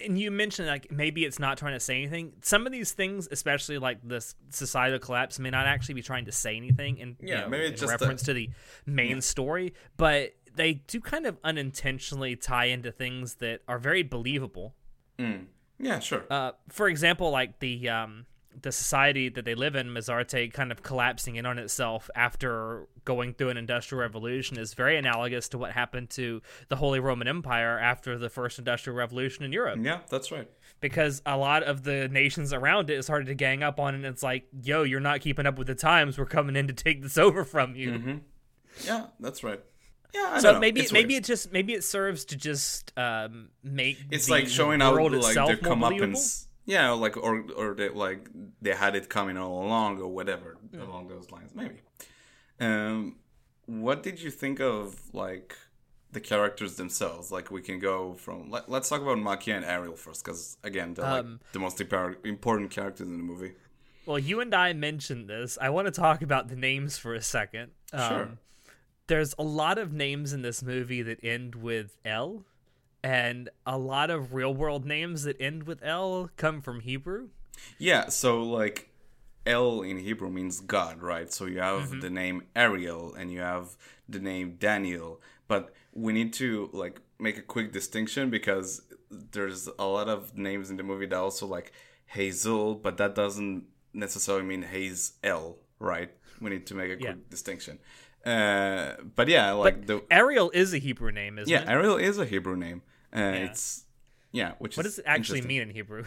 and 0.03 0.19
you 0.19 0.31
mentioned 0.31 0.67
like 0.67 0.91
maybe 0.91 1.23
it's 1.23 1.37
not 1.37 1.57
trying 1.59 1.73
to 1.73 1.79
say 1.79 1.97
anything. 1.97 2.33
Some 2.41 2.65
of 2.65 2.71
these 2.71 2.93
things, 2.93 3.27
especially 3.31 3.77
like 3.77 3.99
this 4.03 4.33
societal 4.49 4.97
collapse, 4.97 5.37
may 5.37 5.51
not 5.51 5.67
actually 5.67 5.93
be 5.95 6.01
trying 6.01 6.25
to 6.25 6.31
say 6.31 6.57
anything 6.57 6.97
in, 6.97 7.09
you 7.19 7.27
Yeah, 7.29 7.41
know, 7.41 7.49
maybe 7.49 7.67
in 7.67 7.73
it's 7.73 7.83
a- 7.83 7.87
reference 7.87 8.23
to 8.23 8.33
the 8.33 8.49
main 8.87 9.21
story, 9.21 9.73
but 9.95 10.33
they 10.55 10.73
do 10.73 10.99
kind 10.99 11.27
of 11.27 11.37
unintentionally 11.43 12.35
tie 12.35 12.65
into 12.65 12.91
things 12.91 13.35
that 13.35 13.61
are 13.67 13.77
very 13.77 14.01
believable. 14.01 14.73
Yeah, 15.79 15.99
sure. 15.99 16.23
Uh, 16.29 16.53
for 16.69 16.87
example, 16.87 17.29
like 17.29 17.59
the 17.59 17.87
um, 17.89 18.25
the 18.61 18.71
society 18.71 19.29
that 19.29 19.45
they 19.45 19.55
live 19.55 19.75
in, 19.75 19.87
Mezarte, 19.87 20.51
kind 20.51 20.71
of 20.71 20.81
collapsing 20.83 21.35
in 21.35 21.45
on 21.45 21.59
itself 21.59 22.09
after 22.15 22.87
going 23.05 23.33
through 23.33 23.49
an 23.49 23.57
industrial 23.57 24.01
revolution 24.01 24.57
is 24.57 24.73
very 24.73 24.97
analogous 24.97 25.47
to 25.49 25.57
what 25.57 25.71
happened 25.71 26.09
to 26.11 26.41
the 26.67 26.75
Holy 26.75 26.99
Roman 26.99 27.27
Empire 27.27 27.79
after 27.79 28.17
the 28.17 28.29
first 28.29 28.57
industrial 28.59 28.97
revolution 28.97 29.45
in 29.45 29.51
Europe. 29.51 29.79
yeah, 29.81 29.99
that's 30.09 30.31
right. 30.31 30.49
Because 30.79 31.21
a 31.25 31.37
lot 31.37 31.63
of 31.63 31.83
the 31.83 32.07
nations 32.09 32.53
around 32.53 32.89
it 32.89 33.03
started 33.03 33.25
to 33.27 33.35
gang 33.35 33.63
up 33.63 33.79
on 33.79 33.93
it, 33.93 33.97
and 33.97 34.05
it's 34.05 34.23
like, 34.23 34.47
yo, 34.63 34.83
you're 34.83 34.99
not 34.99 35.21
keeping 35.21 35.45
up 35.45 35.57
with 35.57 35.67
the 35.67 35.75
times. 35.75 36.17
We're 36.17 36.25
coming 36.25 36.55
in 36.55 36.67
to 36.67 36.73
take 36.73 37.01
this 37.01 37.17
over 37.17 37.43
from 37.43 37.75
you. 37.75 38.21
Yeah, 38.85 39.07
that's 39.19 39.43
right. 39.43 39.59
Yeah, 40.13 40.31
I 40.33 40.39
So 40.39 40.59
maybe 40.59 40.81
It's 40.81 40.91
maybe 40.91 41.13
weird. 41.15 41.23
it 41.23 41.27
just 41.27 41.51
maybe 41.51 41.73
it 41.73 41.83
serves 41.83 42.25
to 42.25 42.35
just 42.37 42.93
um, 42.97 43.49
make 43.63 43.97
it's 44.09 44.27
the 44.27 44.31
like 44.31 44.47
showing 44.47 44.81
out 44.81 44.93
world 44.93 45.11
like 45.13 45.25
itself 45.25 45.47
their 45.49 45.57
comeuppance. 45.57 46.46
Yeah, 46.67 46.91
like 46.91 47.17
or 47.17 47.45
or 47.55 47.73
they 47.73 47.89
like 47.89 48.29
they 48.61 48.75
had 48.75 48.93
it 48.95 49.09
coming 49.09 49.37
all 49.37 49.63
along 49.65 49.99
or 49.99 50.09
whatever 50.09 50.57
along 50.79 51.07
those 51.07 51.31
lines. 51.31 51.55
Maybe. 51.55 51.79
Um, 52.59 53.15
what 53.65 54.03
did 54.03 54.21
you 54.21 54.29
think 54.31 54.59
of 54.59 54.99
like 55.13 55.55
the 56.11 56.19
characters 56.19 56.75
themselves? 56.75 57.31
Like 57.31 57.49
we 57.51 57.61
can 57.61 57.79
go 57.79 58.13
from 58.15 58.51
let, 58.51 58.69
let's 58.69 58.89
talk 58.89 59.01
about 59.01 59.17
Maki 59.17 59.55
and 59.55 59.63
Ariel 59.63 59.95
first, 59.95 60.23
because 60.25 60.57
again 60.63 60.93
they're 60.93 61.05
like 61.05 61.23
Um, 61.23 61.39
the 61.53 61.59
most 61.59 61.79
important 61.79 62.69
characters 62.71 63.07
in 63.07 63.17
the 63.17 63.23
movie. 63.23 63.53
Well, 64.05 64.19
you 64.19 64.39
and 64.41 64.53
I 64.53 64.73
mentioned 64.73 65.29
this. 65.29 65.57
I 65.61 65.69
want 65.69 65.85
to 65.87 65.91
talk 65.91 66.21
about 66.21 66.47
the 66.49 66.55
names 66.55 66.97
for 66.97 67.13
a 67.13 67.21
second. 67.21 67.71
Um, 67.93 68.09
Sure. 68.09 68.29
There's 69.07 69.33
a 69.39 69.43
lot 69.43 69.77
of 69.77 69.93
names 69.93 70.33
in 70.33 70.41
this 70.41 70.61
movie 70.61 71.01
that 71.01 71.23
end 71.23 71.55
with 71.55 71.97
L, 72.03 72.43
and 73.03 73.49
a 73.65 73.77
lot 73.77 74.09
of 74.09 74.33
real 74.33 74.53
world 74.53 74.85
names 74.85 75.23
that 75.23 75.39
end 75.39 75.63
with 75.63 75.83
L 75.83 76.29
come 76.35 76.61
from 76.61 76.81
Hebrew. 76.81 77.29
Yeah, 77.77 78.09
so 78.09 78.43
like 78.43 78.89
El 79.45 79.81
in 79.81 79.97
Hebrew 79.97 80.29
means 80.29 80.59
God, 80.59 81.01
right? 81.01 81.31
So 81.31 81.45
you 81.45 81.59
have 81.59 81.89
mm-hmm. 81.89 81.99
the 82.01 82.09
name 82.09 82.43
Ariel 82.55 83.13
and 83.13 83.31
you 83.31 83.39
have 83.39 83.77
the 84.09 84.19
name 84.19 84.57
Daniel, 84.59 85.21
but 85.47 85.73
we 85.93 86.13
need 86.13 86.33
to 86.33 86.69
like 86.73 87.01
make 87.19 87.37
a 87.37 87.41
quick 87.41 87.71
distinction 87.71 88.29
because 88.29 88.81
there's 89.09 89.67
a 89.79 89.85
lot 89.85 90.09
of 90.09 90.37
names 90.37 90.69
in 90.69 90.77
the 90.77 90.83
movie 90.83 91.05
that 91.05 91.17
also 91.17 91.47
like 91.47 91.71
Hazel, 92.07 92.75
but 92.75 92.97
that 92.97 93.15
doesn't 93.15 93.65
necessarily 93.93 94.45
mean 94.45 94.63
Hazel, 94.63 95.57
right? 95.79 96.11
We 96.41 96.49
need 96.49 96.67
to 96.67 96.75
make 96.75 96.91
a 96.91 96.97
quick 96.97 97.15
Yeah. 97.15 97.21
distinction. 97.29 97.79
Uh, 98.27 98.95
but 99.15 99.29
yeah, 99.29 99.53
like 99.53 99.87
the 99.87 100.03
Ariel 100.11 100.51
is 100.53 100.73
a 100.73 100.79
Hebrew 100.79 101.13
name, 101.13 101.39
isn't 101.39 101.49
yeah, 101.49 101.61
it? 101.61 101.65
Yeah, 101.65 101.71
Ariel 101.71 101.95
is 101.95 102.17
a 102.17 102.25
Hebrew 102.25 102.57
name. 102.57 102.81
Uh, 103.15 103.19
It's 103.19 103.85
yeah, 104.33 104.53
which 104.59 104.75
What 104.75 104.83
does 104.83 104.99
it 104.99 105.05
actually 105.07 105.41
mean 105.41 105.61
in 105.61 105.69
Hebrew? 105.69 106.03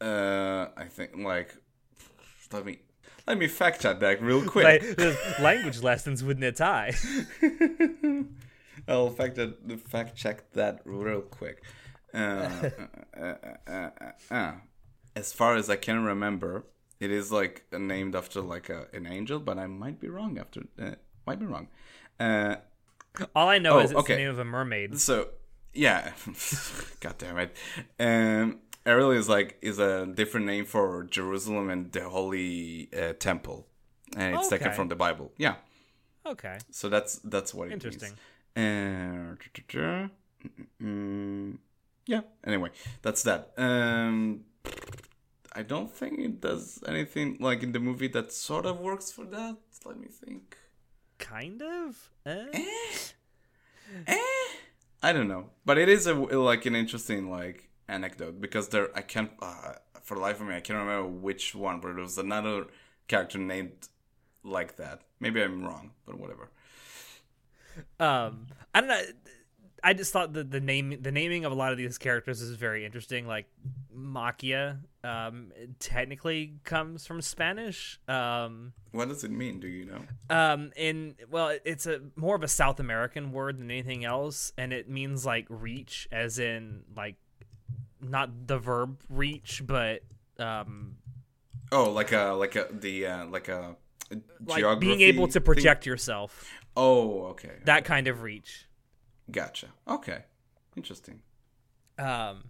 Uh, 0.00 0.68
I 0.76 0.86
think 0.86 1.16
like 1.16 1.54
let 2.52 2.64
me 2.64 2.80
let 3.26 3.38
me 3.38 3.46
fact 3.46 3.82
check 3.82 4.00
that 4.00 4.20
real 4.20 4.44
quick. 4.54 4.64
like, 4.64 5.38
language 5.38 5.80
lessons 5.80 6.24
with 6.24 6.40
Natai. 6.40 6.96
I'll 8.88 9.10
fact 9.10 9.36
that, 9.36 9.80
fact 9.86 10.16
check 10.16 10.50
that 10.52 10.80
real 10.84 11.20
quick. 11.20 11.62
Uh, 12.12 12.48
uh, 13.16 13.34
uh, 13.68 13.70
uh, 13.70 13.90
uh. 14.34 14.52
As 15.14 15.32
far 15.32 15.54
as 15.54 15.70
I 15.70 15.76
can 15.76 16.02
remember, 16.02 16.64
it 16.98 17.12
is 17.12 17.30
like 17.30 17.66
named 17.72 18.16
after 18.16 18.40
like 18.40 18.68
a, 18.68 18.88
an 18.92 19.06
angel, 19.06 19.38
but 19.38 19.58
I 19.58 19.66
might 19.68 20.00
be 20.00 20.08
wrong. 20.08 20.38
After 20.38 20.62
uh, 20.80 20.94
might 21.30 21.38
be 21.38 21.46
wrong. 21.46 21.66
Uh, 22.18 22.56
All 23.36 23.48
I 23.48 23.58
know 23.58 23.74
Oh, 23.76 23.80
is 23.84 23.90
it's 23.90 24.00
okay. 24.00 24.14
the 24.14 24.20
name 24.22 24.30
of 24.30 24.38
a 24.38 24.44
mermaid. 24.44 24.98
so 24.98 25.14
yeah, 25.72 26.12
god 27.04 27.16
damn 27.18 27.38
it. 27.38 27.50
Um, 27.98 28.58
Ariel 28.84 29.12
is 29.12 29.28
like 29.28 29.50
is 29.62 29.78
a 29.78 30.06
different 30.20 30.46
name 30.46 30.64
for 30.64 31.04
Jerusalem 31.04 31.70
and 31.70 31.92
the 31.92 32.08
Holy 32.08 32.88
uh, 33.00 33.12
Temple, 33.28 33.66
and 34.16 34.34
it's 34.36 34.48
taken 34.48 34.72
from 34.72 34.88
the 34.88 34.96
Bible. 34.96 35.32
Yeah. 35.38 35.56
Okay. 36.26 36.58
So 36.70 36.88
that's 36.88 37.12
that's 37.34 37.54
what 37.54 37.68
it 37.68 37.72
Interesting. 37.74 38.12
means. 38.56 39.36
Uh, 39.36 39.36
mm, 40.82 41.58
yeah. 42.06 42.22
Anyway, 42.44 42.70
that's 43.02 43.22
that. 43.24 43.52
Um, 43.56 44.44
I 45.52 45.62
don't 45.62 45.90
think 45.90 46.18
it 46.18 46.40
does 46.40 46.82
anything 46.86 47.36
like 47.40 47.62
in 47.62 47.72
the 47.72 47.80
movie 47.80 48.08
that 48.08 48.32
sort 48.32 48.66
of 48.66 48.80
works 48.80 49.10
for 49.12 49.24
that. 49.26 49.56
Let 49.84 49.98
me 49.98 50.08
think. 50.08 50.56
Kind 51.20 51.62
of. 51.62 52.10
Eh? 52.26 52.46
Eh, 54.06 54.18
I 55.02 55.12
don't 55.12 55.28
know, 55.28 55.50
but 55.64 55.78
it 55.78 55.88
is 55.88 56.06
a 56.06 56.14
like 56.14 56.64
an 56.66 56.76
interesting 56.76 57.30
like 57.30 57.68
anecdote 57.88 58.40
because 58.40 58.68
there 58.68 58.88
I 58.96 59.02
can't 59.02 59.30
uh, 59.42 59.74
for 60.02 60.14
the 60.14 60.20
life 60.20 60.40
of 60.40 60.46
me 60.46 60.54
I 60.56 60.60
can't 60.60 60.78
remember 60.78 61.08
which 61.08 61.54
one, 61.54 61.80
but 61.80 61.94
there 61.94 62.02
was 62.02 62.18
another 62.18 62.66
character 63.08 63.38
named 63.38 63.88
like 64.44 64.76
that. 64.76 65.02
Maybe 65.18 65.42
I'm 65.42 65.64
wrong, 65.64 65.90
but 66.06 66.18
whatever. 66.18 66.50
um 68.00 68.46
i 68.74 68.80
don't 68.80 68.88
know 68.88 69.00
i 69.82 69.92
just 69.92 70.12
thought 70.12 70.32
that 70.32 70.50
the 70.50 70.60
name 70.60 70.96
the 71.00 71.12
naming 71.12 71.44
of 71.44 71.52
a 71.52 71.54
lot 71.54 71.72
of 71.72 71.78
these 71.78 71.98
characters 71.98 72.40
is 72.40 72.54
very 72.56 72.84
interesting 72.84 73.26
like 73.26 73.46
makia 73.96 74.78
um 75.04 75.50
technically 75.78 76.54
comes 76.64 77.06
from 77.06 77.20
spanish 77.20 77.98
um 78.08 78.72
What 78.92 79.08
does 79.08 79.24
it 79.24 79.30
mean? 79.30 79.60
Do 79.60 79.68
you 79.68 79.86
know? 79.86 80.02
um 80.34 80.72
in 80.76 81.14
well 81.30 81.56
it's 81.64 81.86
a 81.86 82.00
more 82.16 82.36
of 82.36 82.42
a 82.42 82.48
south 82.48 82.80
american 82.80 83.32
word 83.32 83.58
than 83.58 83.70
anything 83.70 84.04
else 84.04 84.52
and 84.58 84.72
it 84.72 84.88
means 84.88 85.24
like 85.26 85.46
reach 85.48 86.08
as 86.12 86.38
in 86.38 86.82
like 86.96 87.16
not 88.00 88.46
the 88.46 88.58
verb 88.58 89.00
reach 89.08 89.62
but 89.66 90.02
um 90.38 90.96
Oh, 91.72 91.92
like 91.92 92.10
a 92.10 92.32
like 92.32 92.56
a 92.56 92.66
the 92.72 93.06
uh, 93.06 93.26
like 93.26 93.46
a 93.46 93.76
like 94.44 94.58
geography 94.58 94.86
being 94.86 95.00
able 95.02 95.28
to 95.28 95.34
thing? 95.34 95.42
project 95.42 95.86
yourself 95.86 96.50
Oh, 96.76 97.26
okay, 97.26 97.58
that 97.64 97.84
kind 97.84 98.08
of 98.08 98.22
reach 98.22 98.66
gotcha. 99.30 99.68
Okay, 99.88 100.24
interesting. 100.76 101.20
Um, 101.98 102.44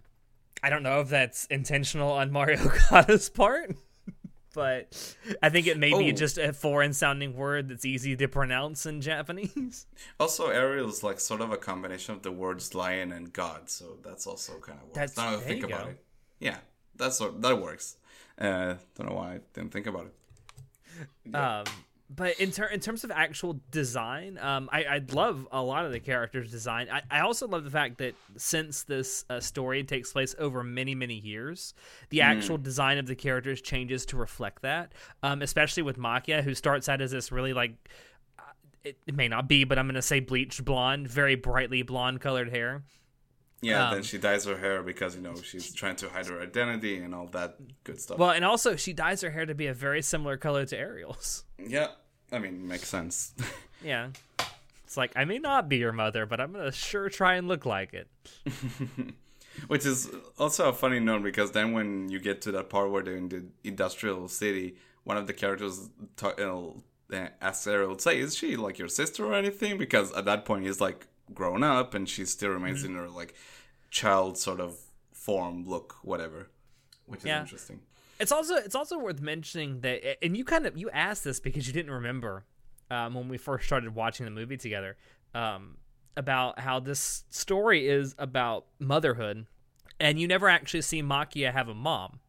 I 0.63 0.69
don't 0.69 0.83
know 0.83 1.01
if 1.01 1.09
that's 1.09 1.45
intentional 1.45 2.11
on 2.11 2.31
Mario 2.31 2.57
Kata's 2.89 3.29
part, 3.29 3.75
but 4.53 5.15
I 5.41 5.49
think 5.49 5.67
it 5.67 5.77
may 5.77 5.89
be 5.97 6.11
Oh. 6.11 6.15
just 6.15 6.37
a 6.37 6.53
foreign 6.53 6.93
sounding 6.93 7.35
word 7.35 7.67
that's 7.69 7.83
easy 7.85 8.15
to 8.15 8.27
pronounce 8.27 8.85
in 8.85 9.01
Japanese. 9.01 9.85
Also, 10.19 10.47
Ariel 10.49 10.87
is 10.89 11.03
like 11.03 11.19
sort 11.19 11.41
of 11.41 11.51
a 11.51 11.57
combination 11.57 12.13
of 12.15 12.21
the 12.21 12.31
words 12.31 12.73
lion 12.75 13.11
and 13.11 13.33
god, 13.33 13.69
so 13.69 13.97
that's 14.03 14.27
also 14.27 14.53
kind 14.59 14.77
of 14.79 14.85
works. 14.85 14.95
That's- 14.95 15.17
now 15.17 15.31
that 15.31 15.39
I 15.39 15.41
think 15.47 15.63
about 15.63 15.83
go. 15.85 15.89
it, 15.91 16.03
yeah, 16.39 16.57
that's 16.95 17.19
what 17.19 17.41
that 17.41 17.59
works. 17.61 17.97
Uh, 18.37 18.75
don't 18.95 19.09
know 19.09 19.15
why 19.15 19.33
I 19.35 19.39
didn't 19.53 19.71
think 19.71 19.87
about 19.87 20.05
it. 20.07 21.35
Um, 21.35 21.65
but 22.13 22.39
in, 22.39 22.51
ter- 22.51 22.65
in 22.67 22.79
terms 22.79 23.03
of 23.03 23.11
actual 23.11 23.59
design, 23.71 24.37
um, 24.39 24.69
I, 24.71 24.83
I 24.83 25.01
love 25.13 25.47
a 25.51 25.61
lot 25.61 25.85
of 25.85 25.91
the 25.91 25.99
characters' 25.99 26.51
design. 26.51 26.87
I, 26.91 27.01
I 27.09 27.19
also 27.21 27.47
love 27.47 27.63
the 27.63 27.69
fact 27.69 27.97
that 27.99 28.15
since 28.37 28.83
this 28.83 29.23
uh, 29.29 29.39
story 29.39 29.83
takes 29.83 30.11
place 30.11 30.35
over 30.37 30.63
many, 30.63 30.93
many 30.95 31.15
years, 31.15 31.73
the 32.09 32.17
Hmm. 32.19 32.23
actual 32.23 32.57
design 32.57 32.97
of 32.97 33.07
the 33.07 33.15
characters 33.15 33.61
changes 33.61 34.05
to 34.07 34.17
reflect 34.17 34.61
that. 34.63 34.91
Um, 35.23 35.41
especially 35.41 35.83
with 35.83 35.97
Maquia, 35.97 36.43
who 36.43 36.53
starts 36.53 36.89
out 36.89 37.01
as 37.01 37.11
this 37.11 37.31
really 37.31 37.53
like 37.53 37.71
uh, 38.37 38.41
it, 38.83 38.97
it 39.07 39.15
may 39.15 39.27
not 39.27 39.47
be, 39.47 39.63
but 39.63 39.79
I'm 39.79 39.87
gonna 39.87 40.01
say 40.01 40.19
bleached 40.19 40.65
blonde, 40.65 41.07
very 41.07 41.35
brightly 41.35 41.81
blonde 41.83 42.19
colored 42.21 42.49
hair. 42.49 42.83
Yeah, 43.63 43.89
Um, 43.89 43.93
then 43.93 44.03
she 44.03 44.17
dyes 44.17 44.43
her 44.45 44.57
hair 44.57 44.81
because 44.81 45.15
you 45.15 45.21
know 45.21 45.35
she's 45.35 45.71
trying 45.71 45.95
to 45.97 46.09
hide 46.09 46.25
her 46.25 46.41
identity 46.41 46.97
and 46.97 47.13
all 47.13 47.27
that 47.27 47.57
good 47.83 48.01
stuff. 48.01 48.17
Well, 48.17 48.31
and 48.31 48.43
also 48.43 48.75
she 48.75 48.91
dyes 48.91 49.21
her 49.21 49.29
hair 49.29 49.45
to 49.45 49.53
be 49.53 49.67
a 49.67 49.73
very 49.73 50.01
similar 50.01 50.35
color 50.35 50.65
to 50.65 50.75
Ariel's. 50.75 51.45
yeah, 51.59 51.89
I 52.31 52.39
mean 52.39 52.67
makes 52.67 52.87
sense. 52.87 53.33
Yeah. 53.83 54.09
It's 54.85 54.95
like 54.95 55.11
I 55.15 55.25
may 55.25 55.39
not 55.39 55.67
be 55.67 55.77
your 55.77 55.91
mother, 55.91 56.25
but 56.27 56.39
I'm 56.39 56.51
gonna 56.51 56.71
sure 56.71 57.09
try 57.09 57.35
and 57.35 57.47
look 57.47 57.65
like 57.65 57.93
it. 57.95 58.07
Which 59.67 59.85
is 59.85 60.09
also 60.39 60.69
a 60.69 60.73
funny 60.73 60.99
note 60.99 61.23
because 61.23 61.51
then 61.51 61.73
when 61.73 62.09
you 62.09 62.19
get 62.19 62.41
to 62.43 62.51
that 62.53 62.69
part 62.69 62.91
where 62.91 63.01
they're 63.03 63.15
in 63.17 63.29
the 63.29 63.45
industrial 63.63 64.27
city, 64.27 64.75
one 65.03 65.17
of 65.17 65.27
the 65.27 65.33
characters 65.33 65.89
ta- 66.15 66.35
uh, 67.13 67.27
asks 67.41 67.65
Ariel, 67.67 67.97
"Say, 67.99 68.19
is 68.19 68.35
she 68.37 68.55
like 68.55 68.77
your 68.77 68.87
sister 68.87 69.25
or 69.25 69.33
anything?" 69.33 69.77
Because 69.77 70.11
at 70.13 70.25
that 70.25 70.45
point 70.45 70.63
he's 70.65 70.79
like 70.79 71.07
grown 71.33 71.63
up 71.63 71.93
and 71.93 72.07
she 72.07 72.23
still 72.25 72.51
remains 72.51 72.83
in 72.83 72.93
her 72.95 73.09
like 73.09 73.33
child 73.89 74.37
sort 74.37 74.59
of 74.61 74.77
form, 75.11 75.67
look, 75.67 75.95
whatever. 76.03 76.49
Which 77.07 77.21
is 77.21 77.25
Yeah. 77.25 77.41
interesting. 77.41 77.81
It's 78.21 78.31
also 78.31 78.55
it's 78.55 78.75
also 78.75 78.99
worth 78.99 79.19
mentioning 79.19 79.81
that, 79.81 80.23
and 80.23 80.37
you 80.37 80.45
kind 80.45 80.65
of 80.67 80.77
you 80.77 80.89
asked 80.91 81.23
this 81.23 81.39
because 81.39 81.65
you 81.67 81.73
didn't 81.73 81.91
remember 81.91 82.45
um, 82.91 83.15
when 83.15 83.27
we 83.27 83.37
first 83.37 83.65
started 83.65 83.95
watching 83.95 84.25
the 84.25 84.31
movie 84.31 84.57
together 84.57 84.95
um, 85.33 85.77
about 86.15 86.59
how 86.59 86.79
this 86.79 87.23
story 87.31 87.87
is 87.87 88.13
about 88.19 88.65
motherhood, 88.79 89.47
and 89.99 90.19
you 90.19 90.27
never 90.27 90.47
actually 90.47 90.83
see 90.83 91.01
Maquia 91.01 91.51
have 91.51 91.67
a 91.67 91.73
mom. 91.73 92.19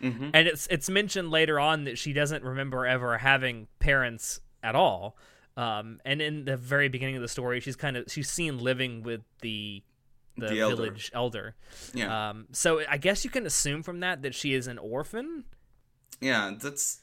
Mhm. 0.00 0.30
And 0.32 0.46
it's 0.48 0.66
it's 0.68 0.88
mentioned 0.88 1.30
later 1.30 1.58
on 1.58 1.84
that 1.84 1.98
she 1.98 2.12
doesn't 2.12 2.44
remember 2.44 2.86
ever 2.86 3.18
having 3.18 3.66
parents 3.80 4.40
at 4.62 4.74
all. 4.74 5.16
Um, 5.56 6.00
and 6.04 6.22
in 6.22 6.44
the 6.44 6.56
very 6.56 6.88
beginning 6.88 7.16
of 7.16 7.22
the 7.22 7.28
story, 7.28 7.60
she's 7.60 7.76
kind 7.76 7.96
of 7.96 8.04
she's 8.08 8.30
seen 8.30 8.58
living 8.58 9.02
with 9.02 9.22
the 9.42 9.82
the, 10.40 10.48
The 10.48 10.60
elder. 10.60 10.76
village 10.76 11.10
elder. 11.14 11.54
Yeah. 11.94 12.30
Um, 12.30 12.46
so 12.52 12.82
I 12.88 12.96
guess 12.96 13.24
you 13.24 13.30
can 13.30 13.46
assume 13.46 13.82
from 13.82 14.00
that 14.00 14.22
that 14.22 14.34
she 14.34 14.54
is 14.54 14.66
an 14.66 14.78
orphan. 14.78 15.44
yeah 16.20 16.52
that's 16.60 17.00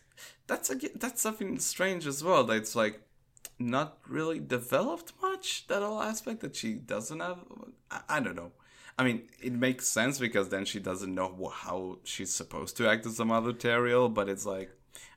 that's 0.48 0.70
a, 0.70 0.76
that's 0.96 1.22
something 1.22 1.58
strange 1.60 2.06
as 2.06 2.24
well 2.24 2.44
that 2.46 2.58
it's 2.58 2.76
like 2.76 3.02
not 3.60 3.98
really 4.08 4.40
developed 4.40 5.14
much 5.22 5.66
that 5.68 5.82
whole 5.82 6.02
aspect 6.02 6.42
that 6.42 6.56
she 6.56 6.74
doesn't 6.74 7.20
have 7.20 7.40
I, 7.90 8.02
I 8.16 8.20
don't 8.20 8.36
know 8.36 8.52
i 9.00 9.04
mean 9.04 9.24
it 9.42 9.54
makes 9.54 9.88
sense 9.88 10.20
because 10.20 10.50
then 10.50 10.66
she 10.66 10.80
doesn't 10.80 11.14
know 11.14 11.52
how 11.64 11.98
she's 12.04 12.34
supposed 12.34 12.78
to 12.78 12.88
act 12.88 13.06
as 13.06 13.20
a 13.20 13.26
mother 13.26 13.54
to 13.54 13.68
Ariel, 13.70 14.10
but 14.10 14.30
it's 14.30 14.46
like 14.46 14.70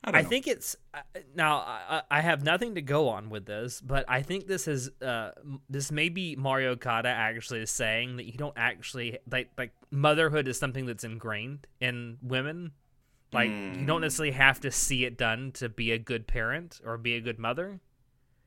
i 0.04 0.18
I 0.18 0.22
think 0.22 0.46
it's 0.46 0.76
uh, 0.94 1.00
now. 1.34 1.58
I, 1.58 2.02
I 2.10 2.20
have 2.20 2.44
nothing 2.44 2.74
to 2.76 2.82
go 2.82 3.08
on 3.08 3.30
with 3.30 3.46
this, 3.46 3.80
but 3.80 4.04
I 4.08 4.22
think 4.22 4.46
this 4.46 4.66
is 4.68 4.90
uh, 5.02 5.30
this 5.68 5.90
may 5.92 6.08
be 6.08 6.36
Mari 6.36 6.66
Okada 6.66 7.08
actually 7.08 7.64
saying 7.66 8.16
that 8.16 8.26
you 8.26 8.32
don't 8.32 8.56
actually 8.56 9.18
like 9.30 9.50
like 9.58 9.72
motherhood 9.90 10.48
is 10.48 10.58
something 10.58 10.86
that's 10.86 11.04
ingrained 11.04 11.66
in 11.80 12.18
women. 12.22 12.72
Like 13.32 13.50
you 13.50 13.84
don't 13.86 14.00
necessarily 14.00 14.32
have 14.32 14.60
to 14.60 14.70
see 14.72 15.04
it 15.04 15.16
done 15.16 15.52
to 15.52 15.68
be 15.68 15.92
a 15.92 15.98
good 15.98 16.26
parent 16.26 16.80
or 16.84 16.98
be 16.98 17.14
a 17.14 17.20
good 17.20 17.38
mother. 17.38 17.80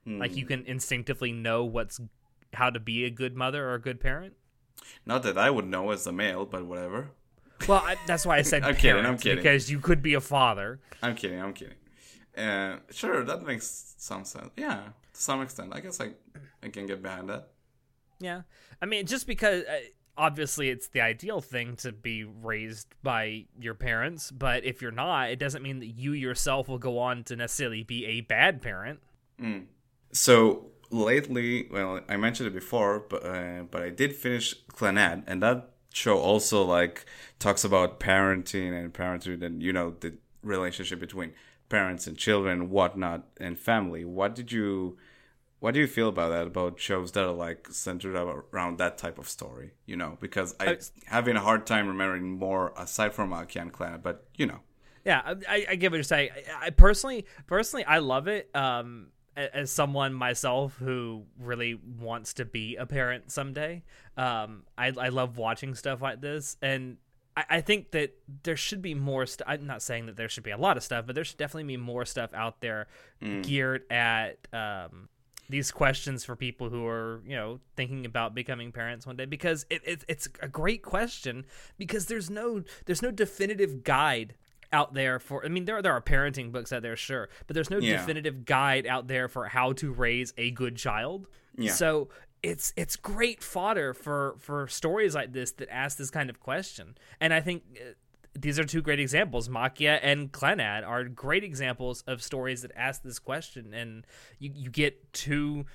Like 0.06 0.36
you 0.36 0.46
can 0.46 0.66
instinctively 0.66 1.32
know 1.32 1.64
what's 1.64 2.02
how 2.54 2.70
to 2.70 2.80
be 2.80 3.06
a 3.06 3.10
good 3.10 3.36
mother 3.36 3.70
or 3.70 3.76
a 3.76 3.82
good 3.82 4.00
parent. 4.00 4.34
not 5.06 5.24
that 5.24 5.38
i 5.38 5.50
would 5.50 5.66
know 5.66 5.92
as 5.92 6.06
a 6.06 6.12
male 6.12 6.46
but 6.46 6.66
whatever 6.66 7.12
Well, 7.68 7.82
I, 7.86 7.96
that's 8.08 8.26
why 8.26 8.38
I 8.38 8.42
said 8.42 8.64
I'm 8.68 8.76
kidding, 8.76 9.06
I'm 9.06 9.18
kidding. 9.18 9.38
because 9.38 9.70
you 9.72 9.80
could 9.80 10.02
be 10.02 10.14
a 10.16 10.22
father. 10.22 10.80
i'm 11.02 11.16
kidding 11.16 11.42
i'm 11.42 11.54
kidding 11.54 11.76
uh, 12.38 12.78
sure 12.92 13.24
that 13.24 13.44
makes 13.44 13.96
some 13.98 14.26
sense 14.26 14.50
yeah 14.58 14.82
to 15.14 15.22
some 15.22 15.42
extent 15.42 15.72
i 15.74 15.80
guess 15.80 16.00
i, 16.02 16.10
I 16.64 16.70
can 16.70 16.86
get 16.88 17.02
behind 17.02 17.30
that 17.30 17.50
Yeah. 18.20 18.42
I 18.82 18.86
mean, 18.86 19.06
just 19.06 19.28
because 19.28 19.64
uh, 19.66 19.80
obviously 20.18 20.70
it's 20.70 20.88
the 20.90 21.02
ideal 21.02 21.42
thing 21.42 21.76
to 21.78 21.92
be 21.92 22.24
raised 22.24 22.88
by 23.04 23.46
your 23.60 23.74
parents, 23.76 24.32
but 24.32 24.64
if 24.64 24.82
you're 24.82 24.92
not, 25.06 25.30
it 25.32 25.40
doesn't 25.40 25.62
mean 25.64 25.80
that 25.80 25.88
you 26.04 26.12
yourself 26.14 26.68
will 26.70 26.78
go 26.80 27.00
on 27.00 27.24
to 27.26 27.36
necessarily 27.36 27.84
be 27.84 28.06
a 28.06 28.22
bad 28.22 28.62
parent. 28.62 29.00
So 30.12 30.72
lately, 30.92 31.68
well, 31.72 32.00
I 32.08 32.18
mentioned 32.18 32.48
it 32.48 32.54
before, 32.54 33.00
but 33.10 33.26
uh, 33.26 33.64
but 33.72 33.82
I 33.82 33.90
did 33.90 34.14
finish 34.16 34.56
Clannad, 34.68 35.24
and 35.28 35.42
that 35.42 35.73
show 35.94 36.18
also 36.20 36.64
like 36.64 37.06
talks 37.40 37.64
about 37.64 38.00
parenting 38.00 38.74
and 38.78 38.94
parenthood, 38.94 39.42
and 39.44 39.64
you 39.64 39.72
know 39.72 39.96
the 40.00 40.18
relationship 40.42 41.00
between 41.00 41.34
parents 41.70 42.06
and 42.08 42.18
children, 42.18 42.70
whatnot, 42.70 43.24
and 43.40 43.58
family. 43.58 44.04
What 44.04 44.36
did 44.36 44.52
you, 44.52 44.98
what 45.60 45.74
do 45.74 45.80
you 45.80 45.88
feel 45.88 46.10
about 46.10 46.30
that? 46.30 46.46
About 46.48 46.80
shows 46.80 47.14
that 47.14 47.24
are 47.24 47.32
like 47.32 47.68
centered 47.72 48.16
around 48.16 48.78
that 48.80 48.98
type 48.98 49.18
of 49.18 49.30
story, 49.30 49.72
you 49.86 49.96
know? 49.96 50.18
Because 50.20 50.54
I, 50.60 50.72
I- 50.72 50.78
having 51.06 51.36
a 51.38 51.40
hard 51.42 51.66
time 51.66 51.88
remembering 51.88 52.32
more 52.38 52.74
aside 52.78 53.14
from 53.14 53.32
Aki 53.32 53.60
and 53.60 53.74
Clannad, 53.74 54.04
but 54.04 54.26
you 54.36 54.46
know, 54.46 54.60
Yeah, 55.06 55.22
I, 55.26 55.32
I, 55.48 55.66
I 55.70 55.76
get 55.76 55.92
what 55.92 55.98
you're 55.98 56.04
saying. 56.04 56.30
I, 56.62 56.68
I 56.68 56.70
personally, 56.72 57.26
personally, 57.48 57.86
I 57.86 58.00
love 58.00 58.28
it. 58.28 58.50
Um, 58.54 59.08
a- 59.08 59.13
as 59.36 59.72
someone 59.72 60.14
myself 60.14 60.78
who 60.78 61.24
really 61.40 61.80
wants 62.00 62.34
to 62.36 62.46
be 62.46 62.76
a 62.76 62.86
parent 62.86 63.32
someday, 63.32 63.84
um, 64.18 64.64
I, 64.78 64.92
I 64.98 65.10
love 65.10 65.38
watching 65.38 65.76
stuff 65.76 66.02
like 66.02 66.22
this, 66.22 66.58
and 66.62 66.98
I, 67.36 67.46
I 67.50 67.62
think 67.62 67.92
that 67.92 68.14
there 68.44 68.58
should 68.58 68.82
be 68.82 68.94
more. 68.94 69.26
St- 69.26 69.48
I'm 69.48 69.66
not 69.66 69.82
saying 69.82 70.06
that 70.08 70.16
there 70.16 70.30
should 70.30 70.44
be 70.44 70.52
a 70.52 70.58
lot 70.58 70.78
of 70.78 70.84
stuff, 70.84 71.06
but 71.06 71.16
there 71.16 71.24
should 71.24 71.38
definitely 71.38 71.64
be 71.66 71.78
more 71.78 72.06
stuff 72.06 72.32
out 72.34 72.62
there 72.62 72.88
geared 73.42 73.92
at 73.92 74.48
um, 74.54 75.10
these 75.50 75.72
questions 75.72 76.24
for 76.24 76.36
people 76.36 76.70
who 76.70 76.86
are 76.86 77.22
you 77.26 77.36
know 77.36 77.60
thinking 77.76 78.06
about 78.06 78.34
becoming 78.34 78.72
parents 78.72 79.06
one 79.06 79.16
day 79.16 79.26
because 79.26 79.66
it, 79.70 79.82
it, 79.86 80.04
it's 80.08 80.28
a 80.42 80.48
great 80.48 80.82
question 80.82 81.46
because 81.78 82.06
there's 82.06 82.30
no 82.30 82.64
there's 82.86 83.02
no 83.02 83.12
definitive 83.12 83.84
guide 83.84 84.36
out 84.74 84.94
there 84.94 85.20
for 85.20 85.46
i 85.46 85.48
mean 85.48 85.66
there, 85.66 85.82
there 85.82 85.94
are 85.94 86.02
parenting 86.02 86.52
books 86.52 86.74
out 86.74 86.82
there 86.82 86.96
sure 86.98 87.30
but 87.48 87.54
there's 87.54 87.70
no 87.70 87.78
Yeah. 87.78 87.98
definitive 87.98 88.44
guide 88.46 88.86
out 88.88 89.08
there 89.08 89.28
for 89.28 89.46
how 89.48 89.74
to 89.74 89.92
raise 89.94 90.34
a 90.38 90.52
good 90.52 90.76
child 90.76 91.28
Yeah. 91.58 91.72
so 91.72 92.10
it's 92.42 92.74
it's 92.76 92.96
great 92.98 93.42
fodder 93.44 93.94
for 93.94 94.36
for 94.40 94.68
stories 94.68 95.16
like 95.16 95.32
this 95.32 95.52
that 95.54 95.70
ask 95.70 95.98
this 95.98 96.10
kind 96.10 96.30
of 96.30 96.40
question 96.40 96.98
and 97.22 97.34
i 97.34 97.40
think 97.40 97.64
uh, 97.80 97.92
these 98.36 98.58
are 98.58 98.64
two 98.64 98.82
great 98.82 99.00
examples. 99.00 99.48
Maquia 99.48 100.00
and 100.02 100.32
Clannad 100.32 100.84
are 100.88 101.04
great 101.04 101.44
examples 101.44 102.02
of 102.08 102.24
stories 102.24 102.64
that 102.64 102.72
ask 102.76 103.04
this 103.04 103.20
question, 103.20 103.76
and 103.76 104.08
you, 104.40 104.50
you 104.56 104.70
get 104.72 105.14
two 105.14 105.68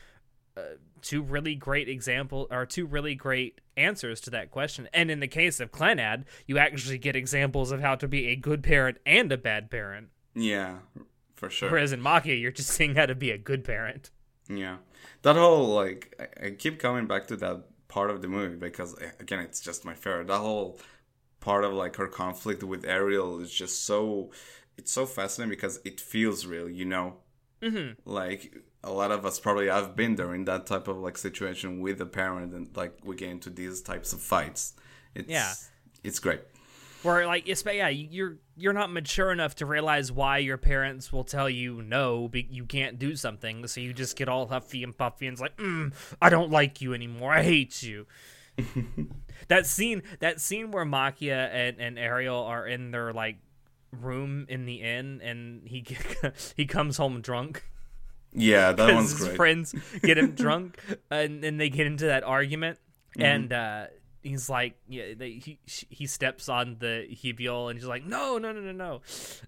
two 1.02 1.22
really 1.22 1.54
great 1.54 1.88
example 1.88 2.46
or 2.50 2.66
two 2.66 2.86
really 2.86 3.14
great 3.14 3.60
answers 3.76 4.20
to 4.22 4.30
that 4.30 4.50
question. 4.50 4.88
And 4.92 5.10
in 5.10 5.20
the 5.20 5.28
case 5.28 5.60
of 5.60 5.70
Clannad, 5.72 6.24
you 6.46 6.58
actually 6.58 6.98
get 6.98 7.16
examples 7.16 7.70
of 7.70 7.80
how 7.80 7.94
to 7.96 8.08
be 8.08 8.28
a 8.28 8.36
good 8.36 8.62
parent 8.62 8.98
and 9.06 9.30
a 9.32 9.38
bad 9.38 9.70
parent. 9.70 10.08
yeah, 10.34 10.78
for 11.36 11.50
sure. 11.50 11.70
Whereas 11.70 11.92
in 11.92 12.00
Maquia, 12.00 12.40
you're 12.40 12.50
just 12.50 12.70
seeing 12.70 12.96
how 12.96 13.06
to 13.06 13.14
be 13.14 13.30
a 13.30 13.38
good 13.38 13.64
parent. 13.64 14.10
Yeah, 14.48 14.78
that 15.22 15.36
whole 15.36 15.68
like 15.74 16.14
I, 16.18 16.46
I 16.46 16.50
keep 16.50 16.78
coming 16.78 17.06
back 17.06 17.26
to 17.28 17.36
that 17.36 17.64
part 17.88 18.10
of 18.10 18.22
the 18.22 18.28
movie 18.28 18.56
because 18.56 18.94
eh, 19.00 19.10
again, 19.20 19.40
it's 19.40 19.60
just 19.60 19.84
my 19.84 19.94
favorite. 19.94 20.28
That 20.28 20.38
whole 20.38 20.80
part 21.40 21.64
of 21.64 21.72
like 21.72 21.96
her 21.96 22.08
conflict 22.08 22.62
with 22.62 22.84
Ariel 22.84 23.40
is 23.40 23.52
just 23.52 23.84
so 23.84 24.30
it's 24.76 24.92
so 24.92 25.06
fascinating 25.06 25.50
because 25.50 25.80
it 25.84 26.00
feels 26.00 26.46
real, 26.46 26.68
you 26.68 26.84
know. 26.84 27.16
Mm-hmm. 27.62 28.08
Like 28.10 28.54
a 28.84 28.92
lot 28.92 29.10
of 29.10 29.26
us 29.26 29.40
probably 29.40 29.66
have 29.66 29.96
been 29.96 30.14
there 30.16 30.34
in 30.34 30.44
that 30.44 30.66
type 30.66 30.88
of 30.88 30.96
like 30.98 31.18
situation 31.18 31.80
with 31.80 32.00
a 32.00 32.06
parent, 32.06 32.54
and 32.54 32.74
like 32.76 32.96
we 33.04 33.16
get 33.16 33.30
into 33.30 33.50
these 33.50 33.82
types 33.82 34.12
of 34.12 34.20
fights. 34.20 34.74
It's, 35.14 35.28
Yeah. 35.28 35.52
it's 36.04 36.18
great. 36.18 36.40
Where 37.02 37.26
like 37.26 37.48
it's 37.48 37.64
yeah, 37.64 37.88
you're 37.88 38.38
you're 38.56 38.72
not 38.72 38.90
mature 38.92 39.30
enough 39.30 39.54
to 39.56 39.66
realize 39.66 40.10
why 40.10 40.38
your 40.38 40.56
parents 40.58 41.12
will 41.12 41.22
tell 41.24 41.48
you 41.48 41.80
no, 41.82 42.28
but 42.28 42.50
you 42.50 42.64
can't 42.64 42.98
do 42.98 43.14
something, 43.14 43.66
so 43.68 43.80
you 43.80 43.92
just 43.92 44.16
get 44.16 44.28
all 44.28 44.48
huffy 44.48 44.82
and 44.82 44.96
puffy 44.96 45.26
and 45.28 45.34
it's 45.34 45.40
like, 45.40 45.56
mm, 45.58 45.92
I 46.20 46.28
don't 46.28 46.50
like 46.50 46.80
you 46.80 46.94
anymore. 46.94 47.32
I 47.32 47.42
hate 47.44 47.82
you. 47.84 48.06
that 49.48 49.66
scene, 49.66 50.02
that 50.18 50.40
scene 50.40 50.72
where 50.72 50.84
Maquia 50.84 51.48
and, 51.52 51.80
and 51.80 51.98
Ariel 51.98 52.36
are 52.42 52.66
in 52.66 52.90
their 52.90 53.12
like 53.12 53.36
room 53.92 54.46
in 54.48 54.66
the 54.66 54.82
inn, 54.82 55.20
and 55.22 55.66
he 55.68 55.84
he 56.56 56.66
comes 56.66 56.96
home 56.96 57.20
drunk 57.20 57.64
Yeah, 58.34 58.72
that 58.72 58.94
one's 58.94 59.12
his 59.12 59.20
great. 59.26 59.36
friends 59.36 59.74
get 60.02 60.18
him 60.18 60.32
drunk, 60.34 60.78
and 61.10 61.42
then 61.42 61.56
they 61.56 61.70
get 61.70 61.86
into 61.86 62.06
that 62.06 62.24
argument, 62.24 62.78
Mm-hmm. 63.16 63.22
and 63.22 63.52
uh, 63.52 63.86
he's 64.22 64.48
like, 64.50 64.76
yeah, 64.88 65.14
they, 65.16 65.32
he 65.32 65.58
he 65.66 66.06
steps 66.06 66.48
on 66.48 66.76
the 66.78 67.06
Hibiol, 67.10 67.70
and 67.70 67.78
he's 67.78 67.88
like, 67.88 68.04
no, 68.04 68.36
no, 68.38 68.52
no, 68.52 68.60
no, 68.60 69.00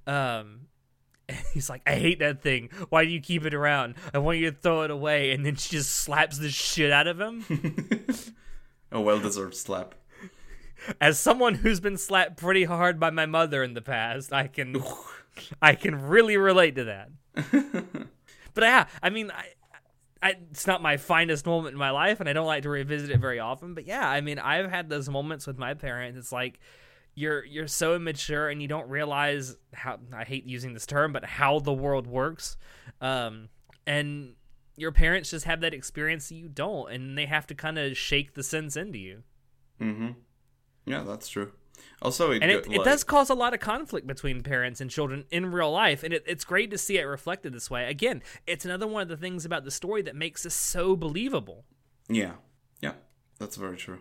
no, 0.07 0.13
um, 0.13 0.63
he's 1.53 1.69
like, 1.69 1.83
I 1.87 1.95
hate 1.97 2.19
that 2.21 2.43
thing. 2.43 2.71
Why 2.89 3.05
do 3.05 3.11
you 3.11 3.21
keep 3.21 3.45
it 3.45 3.55
around? 3.55 3.95
I 4.15 4.19
want 4.19 4.39
you 4.39 4.51
to 4.51 4.57
throw 4.57 4.83
it 4.83 4.91
away. 4.91 5.31
And 5.33 5.45
then 5.47 5.55
she 5.57 5.71
just 5.77 5.91
slaps 5.95 6.39
the 6.39 6.49
shit 6.51 6.91
out 6.91 7.07
of 7.07 7.21
him. 7.21 7.45
A 8.93 9.01
well 9.01 9.21
deserved 9.21 9.55
slap. 9.55 9.95
As 11.01 11.21
someone 11.21 11.57
who's 11.57 11.79
been 11.79 11.99
slapped 11.99 12.37
pretty 12.39 12.65
hard 12.65 12.99
by 12.99 13.11
my 13.11 13.27
mother 13.27 13.63
in 13.63 13.75
the 13.75 13.83
past, 13.83 14.33
I 14.33 14.49
can 14.49 14.83
I 15.63 15.75
can 15.77 16.09
really 16.09 16.37
relate 16.39 16.75
to 16.77 16.85
that. 16.85 17.11
But 18.55 18.65
yeah, 18.65 18.87
I 19.03 19.11
mean, 19.11 19.31
I, 19.31 19.47
I, 20.23 20.35
it's 20.51 20.67
not 20.67 20.83
my 20.83 20.97
finest 20.97 21.47
moment 21.47 21.73
in 21.73 21.79
my 21.79 21.91
life, 21.91 22.21
and 22.21 22.29
I 22.29 22.33
don't 22.33 22.47
like 22.47 22.65
to 22.65 22.69
revisit 22.69 23.11
it 23.11 23.19
very 23.19 23.39
often. 23.39 23.75
But 23.75 23.87
yeah, 23.87 24.09
I 24.09 24.21
mean, 24.21 24.39
I've 24.39 24.71
had 24.71 24.89
those 24.89 25.09
moments 25.09 25.47
with 25.47 25.59
my 25.59 25.75
parents. 25.75 26.19
It's 26.19 26.33
like 26.33 26.61
you're 27.15 27.45
you're 27.45 27.67
so 27.67 27.95
immature 27.95 28.49
and 28.49 28.61
you 28.63 28.69
don't 28.69 28.89
realize 28.89 29.57
how 29.73 29.99
I 30.13 30.25
hate 30.25 30.45
using 30.45 30.75
this 30.75 30.87
term, 30.87 31.13
but 31.13 31.25
how 31.25 31.59
the 31.59 31.73
world 31.73 32.07
works. 32.07 32.57
Um, 33.01 33.49
and 33.87 34.35
your 34.77 34.93
parents 34.93 35.31
just 35.31 35.45
have 35.47 35.61
that 35.61 35.75
experience 35.75 36.29
that 36.29 36.37
you 36.37 36.49
don't, 36.49 36.91
and 36.93 37.17
they 37.17 37.27
have 37.27 37.47
to 37.49 37.55
kind 37.55 37.79
of 37.79 37.97
shake 37.97 38.35
the 38.35 38.43
sense 38.43 38.77
into 38.77 38.99
you. 38.99 39.23
Mm-hmm. 39.81 40.11
Yeah, 40.87 41.03
that's 41.03 41.29
true. 41.29 41.53
Also, 42.03 42.31
it, 42.31 42.43
and 42.43 42.51
it, 42.51 42.67
it 42.67 42.79
like- 42.79 42.85
does 42.85 43.05
cause 43.05 43.31
a 43.31 43.35
lot 43.35 43.55
of 43.55 43.61
conflict 43.61 44.07
between 44.07 44.43
parents 44.43 44.81
and 44.81 44.91
children 44.91 45.25
in 45.31 45.51
real 45.53 45.71
life 45.73 46.03
and 46.03 46.13
it, 46.15 46.25
it's 46.27 46.45
great 46.45 46.71
to 46.71 46.79
see 46.79 46.99
it 46.99 47.03
reflected 47.05 47.53
this 47.53 47.71
way. 47.71 47.89
Again 47.89 48.23
it's 48.47 48.65
another 48.65 48.87
one 48.87 49.03
of 49.03 49.09
the 49.09 49.17
things 49.17 49.45
about 49.45 49.65
the 49.65 49.71
story 49.71 50.03
that 50.03 50.17
makes 50.17 50.43
this 50.45 50.55
so 50.55 50.97
believable. 50.97 51.65
Yeah, 52.09 52.33
yeah, 52.81 52.95
that's 53.39 53.57
very 53.57 53.77
true. 53.77 54.01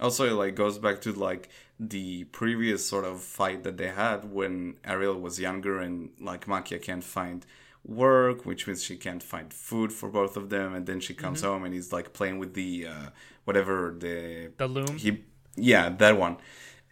Also, 0.00 0.26
it 0.26 0.32
like 0.32 0.54
goes 0.56 0.78
back 0.78 1.00
to 1.02 1.12
like 1.12 1.48
the 1.78 2.24
previous 2.24 2.84
sort 2.86 3.04
of 3.04 3.20
fight 3.20 3.62
that 3.64 3.76
they 3.76 3.88
had 3.88 4.30
when 4.32 4.76
Ariel 4.84 5.18
was 5.20 5.38
younger 5.40 5.80
and 5.80 6.10
like 6.20 6.46
Maquia 6.46 6.80
can't 6.82 7.04
find 7.04 7.46
work, 7.84 8.44
which 8.44 8.66
means 8.66 8.82
she 8.82 8.96
can't 8.96 9.22
find 9.22 9.52
food 9.52 9.92
for 9.92 10.08
both 10.08 10.36
of 10.36 10.50
them, 10.50 10.74
and 10.74 10.86
then 10.86 11.00
she 11.00 11.14
comes 11.14 11.40
Mm-hmm. 11.42 11.48
home 11.48 11.64
and 11.64 11.74
he's 11.74 11.92
like 11.92 12.12
playing 12.12 12.38
with 12.38 12.54
the 12.54 12.86
uh, 12.88 13.08
whatever 13.44 13.94
the 13.98 14.52
the 14.56 14.66
loom? 14.66 14.96
he 14.96 15.22
yeah 15.56 15.88
that 15.90 16.18
one 16.18 16.36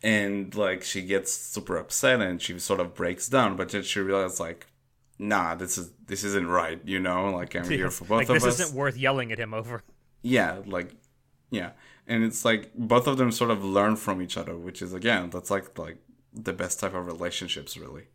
and 0.03 0.55
like 0.55 0.83
she 0.83 1.03
gets 1.03 1.33
super 1.33 1.77
upset 1.77 2.21
and 2.21 2.43
she 2.43 2.59
sort 2.59 2.81
of 2.81 2.95
breaks 2.95 3.29
down 3.29 3.57
but 3.57 3.69
then 3.69 3.83
she 3.83 4.01
realizes 4.01 4.41
like 4.41 4.67
nah 5.19 5.55
this 5.55 5.79
is 5.79 5.91
this 6.07 6.25
isn't 6.25 6.49
right 6.49 6.81
you 6.85 6.99
know? 6.99 7.31
Like 7.31 7.55
i'm 7.55 7.69
here 7.69 7.91
for 7.91 8.05
both 8.05 8.19
like 8.19 8.29
of 8.29 8.35
this 8.35 8.45
us. 8.45 8.61
isn't 8.61 8.77
worth 8.77 8.97
yelling 8.97 9.31
at 9.33 9.39
him 9.39 9.55
over. 9.55 9.83
Yeah 10.23 10.59
like 10.67 10.91
yeah. 11.51 11.71
And 12.07 12.25
it's 12.25 12.45
like 12.45 12.73
both 12.75 13.07
of 13.07 13.17
them 13.19 13.31
sort 13.31 13.51
of 13.51 13.63
learn 13.65 13.97
from 13.97 14.21
each 14.21 14.37
other 14.37 14.57
which 14.57 14.83
is 14.83 14.93
again 14.93 15.31
that's 15.31 15.51
like 15.51 15.79
like 15.79 15.99
the 16.33 16.53
best 16.53 16.81
type 16.81 16.95
of 16.95 17.07
relationships 17.07 17.77
really 17.77 18.07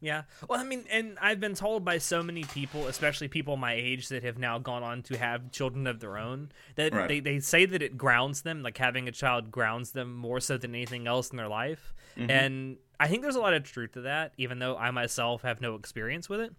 Yeah. 0.00 0.22
Well, 0.48 0.60
I 0.60 0.64
mean, 0.64 0.84
and 0.90 1.18
I've 1.20 1.40
been 1.40 1.54
told 1.54 1.84
by 1.84 1.98
so 1.98 2.22
many 2.22 2.44
people, 2.44 2.86
especially 2.86 3.28
people 3.28 3.56
my 3.56 3.72
age 3.72 4.08
that 4.08 4.22
have 4.24 4.38
now 4.38 4.58
gone 4.58 4.82
on 4.82 5.02
to 5.04 5.16
have 5.16 5.50
children 5.52 5.86
of 5.86 6.00
their 6.00 6.18
own, 6.18 6.50
that 6.74 6.92
Right. 6.92 7.08
they, 7.08 7.20
they 7.20 7.40
say 7.40 7.64
that 7.66 7.82
it 7.82 7.96
grounds 7.96 8.42
them, 8.42 8.62
like 8.62 8.76
having 8.78 9.08
a 9.08 9.12
child 9.12 9.50
grounds 9.50 9.92
them 9.92 10.14
more 10.14 10.40
so 10.40 10.58
than 10.58 10.74
anything 10.74 11.06
else 11.06 11.30
in 11.30 11.36
their 11.36 11.48
life. 11.48 11.94
Mm-hmm. 12.16 12.30
And 12.30 12.76
I 13.00 13.08
think 13.08 13.22
there's 13.22 13.36
a 13.36 13.40
lot 13.40 13.54
of 13.54 13.62
truth 13.64 13.92
to 13.92 14.02
that, 14.02 14.32
even 14.36 14.58
though 14.58 14.76
I 14.76 14.90
myself 14.90 15.42
have 15.42 15.60
no 15.60 15.74
experience 15.74 16.28
with 16.28 16.40
it. 16.40 16.54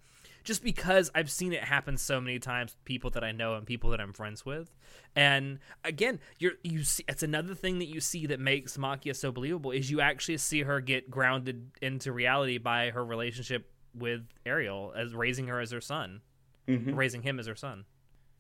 Just 0.48 0.64
because 0.64 1.12
I've 1.14 1.30
seen 1.30 1.52
it 1.52 1.62
happen 1.66 1.98
so 1.98 2.22
many 2.22 2.39
times 2.39 2.72
with 2.72 2.86
people 2.86 3.10
that 3.10 3.24
I 3.24 3.34
know 3.34 3.56
and 3.56 3.66
people 3.66 3.89
that 3.89 4.00
I'm 4.00 4.14
friends 4.14 4.45
with. 4.45 4.74
And 5.14 5.60
again, 5.84 6.22
you're 6.39 6.54
you 6.64 6.86
see 6.86 7.04
it's 7.10 7.22
another 7.22 7.54
thing 7.54 7.80
that 7.80 7.88
you 7.88 8.00
see 8.00 8.28
that 8.28 8.39
makes 8.39 8.78
Maquia 8.78 9.14
so 9.14 9.30
believable 9.30 9.72
is 9.72 9.91
you 9.91 10.00
actually 10.00 10.38
see 10.38 10.62
her 10.62 10.80
get 10.80 11.12
grounded 11.12 11.72
into 11.82 12.14
reality 12.14 12.60
by 12.60 12.91
her 12.91 13.04
relationship 13.04 13.70
with 13.93 14.22
Ariel 14.45 14.93
as 14.95 15.14
raising 15.14 15.48
her 15.48 15.60
as 15.60 15.72
her 15.72 15.82
son. 15.82 16.22
Mm-hmm. 16.66 16.95
Raising 16.95 17.24
him 17.24 17.39
as 17.39 17.48
her 17.48 17.56
son. 17.56 17.84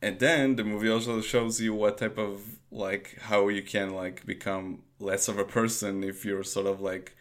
and 0.01 0.19
then 0.19 0.55
the 0.55 0.63
movie 0.63 0.89
also 0.89 1.19
shows 1.21 1.59
you 1.59 1.73
what 1.73 1.97
type 1.97 2.17
of 2.17 2.59
like 2.71 3.17
how 3.23 3.49
you 3.49 3.61
can 3.61 3.93
like 3.93 4.25
become 4.25 4.83
less 4.99 5.27
of 5.27 5.37
a 5.37 5.43
person 5.43 6.03
if 6.05 6.23
you're 6.23 6.43
sort 6.43 6.67
of 6.67 6.79
like 6.79 7.17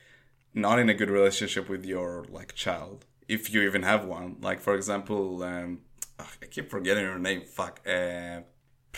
not 0.55 0.78
in 0.78 0.89
a 0.89 0.95
good 0.95 1.11
relationship 1.11 1.68
with 1.68 1.84
your 1.84 2.24
like 2.30 2.55
child 2.55 3.05
if 3.29 3.53
you 3.53 3.62
even 3.62 3.83
have 3.83 4.05
one 4.05 4.37
like 4.41 4.61
for 4.61 4.74
example 4.74 5.43
um 5.43 5.81
i 6.18 6.47
keep 6.51 6.70
forgetting 6.70 7.05
her 7.05 7.18
name 7.18 7.43
fuck 7.43 7.81
uh 7.87 8.41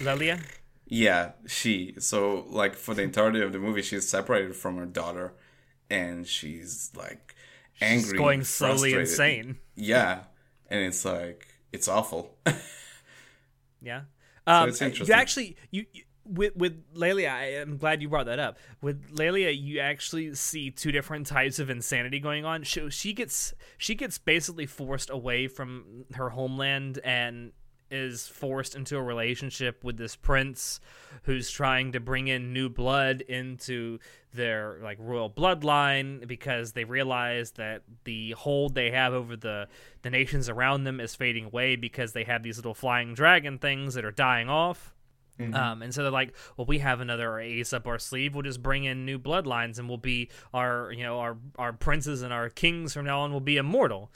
Lelia? 0.01 0.39
yeah 0.87 1.33
she 1.47 1.95
so 1.99 2.45
like 2.49 2.75
for 2.75 2.95
the 2.95 3.03
entirety 3.03 3.41
of 3.43 3.53
the 3.53 3.59
movie 3.59 3.83
she's 3.83 4.09
separated 4.09 4.55
from 4.55 4.77
her 4.77 4.87
daughter 4.87 5.35
and 5.91 6.27
she's 6.27 6.91
like 6.97 7.35
angry 7.81 8.03
She's 8.11 8.13
going 8.13 8.45
slowly 8.45 8.93
frustrated. 8.93 9.01
insane. 9.47 9.59
yeah 9.77 10.21
and 10.71 10.81
it's 10.81 11.05
like 11.05 11.47
it's 11.73 11.89
awful 11.89 12.37
Yeah. 13.81 14.03
Um, 14.47 14.71
it's 14.71 14.81
you 14.81 14.87
interesting. 14.89 15.15
actually 15.15 15.57
you, 15.71 15.85
you 15.93 16.03
with 16.29 16.57
with 16.57 16.85
Lelia, 16.95 17.31
I 17.31 17.45
am 17.55 17.77
glad 17.77 18.03
you 18.03 18.09
brought 18.09 18.27
that 18.27 18.39
up. 18.39 18.59
With 18.81 19.11
Lelia, 19.11 19.51
you 19.51 19.81
actually 19.81 20.35
see 20.35 20.71
two 20.71 20.93
different 20.93 21.27
types 21.27 21.59
of 21.59 21.71
insanity 21.71 22.21
going 22.21 22.45
on. 22.45 22.63
She, 22.63 22.91
she 22.91 23.13
gets 23.13 23.55
she 23.79 23.95
gets 23.95 24.19
basically 24.19 24.67
forced 24.67 25.11
away 25.11 25.49
from 25.49 26.05
her 26.15 26.31
homeland 26.31 26.99
and 27.05 27.53
is 27.91 28.27
forced 28.27 28.75
into 28.75 28.97
a 28.97 29.03
relationship 29.03 29.83
with 29.83 29.97
this 29.97 30.15
prince 30.15 30.79
who's 31.23 31.51
trying 31.51 31.93
to 31.93 32.01
bring 32.01 32.29
in 32.29 32.53
new 32.53 32.69
blood 32.69 33.23
into 33.23 33.99
their 34.35 34.79
like 34.83 34.99
royal 35.01 35.31
bloodline 35.31 36.27
because 36.27 36.73
they 36.73 36.85
realize 36.85 37.53
that 37.53 37.83
the 38.05 38.33
hold 38.33 38.75
they 38.75 38.91
have 38.91 39.15
over 39.15 39.37
the 39.37 39.67
the 40.03 40.11
nations 40.11 40.51
around 40.51 40.85
them 40.85 41.01
is 41.01 41.15
fading 41.15 41.47
away 41.47 41.77
because 41.77 42.13
they 42.13 42.25
have 42.25 42.43
these 42.43 42.57
little 42.59 42.75
flying 42.75 43.15
dragon 43.15 43.59
things 43.59 43.95
that 43.95 44.05
are 44.05 44.11
dying 44.11 44.51
off 44.51 44.95
um, 45.55 45.83
and 45.83 45.95
so 45.95 46.03
they're 46.03 46.11
like, 46.11 46.35
well, 46.57 46.67
we 46.67 46.79
have 46.79 47.01
another 47.01 47.39
ace 47.39 47.73
up 47.73 47.87
our 47.87 47.99
sleeve. 47.99 48.35
We'll 48.35 48.43
just 48.43 48.63
bring 48.63 48.85
in 48.85 49.05
new 49.05 49.19
bloodlines, 49.19 49.79
and 49.79 49.89
we'll 49.89 49.99
be 49.99 50.31
our, 50.53 50.93
you 50.93 51.03
know, 51.03 51.19
our 51.21 51.37
our 51.59 51.73
princes 51.73 52.23
and 52.23 52.33
our 52.33 52.49
kings 52.49 52.93
from 52.93 53.07
now 53.07 53.21
on 53.21 53.33
will 53.33 53.41
be 53.41 53.57
immortal. 53.57 54.11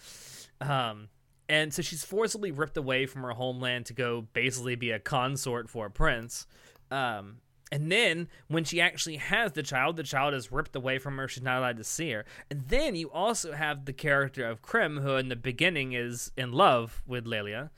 Um, 0.61 1.09
and 1.49 1.73
so 1.75 1.83
she's 1.83 2.05
forcibly 2.05 2.51
ripped 2.51 2.77
away 2.77 3.07
from 3.07 3.23
her 3.23 3.33
homeland 3.33 3.87
to 3.87 3.95
go 3.95 4.27
basically 4.33 4.75
be 4.75 4.91
a 4.91 4.99
consort 4.99 5.69
for 5.69 5.87
a 5.87 5.91
prince. 5.91 6.47
Um, 6.91 7.39
and 7.71 7.91
then 7.91 8.29
when 8.49 8.65
she 8.65 8.81
actually 8.81 9.17
has 9.17 9.53
the 9.53 9.63
child, 9.63 9.97
the 9.97 10.03
child 10.03 10.35
is 10.35 10.53
ripped 10.53 10.77
away 10.77 10.99
from 10.99 11.17
her. 11.17 11.27
She's 11.27 11.43
not 11.43 11.59
allowed 11.59 11.79
to 11.79 11.85
see 11.85 12.11
her. 12.11 12.27
And 12.51 12.69
then 12.69 12.95
you 12.95 13.11
also 13.11 13.53
have 13.53 13.87
the 13.87 13.95
character 13.95 14.47
of 14.47 14.61
Krim, 14.61 14.99
who 14.99 15.17
in 15.17 15.31
the 15.31 15.37
beginning 15.37 15.93
is 15.93 16.33
in 16.37 16.53
love 16.53 17.03
with 17.07 17.27
Lelia. 17.27 17.71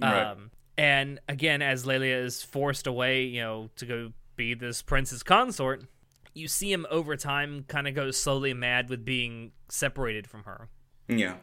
Right. 0.00 0.36
And 0.78 1.20
again, 1.28 1.62
as 1.62 1.86
Lelia 1.86 2.16
is 2.16 2.42
forced 2.42 2.86
away, 2.86 3.24
you 3.24 3.40
know, 3.40 3.70
to 3.76 3.86
go 3.86 4.12
be 4.36 4.54
this 4.54 4.82
prince's 4.82 5.22
consort, 5.22 5.84
you 6.34 6.48
see 6.48 6.70
him 6.70 6.86
over 6.90 7.16
time 7.16 7.64
kind 7.66 7.88
of 7.88 7.94
go 7.94 8.10
slowly 8.10 8.52
mad 8.52 8.90
with 8.90 9.04
being 9.04 9.52
separated 9.68 10.26
from 10.26 10.44
her. 10.44 10.68
Yeah. 11.08 11.36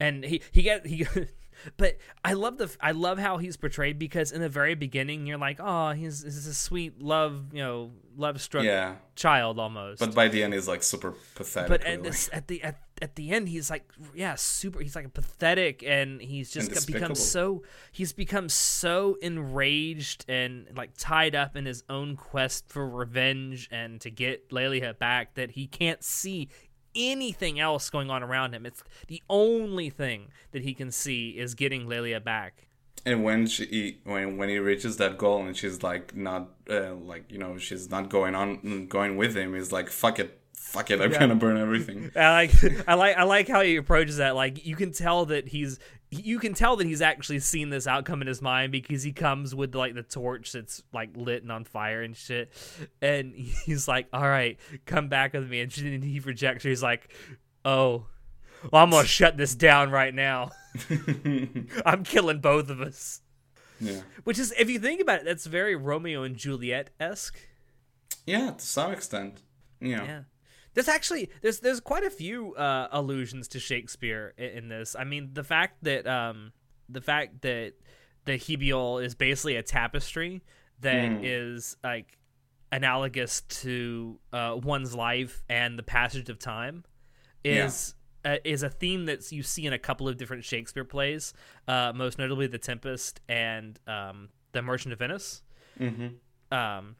And 0.00 0.24
he 0.24 0.40
he 0.50 0.62
get 0.62 0.86
he 0.86 1.06
but 1.76 1.96
i 2.24 2.32
love 2.32 2.58
the 2.58 2.74
i 2.80 2.90
love 2.92 3.18
how 3.18 3.38
he's 3.38 3.56
portrayed 3.56 3.98
because 3.98 4.32
in 4.32 4.40
the 4.40 4.48
very 4.48 4.74
beginning 4.74 5.26
you're 5.26 5.38
like 5.38 5.58
oh 5.60 5.90
he's, 5.92 6.22
he's 6.22 6.46
a 6.46 6.54
sweet 6.54 7.00
love 7.00 7.44
you 7.52 7.62
know 7.62 7.90
love 8.16 8.40
struck 8.40 8.64
yeah. 8.64 8.94
child 9.14 9.58
almost. 9.58 10.00
But 10.00 10.14
by 10.14 10.28
the 10.28 10.42
end 10.42 10.54
he's 10.54 10.68
like 10.68 10.82
super 10.82 11.14
pathetic 11.34 11.68
but 11.68 11.80
at, 11.82 11.98
really. 11.98 12.02
this, 12.02 12.30
at 12.32 12.48
the 12.48 12.62
at, 12.62 12.78
at 13.02 13.16
the 13.16 13.30
end 13.30 13.48
he's 13.48 13.70
like 13.70 13.90
yeah 14.14 14.34
super 14.34 14.80
he's 14.80 14.96
like 14.96 15.06
a 15.06 15.10
pathetic 15.10 15.82
and 15.82 16.20
he's 16.20 16.50
just 16.50 16.70
And 16.70 16.86
become 16.86 17.14
so 17.14 17.62
he's 17.92 18.12
become 18.12 18.48
so 18.48 19.16
enraged 19.20 20.24
and 20.28 20.68
like 20.76 20.90
tied 20.96 21.34
up 21.34 21.56
in 21.56 21.66
his 21.66 21.82
own 21.88 22.16
quest 22.16 22.68
for 22.68 22.88
revenge 22.88 23.68
and 23.70 24.00
to 24.02 24.10
get 24.10 24.52
Lelia 24.52 24.94
back 24.94 25.34
that 25.34 25.52
he 25.52 25.66
can't 25.66 26.02
see 26.02 26.48
anything 26.94 27.58
else 27.60 27.90
going 27.90 28.10
on 28.10 28.22
around 28.22 28.54
him 28.54 28.64
it's 28.66 28.82
the 29.08 29.22
only 29.28 29.90
thing 29.90 30.28
that 30.52 30.62
he 30.62 30.74
can 30.74 30.90
see 30.90 31.30
is 31.30 31.54
getting 31.54 31.86
Lelia 31.86 32.20
back 32.20 32.66
And 33.06 33.22
when 33.22 33.46
she 33.46 33.98
when 34.04 34.38
when 34.38 34.48
he 34.48 34.58
reaches 34.58 34.96
that 34.96 35.18
goal 35.18 35.44
and 35.44 35.54
she's 35.56 35.82
like 35.82 36.16
not 36.16 36.48
uh, 36.70 36.94
like 36.94 37.30
you 37.30 37.38
know 37.38 37.58
she's 37.58 37.90
not 37.90 38.08
going 38.08 38.34
on 38.34 38.86
going 38.88 39.16
with 39.18 39.36
him, 39.36 39.54
he's 39.54 39.72
like 39.72 39.90
fuck 39.90 40.18
it, 40.18 40.40
fuck 40.54 40.90
it, 40.90 41.00
I'm 41.02 41.10
gonna 41.10 41.34
burn 41.34 41.58
everything. 41.58 42.10
I 42.16 42.30
like 42.32 42.88
I 42.88 42.94
like 42.94 43.16
I 43.18 43.24
like 43.24 43.48
how 43.48 43.60
he 43.60 43.76
approaches 43.76 44.16
that. 44.18 44.34
Like 44.34 44.64
you 44.64 44.74
can 44.76 44.92
tell 44.92 45.26
that 45.26 45.48
he's 45.48 45.78
you 46.22 46.38
can 46.38 46.54
tell 46.54 46.76
that 46.76 46.86
he's 46.86 47.02
actually 47.02 47.40
seen 47.40 47.70
this 47.70 47.86
outcome 47.86 48.20
in 48.20 48.26
his 48.28 48.40
mind 48.42 48.72
because 48.72 49.02
he 49.02 49.12
comes 49.12 49.54
with 49.54 49.74
like 49.74 49.94
the 49.94 50.02
torch 50.02 50.52
that's 50.52 50.82
like 50.92 51.10
lit 51.16 51.42
and 51.42 51.50
on 51.52 51.64
fire 51.64 52.02
and 52.02 52.16
shit, 52.16 52.52
and 53.02 53.34
he's 53.64 53.88
like, 53.88 54.06
"All 54.12 54.26
right, 54.28 54.58
come 54.86 55.08
back 55.08 55.32
with 55.32 55.48
me," 55.48 55.60
and 55.60 55.72
he 56.04 56.20
rejects 56.20 56.64
her. 56.64 56.70
He's 56.70 56.82
like, 56.82 57.12
"Oh, 57.64 58.06
well, 58.70 58.82
I'm 58.82 58.90
gonna 58.90 59.06
shut 59.06 59.36
this 59.36 59.54
down 59.54 59.90
right 59.90 60.14
now. 60.14 60.50
I'm 61.86 62.04
killing 62.04 62.40
both 62.40 62.70
of 62.70 62.80
us." 62.80 63.20
Yeah, 63.80 64.02
Which 64.22 64.38
is, 64.38 64.54
if 64.58 64.70
you 64.70 64.78
think 64.78 65.00
about 65.00 65.20
it, 65.20 65.24
that's 65.24 65.46
very 65.46 65.74
Romeo 65.74 66.22
and 66.22 66.36
Juliet 66.36 66.90
esque. 67.00 67.36
yeah, 68.24 68.52
to 68.52 68.64
some 68.64 68.92
extent. 68.92 69.42
Yeah, 69.80 70.04
Yeah. 70.04 70.20
There's 70.74 70.88
actually 70.88 71.30
there's 71.40 71.60
there's 71.60 71.80
quite 71.80 72.04
a 72.04 72.10
few 72.10 72.54
uh, 72.54 72.88
allusions 72.90 73.48
to 73.48 73.60
Shakespeare 73.60 74.34
in, 74.36 74.50
in, 74.50 74.68
this. 74.68 74.94
I 74.98 75.04
mean, 75.04 75.30
the 75.32 75.44
fact 75.44 75.82
that 75.82 76.06
um 76.06 76.52
the 76.88 77.00
fact 77.00 77.42
that 77.42 77.74
the 78.24 78.32
Hibiol 78.32 79.04
is 79.04 79.14
basically 79.14 79.56
a 79.56 79.62
tapestry 79.62 80.42
that 80.80 81.10
mm. 81.10 81.20
is 81.22 81.76
like 81.84 82.18
analogous 82.72 83.42
to 83.42 84.18
uh, 84.32 84.58
one's 84.60 84.94
life 84.94 85.44
and 85.48 85.78
the 85.78 85.82
passage 85.82 86.28
of 86.28 86.38
time 86.38 86.84
is 87.44 87.94
yeah. 88.24 88.32
uh, 88.32 88.36
is 88.44 88.62
a 88.62 88.70
theme 88.70 89.06
that 89.06 89.30
you 89.30 89.42
see 89.42 89.66
in 89.66 89.72
a 89.72 89.78
couple 89.78 90.08
of 90.08 90.16
different 90.16 90.44
Shakespeare 90.44 90.84
plays, 90.84 91.34
uh, 91.68 91.92
most 91.94 92.18
notably 92.18 92.46
The 92.46 92.58
Tempest 92.58 93.20
and 93.28 93.78
um, 93.86 94.30
The 94.52 94.62
Merchant 94.62 94.92
of 94.92 94.98
Venice. 94.98 95.42
Mm-hmm. 95.78 96.54
Um, 96.54 96.96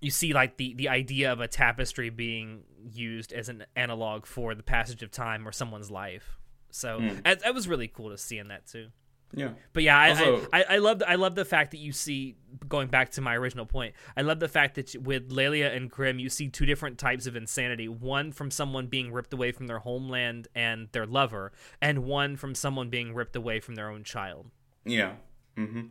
you 0.00 0.10
see 0.10 0.32
like 0.32 0.56
the 0.56 0.74
the 0.74 0.88
idea 0.88 1.32
of 1.32 1.40
a 1.40 1.48
tapestry 1.48 2.10
being 2.10 2.62
used 2.92 3.32
as 3.32 3.48
an 3.48 3.64
analog 3.76 4.26
for 4.26 4.54
the 4.54 4.62
passage 4.62 5.02
of 5.02 5.10
time 5.10 5.46
or 5.46 5.52
someone's 5.52 5.90
life. 5.90 6.38
So 6.70 6.98
mm. 6.98 7.22
that, 7.22 7.54
was 7.54 7.68
really 7.68 7.88
cool 7.88 8.10
to 8.10 8.18
see 8.18 8.38
in 8.38 8.48
that 8.48 8.66
too. 8.66 8.88
Yeah. 9.32 9.50
But 9.72 9.82
yeah, 9.82 9.98
I, 9.98 10.10
also, 10.10 10.46
I, 10.52 10.62
I, 10.62 10.64
I 10.70 10.78
love 10.78 11.02
I 11.06 11.14
love 11.16 11.34
the 11.34 11.44
fact 11.44 11.72
that 11.72 11.78
you 11.78 11.92
see 11.92 12.36
going 12.68 12.88
back 12.88 13.10
to 13.12 13.20
my 13.20 13.36
original 13.36 13.66
point. 13.66 13.94
I 14.16 14.22
love 14.22 14.38
the 14.38 14.48
fact 14.48 14.76
that 14.76 14.94
with 15.02 15.30
Lelia 15.30 15.72
and 15.72 15.90
Krim, 15.90 16.18
you 16.18 16.28
see 16.28 16.48
two 16.48 16.66
different 16.66 16.98
types 16.98 17.26
of 17.26 17.34
insanity. 17.34 17.88
One 17.88 18.32
from 18.32 18.50
someone 18.50 18.86
being 18.86 19.12
ripped 19.12 19.32
away 19.32 19.52
from 19.52 19.66
their 19.66 19.80
homeland 19.80 20.48
and 20.54 20.88
their 20.92 21.06
lover, 21.06 21.52
and 21.80 22.04
one 22.04 22.36
from 22.36 22.54
someone 22.54 22.90
being 22.90 23.14
ripped 23.14 23.34
away 23.34 23.60
from 23.60 23.74
their 23.74 23.90
own 23.90 24.04
child. 24.04 24.50
Yeah. 24.84 25.14
Mm-hmm. 25.56 25.86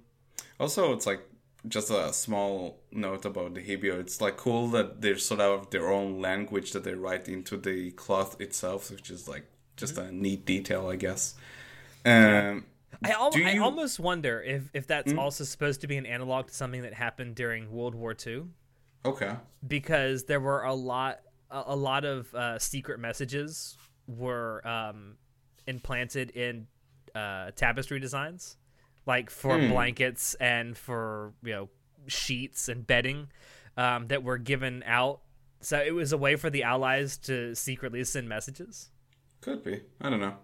Also, 0.59 0.93
it's 0.93 1.05
like 1.05 1.21
just 1.67 1.89
a 1.89 2.11
small 2.13 2.79
note 2.91 3.25
about 3.25 3.53
the 3.53 3.61
Hibiol. 3.61 3.99
It's 3.99 4.19
like 4.21 4.37
cool 4.37 4.67
that 4.69 5.01
they're 5.01 5.17
sort 5.17 5.39
of 5.39 5.59
have 5.59 5.69
their 5.69 5.91
own 5.91 6.19
language 6.19 6.71
that 6.71 6.83
they 6.83 6.93
write 6.93 7.27
into 7.27 7.57
the 7.57 7.91
cloth 7.91 8.39
itself, 8.41 8.91
which 8.91 9.09
is 9.09 9.27
like 9.27 9.45
just 9.77 9.95
mm-hmm. 9.95 10.09
a 10.09 10.11
neat 10.11 10.45
detail, 10.45 10.87
I 10.87 10.95
guess. 10.95 11.35
Um, 12.05 12.65
I, 13.03 13.11
al- 13.11 13.31
you... 13.33 13.45
I 13.45 13.57
almost 13.57 13.99
wonder 13.99 14.41
if, 14.41 14.69
if 14.73 14.87
that's 14.87 15.13
mm? 15.13 15.17
also 15.17 15.43
supposed 15.43 15.81
to 15.81 15.87
be 15.87 15.97
an 15.97 16.05
analog 16.05 16.47
to 16.47 16.53
something 16.53 16.81
that 16.81 16.93
happened 16.93 17.35
during 17.35 17.71
World 17.71 17.95
War 17.95 18.15
II. 18.25 18.43
Okay. 19.05 19.35
Because 19.67 20.25
there 20.25 20.39
were 20.39 20.63
a 20.63 20.73
lot 20.73 21.19
a, 21.49 21.63
a 21.67 21.75
lot 21.75 22.03
of 22.03 22.33
uh, 22.33 22.59
secret 22.59 22.99
messages 22.99 23.77
were 24.07 24.65
um, 24.67 25.15
implanted 25.67 26.31
in 26.31 26.67
uh, 27.15 27.51
tapestry 27.55 27.99
designs, 27.99 28.57
like 29.05 29.29
for 29.29 29.57
mm. 29.57 29.69
blankets 29.69 30.35
and 30.35 30.77
for 30.77 31.33
you 31.43 31.53
know 31.53 31.69
sheets 32.07 32.69
and 32.69 32.85
bedding 32.85 33.27
um, 33.77 34.07
that 34.07 34.23
were 34.23 34.37
given 34.37 34.83
out. 34.85 35.21
So 35.61 35.79
it 35.79 35.93
was 35.93 36.11
a 36.11 36.17
way 36.17 36.35
for 36.35 36.49
the 36.49 36.63
Allies 36.63 37.17
to 37.19 37.55
secretly 37.55 38.03
send 38.03 38.27
messages. 38.27 38.89
Could 39.41 39.63
be. 39.63 39.81
I 40.01 40.09
don't 40.09 40.19
know. 40.19 40.35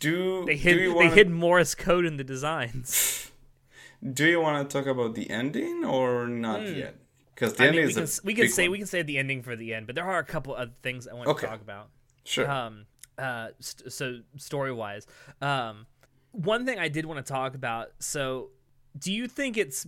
Do 0.00 0.44
they 0.44 0.56
hid 0.56 0.78
do 0.78 0.94
wanna... 0.94 1.10
they 1.10 1.14
hid 1.14 1.30
Morse 1.30 1.74
code 1.74 2.04
in 2.04 2.16
the 2.16 2.24
designs? 2.24 3.30
do 4.12 4.26
you 4.26 4.40
want 4.40 4.68
to 4.68 4.78
talk 4.78 4.86
about 4.86 5.14
the 5.14 5.28
ending 5.30 5.84
or 5.84 6.28
not 6.28 6.60
mm. 6.60 6.76
yet? 6.76 6.96
Because 7.34 7.54
the 7.54 7.64
I 7.64 7.66
ending 7.68 7.86
mean, 7.86 7.96
we 7.96 8.02
is 8.02 8.20
can, 8.20 8.26
we 8.26 8.34
can 8.34 8.48
say 8.48 8.64
one. 8.64 8.72
we 8.72 8.78
can 8.78 8.86
say 8.86 9.02
the 9.02 9.18
ending 9.18 9.42
for 9.42 9.56
the 9.56 9.74
end, 9.74 9.86
but 9.86 9.96
there 9.96 10.04
are 10.04 10.18
a 10.18 10.24
couple 10.24 10.54
other 10.54 10.72
things 10.82 11.06
I 11.06 11.14
want 11.14 11.28
okay. 11.28 11.42
to 11.42 11.46
talk 11.46 11.60
about. 11.60 11.88
Sure. 12.24 12.50
Um. 12.50 12.86
Uh. 13.16 13.48
St- 13.60 13.92
so 13.92 14.20
story 14.36 14.72
wise, 14.72 15.06
um, 15.40 15.86
one 16.32 16.66
thing 16.66 16.78
I 16.78 16.88
did 16.88 17.06
want 17.06 17.24
to 17.24 17.32
talk 17.32 17.54
about. 17.54 17.92
So, 17.98 18.50
do 18.98 19.12
you 19.12 19.28
think 19.28 19.56
it's 19.56 19.86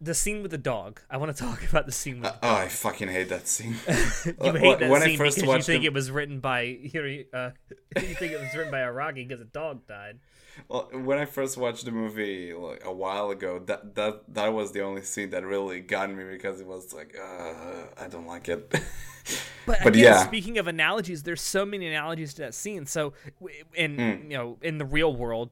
the 0.00 0.14
scene 0.14 0.42
with 0.42 0.50
the 0.50 0.58
dog. 0.58 1.00
I 1.10 1.16
want 1.16 1.36
to 1.36 1.42
talk 1.42 1.62
about 1.70 1.86
the 1.86 1.92
scene 1.92 2.20
with. 2.20 2.30
Uh, 2.30 2.34
oh, 2.42 2.54
I 2.54 2.68
fucking 2.68 3.08
hate 3.08 3.28
that 3.28 3.48
scene. 3.48 3.76
you 3.88 4.52
hate 4.52 4.78
that 4.78 4.90
when 4.90 5.02
scene 5.02 5.14
I 5.14 5.16
first 5.16 5.36
because 5.36 5.48
watched 5.48 5.68
you 5.68 5.74
think 5.74 5.84
it 5.84 5.92
was 5.92 6.10
written 6.10 6.40
by 6.40 6.62
you, 6.62 7.24
uh, 7.32 7.50
you 7.96 8.14
think 8.14 8.32
it 8.32 8.40
was 8.40 8.54
written 8.54 8.70
by 8.70 8.80
Araki 8.80 9.26
because 9.26 9.40
a 9.40 9.44
dog 9.44 9.86
died. 9.86 10.18
Well, 10.68 10.88
when 10.92 11.18
I 11.18 11.26
first 11.26 11.58
watched 11.58 11.84
the 11.84 11.90
movie 11.90 12.54
like 12.54 12.82
a 12.84 12.92
while 12.92 13.30
ago, 13.30 13.58
that 13.66 13.94
that 13.94 14.22
that 14.34 14.48
was 14.48 14.72
the 14.72 14.82
only 14.82 15.02
scene 15.02 15.30
that 15.30 15.44
really 15.44 15.80
got 15.80 16.10
me 16.10 16.24
because 16.24 16.60
it 16.60 16.66
was 16.66 16.94
like 16.94 17.16
uh, 17.20 18.02
I 18.02 18.08
don't 18.08 18.26
like 18.26 18.48
it. 18.48 18.70
but, 18.70 18.82
but 19.66 19.88
again, 19.88 20.02
yeah, 20.02 20.24
speaking 20.24 20.56
of 20.58 20.66
analogies, 20.66 21.24
there's 21.24 21.42
so 21.42 21.66
many 21.66 21.86
analogies 21.86 22.32
to 22.34 22.42
that 22.42 22.54
scene. 22.54 22.86
So 22.86 23.12
in 23.74 23.96
mm. 23.96 24.22
you 24.30 24.36
know 24.36 24.58
in 24.62 24.78
the 24.78 24.86
real 24.86 25.14
world, 25.14 25.50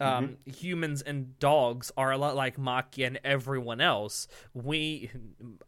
um, 0.00 0.28
mm-hmm. 0.28 0.50
humans 0.50 1.02
and 1.02 1.38
dogs 1.38 1.92
are 1.96 2.10
a 2.10 2.18
lot 2.18 2.36
like 2.36 2.56
Maki 2.56 3.06
and 3.06 3.20
everyone 3.24 3.80
else. 3.80 4.26
We, 4.52 5.10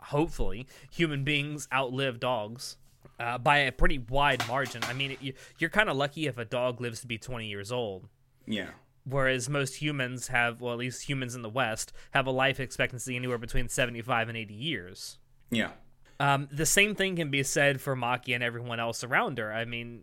hopefully, 0.00 0.66
human 0.90 1.24
beings 1.24 1.68
outlive 1.72 2.20
dogs 2.20 2.76
uh, 3.20 3.38
by 3.38 3.58
a 3.58 3.72
pretty 3.72 3.98
wide 3.98 4.46
margin. 4.48 4.82
I 4.84 4.92
mean, 4.92 5.16
you, 5.20 5.34
you're 5.58 5.70
kind 5.70 5.88
of 5.88 5.96
lucky 5.96 6.26
if 6.26 6.38
a 6.38 6.44
dog 6.44 6.80
lives 6.80 7.00
to 7.00 7.06
be 7.06 7.18
20 7.18 7.46
years 7.46 7.70
old. 7.70 8.08
Yeah. 8.46 8.70
Whereas 9.04 9.48
most 9.48 9.76
humans 9.76 10.28
have, 10.28 10.60
well, 10.60 10.72
at 10.72 10.78
least 10.78 11.08
humans 11.08 11.36
in 11.36 11.42
the 11.42 11.48
West, 11.48 11.92
have 12.10 12.26
a 12.26 12.32
life 12.32 12.58
expectancy 12.58 13.14
anywhere 13.14 13.38
between 13.38 13.68
75 13.68 14.28
and 14.28 14.36
80 14.36 14.54
years. 14.54 15.18
Yeah. 15.50 15.70
Um, 16.18 16.48
the 16.50 16.66
same 16.66 16.94
thing 16.94 17.16
can 17.16 17.30
be 17.30 17.42
said 17.42 17.80
for 17.80 17.94
Maki 17.94 18.34
and 18.34 18.42
everyone 18.42 18.80
else 18.80 19.04
around 19.04 19.38
her. 19.38 19.52
I 19.52 19.64
mean, 19.64 20.02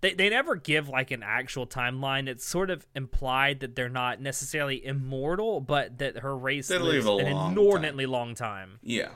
they 0.00 0.14
they 0.14 0.28
never 0.30 0.56
give 0.56 0.88
like 0.88 1.10
an 1.10 1.22
actual 1.22 1.66
timeline. 1.66 2.28
It's 2.28 2.44
sort 2.44 2.70
of 2.70 2.86
implied 2.94 3.60
that 3.60 3.74
they're 3.74 3.88
not 3.88 4.20
necessarily 4.20 4.84
immortal, 4.84 5.60
but 5.60 5.98
that 5.98 6.18
her 6.18 6.36
race 6.36 6.68
they 6.68 6.78
lives 6.78 7.06
an 7.06 7.20
inordinately 7.20 8.04
time. 8.04 8.12
long 8.12 8.34
time. 8.34 8.78
Yeah, 8.82 9.10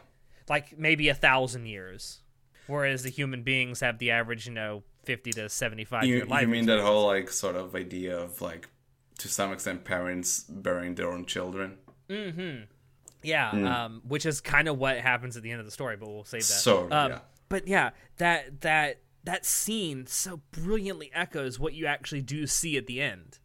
like 0.49 0.79
maybe 0.79 1.09
a 1.09 1.14
thousand 1.14 1.66
years, 1.66 2.20
whereas 2.66 3.03
the 3.03 3.11
human 3.11 3.43
beings 3.43 3.81
have 3.81 3.99
the 3.99 4.11
average, 4.11 4.47
you 4.47 4.53
know, 4.53 4.83
fifty 5.05 5.33
to 5.33 5.49
seventy 5.49 5.85
five 5.85 6.05
year 6.05 6.25
life. 6.25 6.43
You 6.43 6.49
mean 6.49 6.66
that 6.66 6.81
whole 6.81 7.07
like 7.07 7.31
sort 7.31 7.57
of 7.57 7.75
idea 7.75 8.18
of 8.18 8.41
like 8.41 8.68
to 9.18 9.29
some 9.29 9.53
extent 9.53 9.85
parents 9.85 10.41
burying 10.41 10.95
their 10.95 11.11
own 11.11 11.27
children? 11.27 11.79
Mm-hmm. 12.09 12.64
Yeah, 13.23 13.51
mm. 13.53 13.70
um, 13.70 14.03
which 14.07 14.27
is 14.27 14.41
kind 14.41 14.68
of 14.68 14.79
what 14.79 14.99
happens 14.99 15.37
at 15.37 15.45
the 15.45 15.51
end 15.51 15.61
of 15.61 15.66
the 15.66 15.73
story, 15.73 15.97
but 15.97 16.09
we'll 16.09 16.25
save 16.25 16.41
that. 16.41 16.47
So 16.47 16.89
um, 16.91 17.12
yeah. 17.12 17.18
But 17.49 17.68
yeah, 17.68 17.91
that 18.16 18.62
that 18.62 19.01
that 19.25 19.45
scene 19.45 20.07
so 20.07 20.41
brilliantly 20.51 21.11
echoes 21.14 21.59
what 21.59 21.75
you 21.75 21.87
actually 21.87 22.23
do 22.23 22.47
see 22.47 22.77
at 22.77 22.87
the 22.87 23.01
end. 23.01 23.39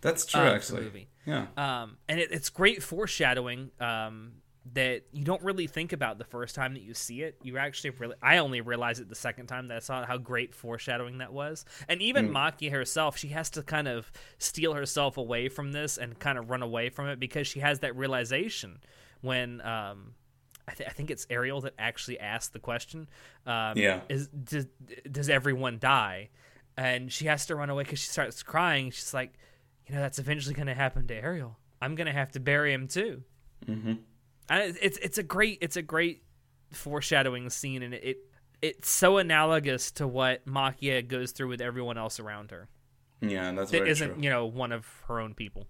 That's 0.00 0.26
true, 0.26 0.40
actually. 0.40 1.08
Yeah. 1.26 1.46
Um, 1.56 1.96
and 2.08 2.20
it, 2.20 2.30
it's 2.30 2.50
great 2.50 2.82
foreshadowing 2.82 3.70
um, 3.80 4.32
that 4.74 5.02
you 5.12 5.24
don't 5.24 5.42
really 5.42 5.66
think 5.66 5.92
about 5.92 6.18
the 6.18 6.24
first 6.24 6.54
time 6.54 6.74
that 6.74 6.82
you 6.82 6.94
see 6.94 7.22
it. 7.22 7.36
You 7.42 7.58
actually 7.58 7.90
really, 7.90 8.16
I 8.22 8.38
only 8.38 8.60
realized 8.60 9.00
it 9.00 9.08
the 9.08 9.14
second 9.14 9.46
time 9.46 9.68
that 9.68 9.76
I 9.76 9.80
saw 9.80 10.04
how 10.04 10.18
great 10.18 10.54
foreshadowing 10.54 11.18
that 11.18 11.32
was. 11.32 11.64
And 11.88 12.00
even 12.02 12.28
mm. 12.28 12.32
Maki 12.32 12.70
herself, 12.70 13.16
she 13.16 13.28
has 13.28 13.50
to 13.50 13.62
kind 13.62 13.88
of 13.88 14.12
steal 14.38 14.74
herself 14.74 15.16
away 15.16 15.48
from 15.48 15.72
this 15.72 15.96
and 15.96 16.18
kind 16.18 16.38
of 16.38 16.50
run 16.50 16.62
away 16.62 16.90
from 16.90 17.08
it 17.08 17.18
because 17.18 17.46
she 17.46 17.60
has 17.60 17.80
that 17.80 17.96
realization 17.96 18.78
when 19.20 19.60
um, 19.62 20.14
I, 20.68 20.72
th- 20.74 20.88
I, 20.88 20.92
think 20.92 21.10
it's 21.10 21.26
Ariel 21.28 21.60
that 21.62 21.74
actually 21.78 22.20
asked 22.20 22.52
the 22.52 22.58
question. 22.58 23.08
Um, 23.46 23.76
yeah. 23.76 24.00
Is 24.08 24.28
does, 24.28 24.66
does 25.10 25.28
everyone 25.28 25.78
die? 25.78 26.30
And 26.76 27.12
she 27.12 27.26
has 27.26 27.46
to 27.46 27.56
run 27.56 27.68
away 27.68 27.82
because 27.82 27.98
she 27.98 28.08
starts 28.08 28.42
crying. 28.42 28.90
She's 28.90 29.12
like, 29.12 29.32
you 29.86 29.94
know, 29.94 30.00
that's 30.00 30.18
eventually 30.18 30.54
going 30.54 30.68
to 30.68 30.74
happen 30.74 31.06
to 31.08 31.14
Ariel. 31.14 31.58
I'm 31.80 31.94
going 31.96 32.06
to 32.06 32.12
have 32.12 32.32
to 32.32 32.40
bury 32.40 32.72
him 32.72 32.88
too. 32.88 33.22
Mm-hmm. 33.66 33.94
And 34.48 34.78
it's 34.80 34.98
it's 34.98 35.18
a 35.18 35.22
great 35.22 35.58
it's 35.60 35.76
a 35.76 35.82
great 35.82 36.22
foreshadowing 36.70 37.50
scene, 37.50 37.82
and 37.82 37.94
it, 37.94 38.04
it 38.04 38.16
it's 38.60 38.88
so 38.88 39.18
analogous 39.18 39.90
to 39.92 40.06
what 40.06 40.46
Maquia 40.46 41.06
goes 41.06 41.32
through 41.32 41.48
with 41.48 41.60
everyone 41.60 41.98
else 41.98 42.20
around 42.20 42.50
her. 42.50 42.68
Yeah, 43.20 43.52
that's 43.52 43.70
that 43.70 43.86
isn't 43.86 44.14
true. 44.14 44.22
you 44.22 44.30
know 44.30 44.46
one 44.46 44.72
of 44.72 44.86
her 45.08 45.20
own 45.20 45.34
people. 45.34 45.66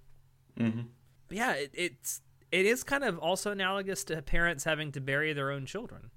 Mm-hmm. 0.59 0.83
But 1.29 1.37
yeah, 1.37 1.53
it, 1.55 1.71
it's 1.75 2.21
it 2.53 2.67
is 2.67 2.85
kind 2.85 3.03
of 3.03 3.19
also 3.19 3.51
analogous 3.51 4.05
to 4.05 4.23
parents 4.23 4.65
having 4.65 4.93
to 4.93 5.01
bury 5.01 5.33
their 5.33 5.51
own 5.51 5.67
children, 5.67 6.11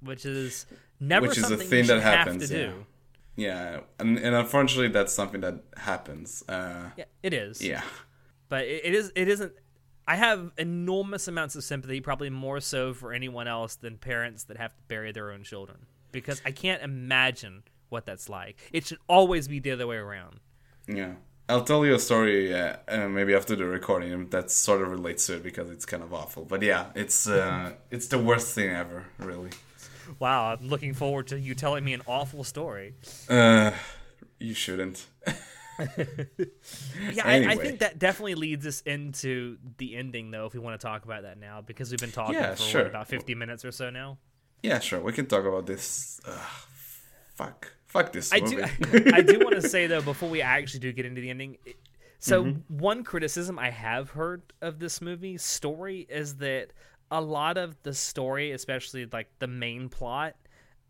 which 0.00 0.26
is 0.26 0.66
never 1.00 1.28
which 1.28 1.38
is 1.38 1.50
a 1.50 1.56
thing 1.56 1.86
that 1.86 2.02
happens. 2.02 2.50
yeah. 2.50 2.58
Do. 2.58 2.86
Yeah, 3.36 3.80
and, 4.00 4.18
and 4.18 4.34
unfortunately, 4.34 4.88
that's 4.88 5.12
something 5.12 5.40
that 5.42 5.62
happens. 5.76 6.42
Uh, 6.48 6.90
yeah, 6.96 7.04
it 7.22 7.32
is. 7.32 7.62
Yeah, 7.64 7.82
but 8.48 8.64
it, 8.64 8.84
it 8.84 8.94
is. 8.94 9.12
It 9.14 9.28
isn't. 9.28 9.52
I 10.08 10.16
have 10.16 10.50
enormous 10.58 11.28
amounts 11.28 11.54
of 11.54 11.62
sympathy, 11.62 12.00
probably 12.00 12.30
more 12.30 12.58
so 12.58 12.92
for 12.94 13.12
anyone 13.12 13.46
else 13.46 13.76
than 13.76 13.96
parents 13.96 14.44
that 14.44 14.56
have 14.56 14.74
to 14.74 14.82
bury 14.88 15.12
their 15.12 15.30
own 15.30 15.44
children, 15.44 15.86
because 16.10 16.42
I 16.44 16.50
can't 16.50 16.82
imagine 16.82 17.62
what 17.90 18.06
that's 18.06 18.28
like. 18.28 18.58
It 18.72 18.86
should 18.86 18.98
always 19.08 19.46
be 19.46 19.60
the 19.60 19.70
other 19.70 19.86
way 19.86 19.96
around. 19.96 20.40
Yeah. 20.88 21.12
I'll 21.48 21.64
tell 21.64 21.84
you 21.86 21.94
a 21.94 21.98
story 21.98 22.52
uh, 22.52 22.76
uh, 22.86 23.08
maybe 23.08 23.34
after 23.34 23.56
the 23.56 23.64
recording 23.64 24.28
that 24.28 24.50
sort 24.50 24.82
of 24.82 24.90
relates 24.90 25.26
to 25.28 25.36
it 25.36 25.42
because 25.42 25.70
it's 25.70 25.86
kind 25.86 26.02
of 26.02 26.12
awful. 26.12 26.44
But 26.44 26.62
yeah, 26.62 26.86
it's 26.94 27.26
uh, 27.26 27.72
it's 27.90 28.08
the 28.08 28.18
worst 28.18 28.54
thing 28.54 28.70
ever, 28.70 29.06
really. 29.18 29.50
Wow, 30.18 30.52
I'm 30.52 30.68
looking 30.68 30.94
forward 30.94 31.28
to 31.28 31.38
you 31.38 31.54
telling 31.54 31.84
me 31.84 31.94
an 31.94 32.02
awful 32.06 32.44
story. 32.44 32.94
Uh, 33.28 33.72
you 34.38 34.54
shouldn't. 34.54 35.06
yeah, 35.26 35.84
anyway. 37.24 37.46
I, 37.46 37.52
I, 37.52 37.56
think 37.56 37.78
that 37.80 37.98
definitely 37.98 38.34
leads 38.34 38.66
us 38.66 38.80
into 38.82 39.58
the 39.78 39.96
ending, 39.96 40.30
though. 40.30 40.46
If 40.46 40.54
we 40.54 40.60
want 40.60 40.78
to 40.80 40.86
talk 40.86 41.04
about 41.04 41.22
that 41.22 41.38
now, 41.38 41.60
because 41.60 41.90
we've 41.90 42.00
been 42.00 42.10
talking 42.10 42.34
yeah, 42.34 42.54
for 42.54 42.62
sure. 42.62 42.82
what, 42.82 42.90
about 42.90 43.08
50 43.08 43.34
minutes 43.34 43.64
or 43.64 43.70
so 43.70 43.90
now. 43.90 44.18
Yeah, 44.62 44.80
sure. 44.80 45.00
We 45.00 45.12
can 45.12 45.26
talk 45.26 45.44
about 45.44 45.66
this. 45.66 46.20
Fuck. 47.38 47.72
Fuck 47.86 48.12
this 48.12 48.32
I 48.32 48.40
movie. 48.40 48.56
do. 48.56 49.10
I 49.14 49.22
do 49.22 49.38
want 49.38 49.54
to 49.54 49.62
say 49.68 49.86
though, 49.86 50.02
before 50.02 50.28
we 50.28 50.42
actually 50.42 50.80
do 50.80 50.92
get 50.92 51.06
into 51.06 51.20
the 51.20 51.30
ending, 51.30 51.56
it- 51.64 51.76
so 52.20 52.44
Mm-hmm. 52.44 52.78
one 52.78 53.04
criticism 53.04 53.58
I 53.60 53.70
have 53.70 54.10
heard 54.10 54.42
of 54.60 54.80
this 54.80 55.00
movie 55.00 55.38
story 55.38 56.04
is 56.10 56.34
that 56.38 56.72
a 57.12 57.20
lot 57.20 57.56
of 57.56 57.80
the 57.84 57.94
story, 57.94 58.50
especially 58.50 59.06
like 59.12 59.28
the 59.38 59.46
main 59.46 59.88
plot, 59.88 60.34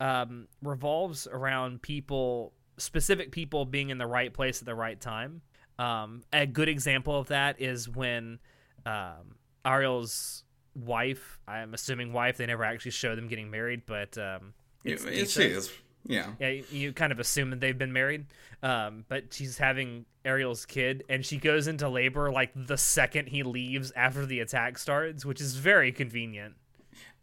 um, 0.01 0.49
revolves 0.63 1.27
around 1.31 1.83
people, 1.83 2.55
specific 2.79 3.31
people 3.31 3.67
being 3.67 3.91
in 3.91 3.99
the 3.99 4.07
right 4.07 4.33
place 4.33 4.63
at 4.63 4.67
the 4.67 4.75
right 4.75 4.99
time. 4.99 5.43
Um, 5.79 6.23
a 6.33 6.47
good 6.47 6.69
example 6.71 7.19
of 7.19 7.29
that 7.29 7.61
is 7.61 7.89
when 7.91 8.39
um, 8.87 9.37
Ariel's 9.67 10.45
wife, 10.75 11.39
I'm 11.47 11.75
assuming 11.75 12.13
wife, 12.15 12.39
they 12.39 12.47
never 12.47 12.65
actually 12.65 12.93
show 12.93 13.15
them 13.15 13.29
getting 13.29 13.51
married, 13.51 13.83
but 13.87 14.17
um, 14.17 14.55
it's 14.83 15.05
it 15.05 15.37
is. 15.37 15.71
Yeah. 16.09 16.33
Yeah, 16.41 16.49
you- 16.49 16.65
you 16.71 16.93
kind 16.93 17.13
of 17.13 17.21
assume 17.21 17.51
that 17.51 17.61
they've 17.61 17.79
been 17.79 17.93
married. 17.93 18.27
Um, 18.63 19.05
but 19.09 19.33
she's 19.33 19.59
having 19.59 20.05
Ariel's 20.25 20.67
kid, 20.67 21.05
and 21.09 21.25
she 21.25 21.37
goes 21.39 21.69
into 21.69 21.89
labor 21.89 22.33
like 22.33 22.51
the 22.57 22.77
second 22.77 23.29
he 23.29 23.45
leaves 23.45 23.93
after 23.95 24.27
the 24.27 24.41
attack 24.41 24.79
starts, 24.79 25.25
which 25.25 25.41
is 25.41 25.55
very 25.55 25.93
convenient. 25.93 26.57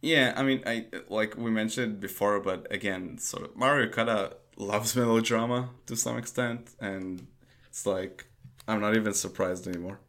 Yeah, 0.01 0.33
I 0.37 0.43
mean, 0.43 0.63
I 0.65 0.85
like 1.09 1.35
we 1.35 1.51
mentioned 1.51 1.99
before, 1.99 2.39
but 2.39 2.67
again, 2.71 3.17
sort 3.17 3.43
of 3.43 3.55
Mari 3.57 3.87
Okada 3.87 4.37
loves 4.55 4.95
melodrama 4.95 5.71
to 5.87 5.95
some 5.97 6.17
extent, 6.17 6.75
and 6.79 7.27
it's 7.67 7.85
like 7.85 8.27
I'm 8.67 8.79
not 8.79 8.95
even 8.95 9.13
surprised 9.13 9.67
anymore. 9.67 9.99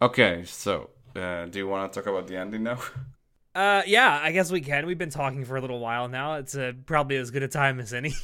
Okay, 0.00 0.44
so 0.44 0.90
uh, 1.16 1.46
do 1.46 1.58
you 1.58 1.66
want 1.66 1.92
to 1.92 1.98
talk 2.00 2.08
about 2.08 2.28
the 2.28 2.36
ending 2.36 2.62
now? 2.62 2.78
Uh, 3.58 3.82
yeah, 3.86 4.20
I 4.22 4.30
guess 4.30 4.52
we 4.52 4.60
can. 4.60 4.86
We've 4.86 4.98
been 4.98 5.10
talking 5.10 5.44
for 5.44 5.56
a 5.56 5.60
little 5.60 5.80
while 5.80 6.06
now. 6.06 6.34
It's 6.34 6.54
uh, 6.54 6.74
probably 6.86 7.16
as 7.16 7.32
good 7.32 7.42
a 7.42 7.48
time 7.48 7.80
as 7.80 7.92
any. 7.92 8.14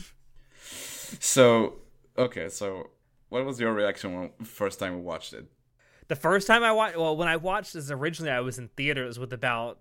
so, 1.18 1.74
okay, 2.16 2.48
so 2.48 2.90
what 3.30 3.44
was 3.44 3.58
your 3.58 3.72
reaction 3.72 4.14
when 4.14 4.30
first 4.44 4.78
time 4.78 4.94
we 4.94 5.00
watched 5.00 5.32
it? 5.32 5.46
the 6.06 6.14
first 6.16 6.46
time 6.46 6.62
I 6.62 6.70
watched, 6.70 6.96
well, 6.96 7.16
when 7.16 7.28
I 7.28 7.36
watched 7.36 7.72
this 7.72 7.90
originally, 7.90 8.30
I 8.30 8.40
was 8.40 8.58
in 8.58 8.68
theaters 8.76 9.18
with 9.18 9.32
about, 9.32 9.78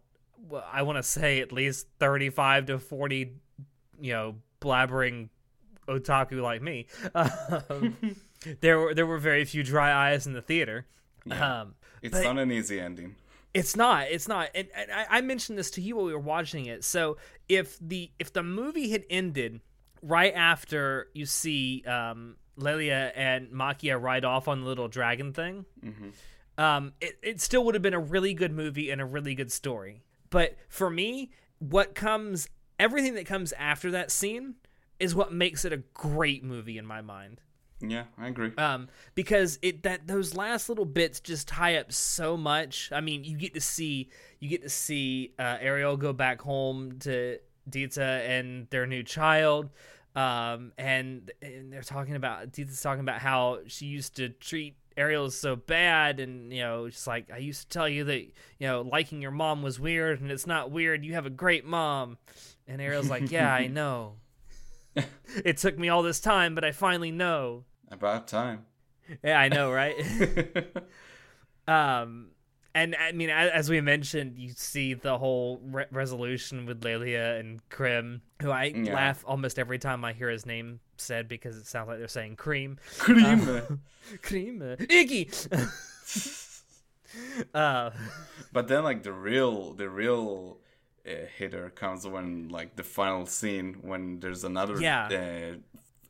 well, 0.50 0.66
I 0.72 0.82
want 0.84 0.98
to 0.98 1.04
say 1.04 1.40
at 1.40 1.52
least 1.52 1.86
thirty-five 2.00 2.66
to 2.68 2.80
forty, 2.80 3.34
you 4.02 4.14
know, 4.14 4.36
blabbering 4.60 5.30
otaku 5.88 6.42
like 6.42 6.62
me. 6.62 6.88
Um, 7.16 7.98
there 8.62 8.80
were 8.80 8.96
there 8.96 9.06
were 9.06 9.20
very 9.20 9.46
few 9.46 9.64
dry 9.64 10.12
eyes 10.12 10.26
in 10.26 10.34
the 10.34 10.42
theater. 10.42 10.88
Um, 11.30 11.76
It's 12.02 12.18
But- 12.18 12.24
not 12.24 12.40
an 12.40 12.52
easy 12.52 12.80
ending. 12.80 13.16
It's 13.54 13.76
not. 13.76 14.08
It's 14.10 14.28
not. 14.28 14.50
And, 14.56 14.68
and 14.76 14.92
I, 14.92 15.06
I 15.10 15.22
mentioned 15.22 15.58
this 15.58 15.72
to 15.72 15.82
you 15.82 15.96
while 15.96 16.06
we 16.06 16.14
were 16.14 16.20
watching 16.20 16.66
it. 16.66 16.84
So 16.84 17.18
if 17.48 17.78
the 17.80 18.12
if 18.20 18.34
the 18.34 18.44
movie 18.44 18.90
had 18.90 19.04
ended 19.10 19.62
right 20.02 20.34
after 20.34 21.08
you 21.14 21.26
see 21.26 21.84
um, 21.86 22.36
Lelia 22.58 23.12
and 23.16 23.50
Maquia 23.50 24.02
ride 24.02 24.26
off 24.26 24.48
on 24.48 24.62
the 24.62 24.66
little 24.68 24.88
dragon 24.88 25.34
thing, 25.34 25.66
um, 26.58 26.94
it, 27.00 27.18
it 27.22 27.42
still 27.42 27.64
would 27.66 27.76
have 27.76 27.82
been 27.82 27.94
a 27.94 28.00
really 28.00 28.34
good 28.34 28.52
movie 28.52 28.90
and 28.90 29.00
a 29.02 29.06
really 29.06 29.36
good 29.36 29.52
story. 29.52 30.02
But 30.30 30.58
for 30.68 30.90
me, 30.90 31.32
what 31.60 31.94
comes 31.96 32.50
everything 32.80 33.14
that 33.16 33.26
comes 33.28 33.54
after 33.54 33.92
that 33.92 34.12
scene 34.12 34.56
is 35.00 35.14
what 35.14 35.32
makes 35.32 35.64
it 35.64 35.72
a 35.74 35.78
great 35.94 36.44
movie 36.44 36.78
in 36.78 36.86
my 36.86 37.02
mind 37.02 37.40
Yeah, 37.86 38.06
I 38.18 38.28
agree. 38.28 38.52
um, 38.58 38.88
because 39.14 39.60
it 39.62 39.84
that 39.84 40.08
those 40.08 40.36
last 40.36 40.70
little 40.70 40.86
bits 40.86 41.20
just 41.20 41.48
tie 41.50 41.76
up 41.76 41.92
so 41.92 42.38
much. 42.38 42.90
I 42.94 43.02
mean, 43.02 43.26
you 43.26 43.38
get 43.38 43.54
to 43.56 43.62
see 43.62 44.10
you 44.40 44.48
get 44.50 44.62
to 44.64 44.70
see 44.70 45.34
uh, 45.38 45.58
Ariel 45.60 45.98
go 45.98 46.14
back 46.14 46.42
home 46.42 46.98
to 47.00 47.40
Dita 47.70 48.04
and 48.04 48.68
their 48.70 48.86
new 48.88 49.04
child, 49.04 49.70
um, 50.16 50.72
and 50.78 51.30
and 51.42 51.74
they're 51.74 51.82
talking 51.82 52.16
about 52.16 52.52
Dita's 52.54 52.82
talking 52.82 53.02
about 53.02 53.20
how 53.20 53.60
she 53.68 53.86
used 53.88 54.16
to 54.16 54.30
treat 54.30 54.78
Ariel 54.96 55.30
so 55.30 55.56
bad, 55.58 56.20
and 56.22 56.54
you 56.54 56.62
know, 56.62 56.90
just 56.90 57.06
like 57.08 57.32
I 57.34 57.38
used 57.38 57.64
to 57.64 57.68
tell 57.70 57.90
you 57.90 58.06
that 58.06 58.20
you 58.22 58.32
know 58.68 58.82
liking 58.82 59.22
your 59.22 59.32
mom 59.32 59.62
was 59.62 59.78
weird, 59.80 60.22
and 60.22 60.32
it's 60.32 60.48
not 60.48 60.72
weird. 60.72 61.04
You 61.04 61.16
have 61.16 61.26
a 61.26 61.30
great 61.32 61.66
mom, 61.66 62.18
and 62.66 62.82
Ariel's 62.82 63.10
like, 63.10 63.30
yeah, 63.30 63.54
I 63.54 63.68
know. 63.80 64.14
it 65.44 65.58
took 65.58 65.78
me 65.78 65.90
all 65.90 66.04
this 66.04 66.20
time, 66.20 66.54
but 66.54 66.64
I 66.64 66.72
finally 66.72 67.12
know. 67.12 67.66
About 67.94 68.28
time. 68.28 68.66
Yeah, 69.24 69.40
I 69.40 69.50
know, 69.50 69.72
right? 69.72 69.96
um, 71.68 72.32
and 72.76 72.96
I 72.96 73.12
mean, 73.12 73.30
as 73.30 73.70
we 73.70 73.80
mentioned, 73.82 74.38
you 74.38 74.50
see 74.56 74.94
the 74.96 75.18
whole 75.18 75.60
re- 75.64 75.86
resolution 75.92 76.66
with 76.66 76.84
Lelia 76.84 77.36
and 77.36 77.62
Krim, 77.70 78.22
who 78.42 78.50
I 78.50 78.74
Yeah. 78.76 78.96
laugh 78.96 79.24
almost 79.28 79.60
every 79.60 79.78
time 79.78 80.04
I 80.04 80.14
hear 80.14 80.30
his 80.30 80.46
name 80.46 80.80
said 80.98 81.28
because 81.28 81.56
it 81.58 81.68
sounds 81.68 81.88
like 81.88 82.00
they're 82.00 82.08
saying 82.08 82.36
cream. 82.38 82.80
Cream. 82.98 83.80
Cream. 84.22 84.62
uh, 84.62 84.76
Iggy! 84.80 85.30
uh, 87.54 87.92
But 88.52 88.68
then, 88.68 88.84
like 88.84 89.04
the 89.04 89.14
real, 89.14 89.74
the 89.74 89.90
real 89.90 90.58
uh, 91.08 91.12
hitter 91.38 91.70
comes 91.70 92.08
when 92.08 92.50
like 92.50 92.76
the 92.76 92.84
final 92.84 93.26
scene 93.28 93.78
when 93.82 94.20
there's 94.20 94.44
another 94.44 94.80
Yeah. 94.82 95.58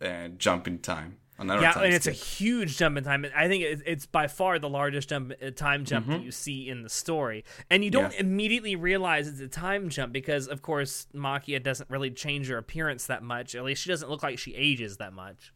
uh, 0.02 0.06
uh, 0.06 0.28
jump 0.38 0.68
in 0.68 0.80
time. 0.80 1.18
Another 1.40 1.62
yeah, 1.64 1.80
and 1.80 1.94
it's 1.94 2.06
a 2.06 2.12
huge 2.12 2.78
jump 2.78 2.96
in 2.98 3.04
time. 3.04 3.26
I 3.36 3.48
think 3.48 3.64
it's 3.64 4.06
by 4.06 4.28
far 4.28 4.60
the 4.60 4.70
largest 4.70 5.10
jump, 5.10 5.34
uh, 5.46 5.50
time 5.50 5.84
jump 5.84 6.06
Mm-hmm. 6.06 6.14
that 6.18 6.24
you 6.24 6.32
see 6.32 6.70
in 6.70 6.84
the 6.84 6.90
story, 6.90 7.44
and 7.72 7.84
you 7.84 7.90
don't 7.90 8.14
Yeah. 8.14 8.20
immediately 8.20 8.76
realize 8.76 9.28
it's 9.28 9.40
a 9.40 9.48
time 9.48 9.90
jump 9.90 10.14
because, 10.14 10.48
of 10.48 10.62
course, 10.62 11.08
Maquia 11.14 11.62
doesn't 11.62 11.90
really 11.90 12.12
change 12.12 12.50
her 12.50 12.58
appearance 12.58 13.08
that 13.08 13.24
much. 13.24 13.56
At 13.56 13.64
least 13.64 13.82
she 13.82 13.90
doesn't 13.90 14.10
look 14.10 14.22
like 14.22 14.38
she 14.38 14.54
ages 14.54 14.98
that 14.98 15.12
much. 15.14 15.52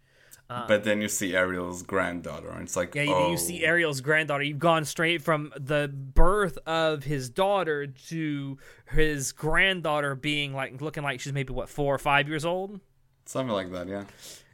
but 0.49 0.83
then 0.85 1.01
you 1.01 1.09
see 1.09 1.35
Ariel's 1.35 1.83
granddaughter, 1.83 2.49
and 2.49 2.63
it's 2.63 2.75
like, 2.77 2.95
Yeah, 2.95 3.03
you, 3.03 3.13
oh, 3.13 3.31
you 3.31 3.37
see 3.37 3.63
Ariel's 3.65 4.01
granddaughter. 4.01 4.43
You've 4.43 4.59
gone 4.59 4.83
straight 4.85 5.21
from 5.21 5.51
the 5.59 5.89
birth 5.93 6.57
of 6.65 7.03
his 7.03 7.29
daughter 7.29 7.85
to 7.85 8.57
his 8.91 9.31
granddaughter 9.33 10.15
being 10.15 10.53
like 10.53 10.81
looking 10.81 11.03
like 11.03 11.19
she's 11.19 11.33
maybe 11.33 11.53
what 11.53 11.67
four 11.69 11.93
or 11.93 11.97
five 11.99 12.27
years 12.29 12.45
old. 12.45 12.79
something 13.25 13.53
like 13.53 13.71
that. 13.73 13.87
Yeah. 13.89 14.05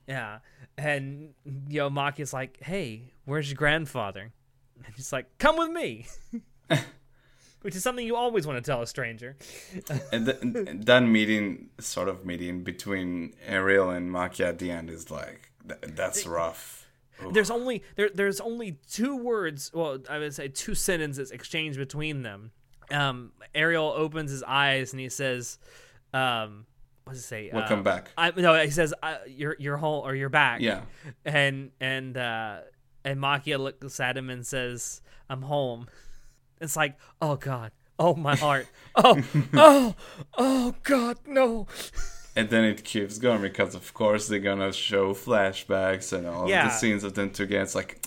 Yeah. 0.08 0.40
And 0.78 1.34
you 1.70 1.80
know, 1.80 1.90
Maquia's 1.90 2.34
like, 2.34 2.58
Hey, 2.62 3.14
where's 3.26 3.50
your 3.50 3.58
grandfather? 3.58 4.32
And 4.86 4.96
he's 4.96 5.14
like, 5.14 5.26
Come 5.38 5.58
with 5.58 5.70
me 5.70 6.06
Which 7.62 7.78
is 7.78 7.84
something 7.84 8.06
you 8.06 8.18
always 8.18 8.46
want 8.46 8.58
to 8.64 8.72
tell 8.72 8.82
a 8.82 8.88
stranger. 8.88 9.38
and, 10.12 10.26
th- 10.26 10.38
and 10.42 10.86
that 10.86 11.00
meeting, 11.04 11.70
sort 11.80 12.10
of 12.10 12.26
meeting 12.26 12.62
between 12.64 13.34
Ariel 13.48 13.90
and 13.90 14.12
Maquia 14.12 14.50
at 14.50 14.60
the 14.60 14.70
end, 14.70 14.90
is 14.90 15.10
like 15.10 15.52
th- 15.66 15.80
that's 15.96 16.28
rough. 16.28 16.90
There's 17.32 17.50
only 17.50 17.82
there 17.96 18.10
there's 18.14 18.42
only 18.42 18.80
two 18.92 19.16
words 19.16 19.72
well, 19.74 20.00
I 20.10 20.20
would 20.20 20.34
say 20.34 20.50
two 20.50 20.76
sentences 20.76 21.32
exchanged 21.32 21.78
between 21.78 22.24
them. 22.24 22.52
Um 22.92 23.32
Ariel 23.56 23.94
opens 23.96 24.30
his 24.32 24.44
eyes 24.44 24.92
and 24.92 25.00
he 25.00 25.08
says, 25.08 25.58
um 26.14 26.66
what 27.04 27.14
does 27.14 27.24
it 27.24 27.28
say? 27.28 27.50
Welcome 27.54 27.80
Uh, 27.80 27.84
back. 27.84 28.10
I 28.18 28.32
no, 28.36 28.62
he 28.64 28.70
says 28.70 28.94
uh, 29.04 29.18
you're 29.28 29.56
you're 29.60 29.78
home 29.78 30.04
or 30.06 30.16
you're 30.16 30.30
back. 30.30 30.62
Yeah. 30.62 30.82
and 31.26 31.72
and 31.80 32.16
uh 32.18 32.60
and 33.06 33.20
Maquia 33.20 33.60
looks 33.60 34.00
at 34.00 34.16
him 34.18 34.30
and 34.30 34.46
says, 34.46 35.02
"I'm 35.30 35.42
home." 35.44 35.88
It's 36.62 36.76
like, 36.78 36.98
oh 37.22 37.36
god, 37.36 37.72
oh 38.00 38.16
my 38.16 38.36
heart, 38.36 38.68
oh 38.96 39.22
oh 39.54 39.96
oh 40.38 40.76
god, 40.84 41.18
no. 41.26 41.68
And 42.36 42.50
then 42.50 42.64
it 42.64 42.84
keeps 42.84 43.20
going 43.20 43.42
because, 43.42 43.76
of 43.76 43.94
course, 43.94 44.28
they're 44.28 44.40
gonna 44.40 44.72
show 44.74 45.14
flashbacks 45.14 46.14
and 46.14 46.26
all 46.26 46.50
Yeah. 46.50 46.68
the 46.68 46.74
scenes 46.74 47.04
of 47.04 47.14
them 47.14 47.30
together. 47.32 47.62
It's 47.64 47.76
like, 47.76 48.04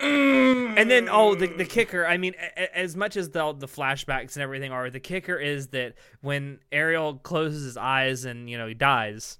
And 0.00 0.90
then 0.90 1.08
oh, 1.10 1.34
the 1.34 1.46
the 1.46 1.64
kicker. 1.64 2.06
I 2.06 2.16
mean, 2.16 2.34
a- 2.40 2.62
a- 2.62 2.78
as 2.78 2.96
much 2.96 3.16
as 3.16 3.30
the 3.30 3.52
the 3.52 3.68
flashbacks 3.68 4.34
and 4.34 4.42
everything 4.42 4.72
are, 4.72 4.90
the 4.90 5.00
kicker 5.00 5.36
is 5.36 5.68
that 5.68 5.94
when 6.20 6.58
Ariel 6.72 7.14
closes 7.14 7.64
his 7.64 7.76
eyes 7.76 8.24
and 8.24 8.50
you 8.50 8.58
know 8.58 8.66
he 8.66 8.74
dies, 8.74 9.38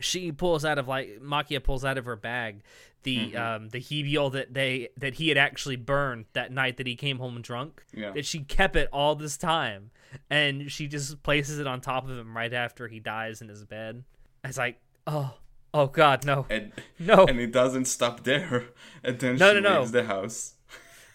she 0.00 0.30
pulls 0.32 0.64
out 0.64 0.78
of 0.78 0.88
like 0.88 1.20
Maquia 1.22 1.62
pulls 1.62 1.84
out 1.84 1.98
of 1.98 2.04
her 2.04 2.16
bag 2.16 2.62
the 3.02 3.36
um 3.36 3.68
the 3.70 3.78
Hibiol 3.80 4.32
that 4.32 4.54
they 4.54 4.88
that 4.96 5.14
he 5.14 5.28
had 5.28 5.38
actually 5.38 5.76
burned 5.76 6.26
that 6.34 6.52
night 6.52 6.76
that 6.76 6.86
he 6.86 6.94
came 6.94 7.18
home 7.18 7.40
drunk. 7.40 7.82
Yeah. 7.94 8.12
That 8.12 8.24
she 8.26 8.40
kept 8.40 8.76
it 8.76 8.88
all 8.92 9.14
this 9.16 9.36
time, 9.36 9.90
and 10.30 10.70
she 10.70 10.86
just 10.86 11.22
places 11.22 11.58
it 11.58 11.66
on 11.66 11.80
top 11.80 12.04
of 12.08 12.16
him 12.16 12.36
right 12.36 12.52
after 12.52 12.88
he 12.88 13.00
dies 13.00 13.40
in 13.42 13.48
his 13.48 13.64
bed. 13.64 14.04
It's 14.44 14.58
like 14.58 14.78
oh 15.06 15.34
oh 15.74 15.86
god 15.86 16.24
no 16.26 16.46
and 16.50 16.72
no 16.98 17.24
and 17.26 17.38
it 17.40 17.52
doesn't 17.52 17.86
stop 17.86 18.24
there. 18.24 18.66
And 19.04 19.18
then 19.18 19.36
No, 19.36 19.52
she 19.54 19.60
no, 19.60 19.68
no. 19.70 19.78
leaves 19.80 19.90
the 19.92 20.04
house. 20.04 20.54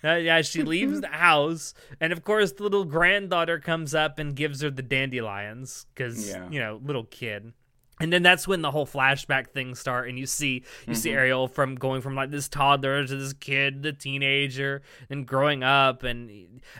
Uh, 0.03 0.15
yeah, 0.15 0.41
she 0.41 0.61
leaves 0.61 1.01
the 1.01 1.07
house, 1.07 1.73
and 1.99 2.11
of 2.13 2.23
course, 2.23 2.51
the 2.51 2.63
little 2.63 2.85
granddaughter 2.85 3.59
comes 3.59 3.95
up 3.95 4.19
and 4.19 4.35
gives 4.35 4.61
her 4.61 4.69
the 4.69 4.81
dandelions 4.83 5.85
because 5.93 6.29
Yeah. 6.29 6.47
you 6.49 6.59
know, 6.59 6.79
little 6.83 7.05
kid. 7.05 7.53
and 7.99 8.13
then 8.13 8.21
that's 8.23 8.47
when 8.47 8.61
the 8.61 8.69
whole 8.71 8.85
flashback 8.85 9.47
thing 9.51 9.73
start 9.73 10.07
and 10.07 10.19
you 10.19 10.27
see 10.27 10.63
you 10.87 10.93
see 10.93 11.09
ariel 11.11 11.47
from 11.47 11.73
going 11.73 11.99
from 12.01 12.13
like 12.13 12.29
this 12.29 12.47
toddler 12.47 13.03
to 13.07 13.15
this 13.15 13.33
kid 13.33 13.81
the 13.81 13.91
teenager 13.91 14.83
and 15.09 15.25
growing 15.25 15.63
up 15.63 16.03
and 16.03 16.29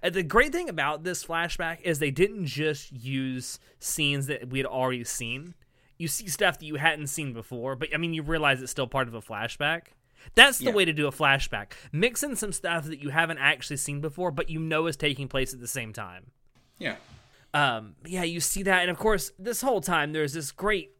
and 0.03 0.13
the 0.13 0.21
great 0.21 0.51
thing 0.51 0.69
about 0.69 1.03
this 1.03 1.25
flashback 1.25 1.81
is 1.81 1.97
they 1.97 2.11
didn't 2.11 2.45
just 2.45 2.91
use 2.91 3.57
scenes 3.79 4.27
that 4.27 4.49
we 4.49 4.59
had 4.59 4.67
already 4.67 5.03
seen 5.03 5.55
you 5.97 6.07
see 6.07 6.27
stuff 6.27 6.59
that 6.59 6.65
you 6.65 6.75
hadn't 6.75 7.07
seen 7.07 7.33
before 7.33 7.75
but 7.75 7.89
i 7.93 7.97
mean 7.97 8.13
you 8.13 8.21
realize 8.23 8.61
it's 8.61 8.71
still 8.71 8.87
part 8.87 9.07
of 9.07 9.13
a 9.13 9.21
flashback 9.21 9.87
that's 10.35 10.57
the 10.57 10.65
Yeah. 10.65 10.71
way 10.73 10.85
to 10.85 10.93
do 10.93 11.07
a 11.07 11.11
flashback 11.11 11.71
mix 11.91 12.23
in 12.23 12.35
some 12.35 12.51
stuff 12.51 12.85
that 12.85 12.99
you 13.01 13.09
haven't 13.09 13.37
actually 13.37 13.77
seen 13.77 14.01
before 14.01 14.31
but 14.31 14.49
you 14.49 14.59
know 14.59 14.87
is 14.87 14.97
taking 14.97 15.27
place 15.27 15.53
at 15.53 15.59
the 15.59 15.67
same 15.67 15.93
time 15.93 16.31
Yeah. 16.79 16.95
um 17.53 17.95
yeah 18.05 18.23
you 18.23 18.39
see 18.39 18.63
that 18.63 18.81
and 18.81 18.91
of 18.91 18.97
course 18.97 19.31
this 19.39 19.61
whole 19.61 19.81
time 19.81 20.11
there's 20.13 20.33
this 20.33 20.51
great 20.51 20.91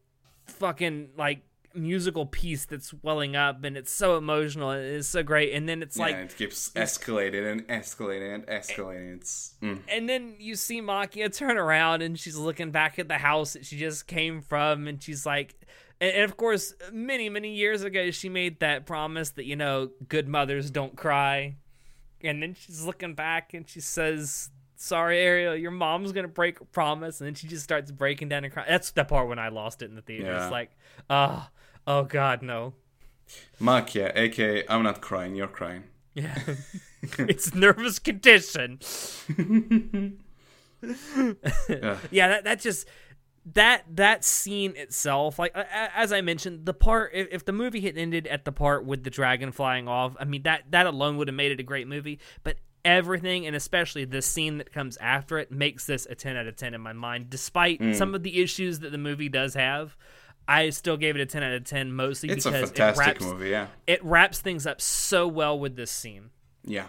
fucking 0.46 1.10
like 1.16 1.40
musical 1.78 2.26
piece 2.26 2.64
that's 2.64 2.92
welling 3.02 3.36
up 3.36 3.62
and 3.64 3.76
it's 3.76 3.92
so 3.92 4.16
emotional 4.16 4.70
and 4.70 4.84
it's 4.84 5.08
so 5.08 5.22
great 5.22 5.52
and 5.54 5.68
then 5.68 5.82
it's 5.82 5.96
yeah, 5.96 6.04
like 6.04 6.16
it 6.16 6.36
keeps 6.36 6.70
escalating 6.70 7.50
and 7.50 7.66
escalating 7.68 8.34
and 8.34 8.46
escalating. 8.46 9.16
It's 9.16 9.54
mm. 9.62 9.80
and 9.88 10.08
then 10.08 10.34
you 10.38 10.54
see 10.54 10.80
Maquia 10.80 11.34
turn 11.34 11.56
around 11.56 12.02
and 12.02 12.18
she's 12.18 12.36
looking 12.36 12.70
back 12.70 12.98
at 12.98 13.08
the 13.08 13.18
house 13.18 13.52
that 13.54 13.64
she 13.64 13.78
just 13.78 14.06
came 14.06 14.40
from 14.40 14.88
and 14.88 15.02
she's 15.02 15.24
like 15.24 15.54
and, 16.00 16.22
of 16.22 16.36
course 16.36 16.74
many 16.92 17.28
many 17.28 17.54
years 17.54 17.82
ago 17.82 18.10
she 18.10 18.28
made 18.28 18.60
that 18.60 18.86
promise 18.86 19.30
that 19.30 19.44
you 19.44 19.56
know 19.56 19.90
good 20.08 20.28
mothers 20.28 20.70
don't 20.70 20.96
cry 20.96 21.56
and 22.22 22.42
then 22.42 22.54
she's 22.54 22.84
looking 22.84 23.14
back 23.14 23.54
and 23.54 23.68
she 23.68 23.80
says 23.80 24.50
sorry 24.76 25.18
ariel 25.18 25.56
your 25.56 25.70
mom's 25.70 26.12
gonna 26.12 26.28
break 26.28 26.60
a 26.60 26.64
promise 26.64 27.20
and 27.20 27.26
then 27.26 27.34
she 27.34 27.48
just 27.48 27.64
starts 27.64 27.90
breaking 27.90 28.28
down 28.28 28.44
and 28.44 28.52
crying 28.52 28.68
that's 28.68 28.92
the 28.92 29.04
part 29.04 29.28
when 29.28 29.38
i 29.38 29.48
lost 29.48 29.82
it 29.82 29.86
in 29.86 29.96
the 29.96 30.02
theater 30.02 30.26
Yeah. 30.26 30.44
it's 30.44 30.52
like 30.52 30.70
oh 31.10 31.48
oh 31.88 32.04
god 32.04 32.42
no 32.42 32.74
Maquia, 33.60 34.12
aka 34.16 34.64
I'm 34.68 34.82
not 34.84 35.00
crying, 35.00 35.34
you're 35.34 35.48
crying. 35.48 35.84
yeah 36.14 36.38
it's 37.18 37.54
nervous 37.54 37.98
condition 37.98 38.78
Yeah. 41.68 41.96
yeah 42.10 42.28
that, 42.28 42.44
that 42.44 42.60
just 42.60 42.86
that 43.54 43.84
that 43.96 44.24
scene 44.24 44.74
itself 44.76 45.38
like 45.38 45.52
as 45.56 46.12
i 46.12 46.20
mentioned 46.20 46.66
the 46.66 46.74
part 46.74 47.10
if, 47.14 47.28
if 47.32 47.44
the 47.44 47.52
movie 47.52 47.80
had 47.80 47.96
ended 47.98 48.26
at 48.26 48.44
the 48.44 48.52
part 48.52 48.84
with 48.84 49.02
the 49.04 49.10
dragon 49.10 49.50
flying 49.52 49.88
off 49.88 50.14
i 50.20 50.24
mean 50.24 50.42
that 50.42 50.62
that 50.70 50.86
alone 50.86 51.16
would 51.16 51.26
have 51.28 51.34
made 51.34 51.50
it 51.50 51.58
a 51.58 51.62
great 51.64 51.88
movie 51.88 52.18
but 52.44 52.56
everything 52.84 53.46
and 53.46 53.56
especially 53.56 54.04
the 54.04 54.22
scene 54.22 54.58
that 54.58 54.72
comes 54.72 54.96
after 54.98 55.38
it 55.38 55.50
makes 55.50 55.84
this 55.86 56.06
a 56.10 56.14
10 56.14 56.36
out 56.36 56.46
of 56.46 56.54
10 56.56 56.74
in 56.74 56.80
my 56.80 56.92
mind 56.92 57.28
despite 57.30 57.80
Mm. 57.80 57.94
some 57.96 58.14
of 58.14 58.22
the 58.22 58.40
issues 58.40 58.78
that 58.80 58.92
the 58.92 58.98
movie 58.98 59.28
does 59.28 59.54
have 59.54 59.96
i 60.48 60.70
still 60.70 60.96
gave 60.96 61.14
it 61.14 61.20
a 61.20 61.26
10 61.26 61.42
out 61.42 61.52
of 61.52 61.64
10 61.64 61.92
mostly 61.92 62.30
It's 62.30 62.44
a 62.46 62.50
because 62.50 62.70
fantastic 62.70 63.06
it 63.06 63.08
wraps 63.08 63.24
movie, 63.24 63.50
yeah. 63.50 63.66
it 63.86 64.02
wraps 64.04 64.40
things 64.40 64.66
up 64.66 64.80
so 64.80 65.28
well 65.28 65.58
with 65.58 65.76
this 65.76 65.90
scene 65.90 66.30
Yeah. 66.64 66.86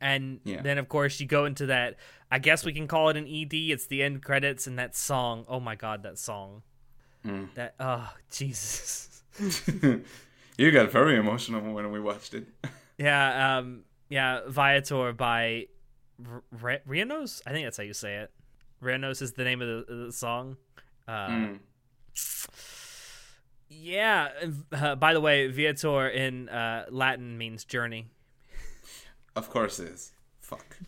and 0.00 0.40
Yeah. 0.44 0.60
then 0.62 0.76
of 0.78 0.88
course 0.88 1.20
you 1.20 1.26
go 1.26 1.44
into 1.46 1.66
that 1.66 1.96
i 2.30 2.38
guess 2.38 2.64
we 2.64 2.72
can 2.72 2.86
call 2.88 3.08
it 3.08 3.16
an 3.16 3.26
ed 3.26 3.54
it's 3.54 3.86
the 3.86 4.02
end 4.02 4.22
credits 4.22 4.66
and 4.66 4.78
that 4.78 4.94
song 4.96 5.44
oh 5.48 5.60
my 5.60 5.74
god 5.76 6.02
that 6.02 6.18
song 6.18 6.62
Mm. 7.24 7.48
that 7.54 7.74
oh 7.80 8.12
jesus 8.30 9.22
you 10.58 10.70
got 10.70 10.90
very 10.92 11.16
emotional 11.16 11.60
when 11.74 11.90
we 11.90 11.98
watched 12.00 12.34
it. 12.34 12.46
yeah 12.98 13.58
um 13.58 13.82
yeah 14.08 14.40
viator 14.48 15.12
by 15.12 15.66
R- 16.24 16.42
R- 16.62 16.80
rionos 16.88 17.42
i 17.46 17.50
think 17.50 17.66
that's 17.66 17.76
how 17.78 17.82
you 17.82 17.94
say 17.94 18.16
it 18.16 18.30
rionos 18.82 19.22
is 19.22 19.32
the 19.32 19.44
name 19.44 19.60
of 19.60 19.68
the, 19.88 19.94
the 20.06 20.12
song 20.12 20.56
uh, 21.08 21.28
Mm. 21.28 21.58
Yeah 23.68 24.28
uh, 24.72 24.94
by 24.94 25.12
the 25.12 25.20
way 25.20 25.48
viator 25.48 26.08
in 26.08 26.48
uh, 26.48 26.86
latin 26.90 27.36
means 27.38 27.64
journey 27.64 28.06
Of 29.34 29.50
course 29.50 29.78
it 29.80 29.88
is. 29.88 30.12
Fuck. 30.40 30.78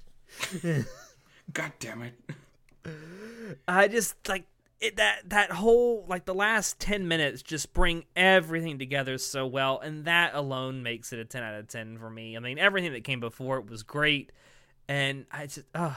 God 1.52 1.72
damn 1.80 2.02
it. 2.02 2.14
I 3.66 3.88
just 3.88 4.14
like 4.28 4.46
it 4.80 4.96
that 4.96 5.28
that 5.28 5.50
whole 5.50 6.04
like 6.08 6.24
the 6.24 6.34
last 6.34 6.78
10 6.78 7.08
minutes 7.08 7.42
just 7.42 7.74
bring 7.74 8.04
everything 8.16 8.78
together 8.78 9.18
so 9.18 9.46
well 9.46 9.80
and 9.80 10.04
that 10.06 10.34
alone 10.34 10.82
makes 10.82 11.12
it 11.12 11.18
a 11.18 11.24
10 11.24 11.42
out 11.42 11.54
of 11.54 11.68
10 11.68 11.98
for 11.98 12.08
me. 12.08 12.36
I 12.36 12.40
mean 12.40 12.58
everything 12.58 12.92
that 12.92 13.04
came 13.04 13.20
before 13.20 13.58
it 13.58 13.68
was 13.68 13.82
great 13.82 14.32
and 14.88 15.26
I 15.30 15.46
just 15.46 15.66
uh 15.74 15.94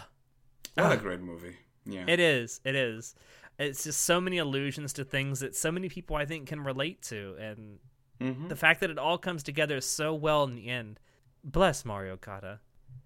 What 0.75 0.91
a 0.91 0.97
great 0.97 1.21
movie. 1.21 1.55
Yeah. 1.86 2.03
it 2.07 2.19
is. 2.19 2.59
It 2.65 2.75
is. 2.75 3.15
It's 3.62 3.84
just 3.84 4.01
so 4.01 4.20
many 4.20 4.38
allusions 4.38 4.93
to 4.93 5.03
things 5.03 5.39
that 5.39 5.55
so 5.55 5.72
many 5.72 5.89
people 5.89 6.16
I 6.16 6.26
think 6.26 6.47
can 6.47 6.62
relate 6.64 7.01
to 7.03 7.36
and 7.39 7.80
hmm 8.20 8.47
the 8.47 8.55
fact 8.55 8.82
that 8.82 8.89
it 8.89 8.99
all 8.99 9.18
comes 9.18 9.41
together 9.43 9.82
so 9.82 10.14
well 10.14 10.43
in 10.43 10.55
the 10.55 10.68
end. 10.70 10.99
Bless 11.43 11.84
Mari 11.86 12.09
Okada. 12.09 12.59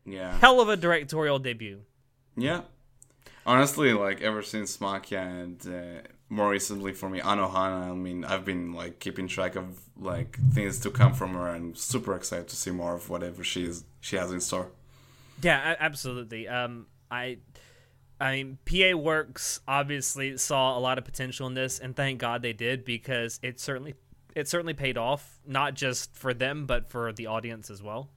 Yeah. 0.05 0.37
Hell 0.39 0.59
of 0.59 0.69
a 0.69 0.75
directorial 0.77 1.39
debut. 1.39 1.81
Yeah. 2.35 2.61
Honestly, 3.45 3.93
like 3.93 4.21
ever 4.21 4.41
since 4.41 4.77
Maquia 4.77 5.21
and 5.43 5.67
uh, 5.67 6.07
more 6.29 6.49
recently 6.49 6.93
for 6.93 7.09
me 7.09 7.19
Anohana, 7.21 7.91
I 7.91 7.93
mean, 7.93 8.25
I've 8.25 8.43
been 8.43 8.73
like 8.73 8.99
keeping 8.99 9.27
track 9.27 9.55
of 9.55 9.81
like 9.97 10.37
things 10.51 10.79
to 10.79 10.89
come 10.91 11.13
from 11.13 11.33
her, 11.33 11.47
and 11.49 11.77
super 11.77 12.15
excited 12.15 12.47
to 12.49 12.55
see 12.55 12.71
more 12.71 12.95
of 12.95 13.09
whatever 13.09 13.43
she's 13.43 13.83
she 14.01 14.15
has 14.17 14.31
in 14.31 14.41
store. 14.41 14.71
Yeah, 15.41 15.75
absolutely. 15.79 16.47
Um, 16.47 16.87
I, 17.11 17.37
I 18.19 18.31
mean, 18.35 18.57
PA 18.65 18.95
Works 18.97 19.59
obviously 19.67 20.37
saw 20.37 20.77
a 20.77 20.79
lot 20.79 20.97
of 20.97 21.03
potential 21.05 21.47
in 21.47 21.53
this, 21.53 21.79
and 21.79 21.95
thank 21.95 22.19
God 22.19 22.41
they 22.41 22.53
did 22.53 22.85
because 22.85 23.39
it 23.43 23.59
certainly 23.59 23.95
it 24.35 24.47
certainly 24.47 24.73
paid 24.73 24.97
off, 24.97 25.39
not 25.45 25.73
just 25.75 26.13
for 26.15 26.33
them 26.33 26.65
but 26.65 26.89
for 26.89 27.11
the 27.13 27.27
audience 27.27 27.69
as 27.69 27.81
well. 27.83 28.09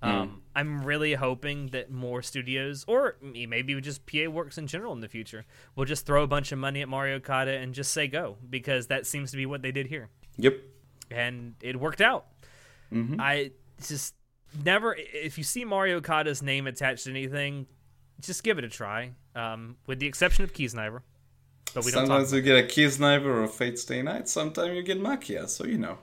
Um, 0.00 0.42
I'm 0.54 0.84
really 0.84 1.14
hoping 1.14 1.68
that 1.68 1.90
more 1.90 2.22
studios, 2.22 2.84
or 2.86 3.16
maybe 3.20 3.78
just 3.80 4.06
PA 4.06 4.28
Works 4.30 4.56
in 4.56 4.68
general 4.68 4.92
in 4.92 5.00
the 5.00 5.08
future, 5.08 5.44
will 5.74 5.86
just 5.86 6.06
throw 6.06 6.22
a 6.22 6.26
bunch 6.28 6.52
of 6.52 6.58
money 6.58 6.82
at 6.82 6.88
Mari 6.88 7.12
Okada 7.14 7.50
and 7.58 7.74
just 7.74 7.92
say 7.92 8.06
go 8.06 8.36
because 8.48 8.86
that 8.86 9.06
seems 9.06 9.32
to 9.32 9.36
be 9.36 9.44
what 9.44 9.60
they 9.62 9.72
did 9.72 9.88
here 9.88 10.08
Yep. 10.36 10.56
and 11.10 11.54
it 11.62 11.80
worked 11.80 12.00
out. 12.00 12.26
I 13.18 13.50
just 13.86 14.14
never. 14.64 14.94
If 14.96 15.36
you 15.36 15.42
see 15.44 15.64
Mari 15.64 15.92
Okada's 15.94 16.42
name 16.42 16.66
attached 16.68 17.04
to 17.04 17.10
anything, 17.10 17.66
just 18.20 18.42
give 18.44 18.56
it 18.58 18.64
a 18.64 18.68
try. 18.68 19.12
Um, 19.38 19.76
with 19.86 20.00
the 20.00 20.06
exception 20.06 20.42
of 20.44 20.52
Kiznaiver, 20.52 21.02
but 21.74 21.84
we. 21.84 21.90
Sometimes 21.92 22.32
you 22.32 22.40
get 22.40 22.58
a 22.64 22.66
Kiznaiver 22.66 23.24
or 23.26 23.44
a 23.44 23.48
Fate 23.48 23.78
Stay 23.78 24.02
Night. 24.02 24.28
Sometimes 24.28 24.74
you 24.74 24.82
get 24.82 25.00
Maquia, 25.00 25.48
so 25.48 25.64
you 25.64 25.78
know. 25.78 25.98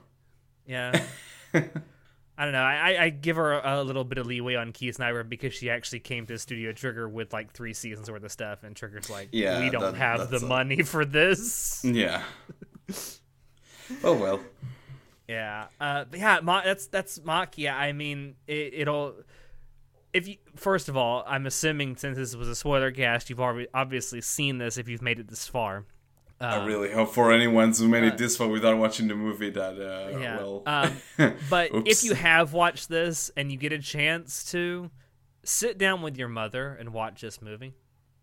Yeah. 0.66 1.04
I 1.54 2.44
don't 2.44 2.52
know. 2.54 2.60
I, 2.64 3.04
I- 3.06 3.10
give 3.10 3.36
her 3.38 3.54
a, 3.54 3.82
a 3.82 3.84
little 3.84 4.04
bit 4.04 4.18
of 4.18 4.26
leeway 4.28 4.56
on 4.56 4.74
Kiznaiver 4.74 5.28
because 5.28 5.54
she 5.54 5.70
actually 5.70 6.00
came 6.02 6.26
to 6.28 6.38
Studio 6.38 6.72
Trigger 6.74 7.08
with 7.08 7.32
like 7.34 7.54
three 7.54 7.74
seasons 7.74 8.10
worth 8.12 8.24
of 8.24 8.32
stuff, 8.32 8.64
and 8.64 8.76
Trigger's 8.76 9.10
like, 9.10 9.30
Yeah, 9.32 9.60
we 9.62 9.70
don't 9.70 9.82
that- 9.82 9.96
have 9.96 10.30
the 10.30 10.38
a- 10.38 10.46
money 10.46 10.82
for 10.84 11.04
this. 11.06 11.82
Yeah. 11.84 12.24
oh 14.04 14.14
well. 14.18 14.40
Yeah, 15.28 15.66
uh, 15.82 16.06
but 16.10 16.20
yeah, 16.20 16.40
Ma- 16.44 16.62
that's 16.64 16.88
that's 16.88 17.20
Maquia. 17.20 17.74
I 17.74 17.94
mean, 17.94 18.36
it, 18.48 18.74
it'll. 18.76 19.16
If 20.16 20.28
you 20.30 20.38
first 20.55 20.88
of 20.89 20.95
all, 20.95 21.24
I'm 21.28 21.45
assuming 21.45 21.97
since 21.97 22.18
this 22.18 22.36
was 22.36 22.47
a 22.47 22.55
spoiler 22.55 22.91
cast, 22.91 23.30
you've 23.30 23.41
already 23.41 23.68
obviously 23.74 24.22
seen 24.22 24.57
this 24.59 24.78
if 24.78 24.88
you've 24.88 25.01
made 25.01 25.20
it 25.20 25.28
this 25.28 25.47
far. 25.47 25.86
I 26.39 26.66
really 26.66 26.91
hope 26.91 27.13
for 27.13 27.32
anyone 27.32 27.72
who 27.74 27.88
made 27.88 28.03
uh, 28.03 28.07
it 28.07 28.18
this 28.18 28.36
far 28.38 28.47
without 28.49 28.78
watching 28.78 29.07
the 29.07 29.16
movie 29.16 29.49
that 29.51 29.76
uh 29.80 30.18
Yeah. 30.18 30.38
well 30.38 30.63
Um, 30.66 30.91
But 31.49 31.72
if 31.86 32.03
you 32.03 32.13
have 32.13 32.53
watched 32.53 32.88
this 32.89 33.32
and 33.38 33.51
you 33.51 33.57
get 33.57 33.72
a 33.74 33.80
chance 33.80 34.43
to 34.51 34.89
sit 35.43 35.78
down 35.78 36.01
with 36.01 36.18
your 36.18 36.28
mother 36.30 36.76
and 36.80 36.93
watch 36.93 37.22
this 37.22 37.41
movie, 37.41 37.74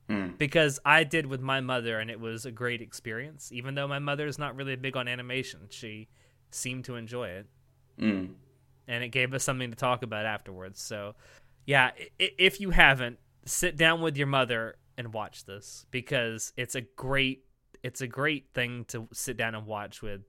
Mm. 0.09 0.36
because 0.36 0.80
I 0.84 1.05
did 1.05 1.26
with 1.26 1.40
my 1.40 1.61
mother 1.61 2.01
and 2.01 2.11
it 2.11 2.18
was 2.20 2.45
a 2.45 2.51
great 2.51 2.82
experience. 2.82 3.51
Even 3.53 3.76
though 3.76 3.86
my 3.86 4.01
mother 4.01 4.26
is 4.26 4.36
not 4.38 4.57
really 4.57 4.74
big 4.76 4.97
on 4.97 5.07
animation, 5.09 5.61
she 5.70 6.09
seemed 6.51 6.84
to 6.86 6.97
enjoy 6.97 7.28
it. 7.28 7.47
Mm. 8.01 8.34
and 8.88 9.05
it 9.05 9.09
gave 9.11 9.32
us 9.32 9.45
something 9.45 9.70
to 9.70 9.76
talk 9.76 10.03
about 10.03 10.26
afterwards. 10.26 10.82
So, 10.82 11.14
yeah, 11.67 11.91
if 12.19 12.61
you 12.61 12.71
haven't, 12.71 13.19
sit 13.45 13.77
down 13.77 14.01
with 14.01 14.17
your 14.17 14.27
mother 14.27 14.77
and 14.97 15.13
watch 15.13 15.45
this 15.45 15.87
because 15.91 16.53
it's 16.57 16.75
a 16.75 16.81
great 16.83 17.45
it's 17.83 18.01
a 18.01 18.07
great 18.07 18.47
thing 18.55 18.85
to 18.87 19.09
sit 19.13 19.37
down 19.37 19.55
and 19.57 19.67
watch 19.67 20.03
with. 20.03 20.21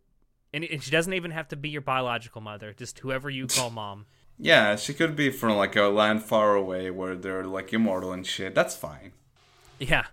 And, 0.54 0.64
and 0.64 0.82
she 0.82 0.90
doesn't 0.92 1.14
even 1.14 1.32
have 1.32 1.48
to 1.50 1.56
be 1.56 1.70
your 1.70 1.82
biological 1.82 2.42
mother, 2.42 2.74
just 2.74 3.00
whoever 3.00 3.30
you 3.30 3.46
call 3.48 3.70
mom. 3.82 4.06
Yeah, 4.40 4.76
she 4.76 4.94
could 4.96 5.16
be 5.16 5.30
from 5.30 5.56
like 5.58 5.76
a 5.76 5.84
land 5.84 6.24
far 6.24 6.56
away 6.56 6.90
where 6.90 7.16
they're 7.16 7.44
like 7.46 7.72
immortal 7.74 8.12
and 8.12 8.26
shit. 8.26 8.56
That's 8.56 8.76
fine. 8.76 9.14
Yeah. 9.80 10.06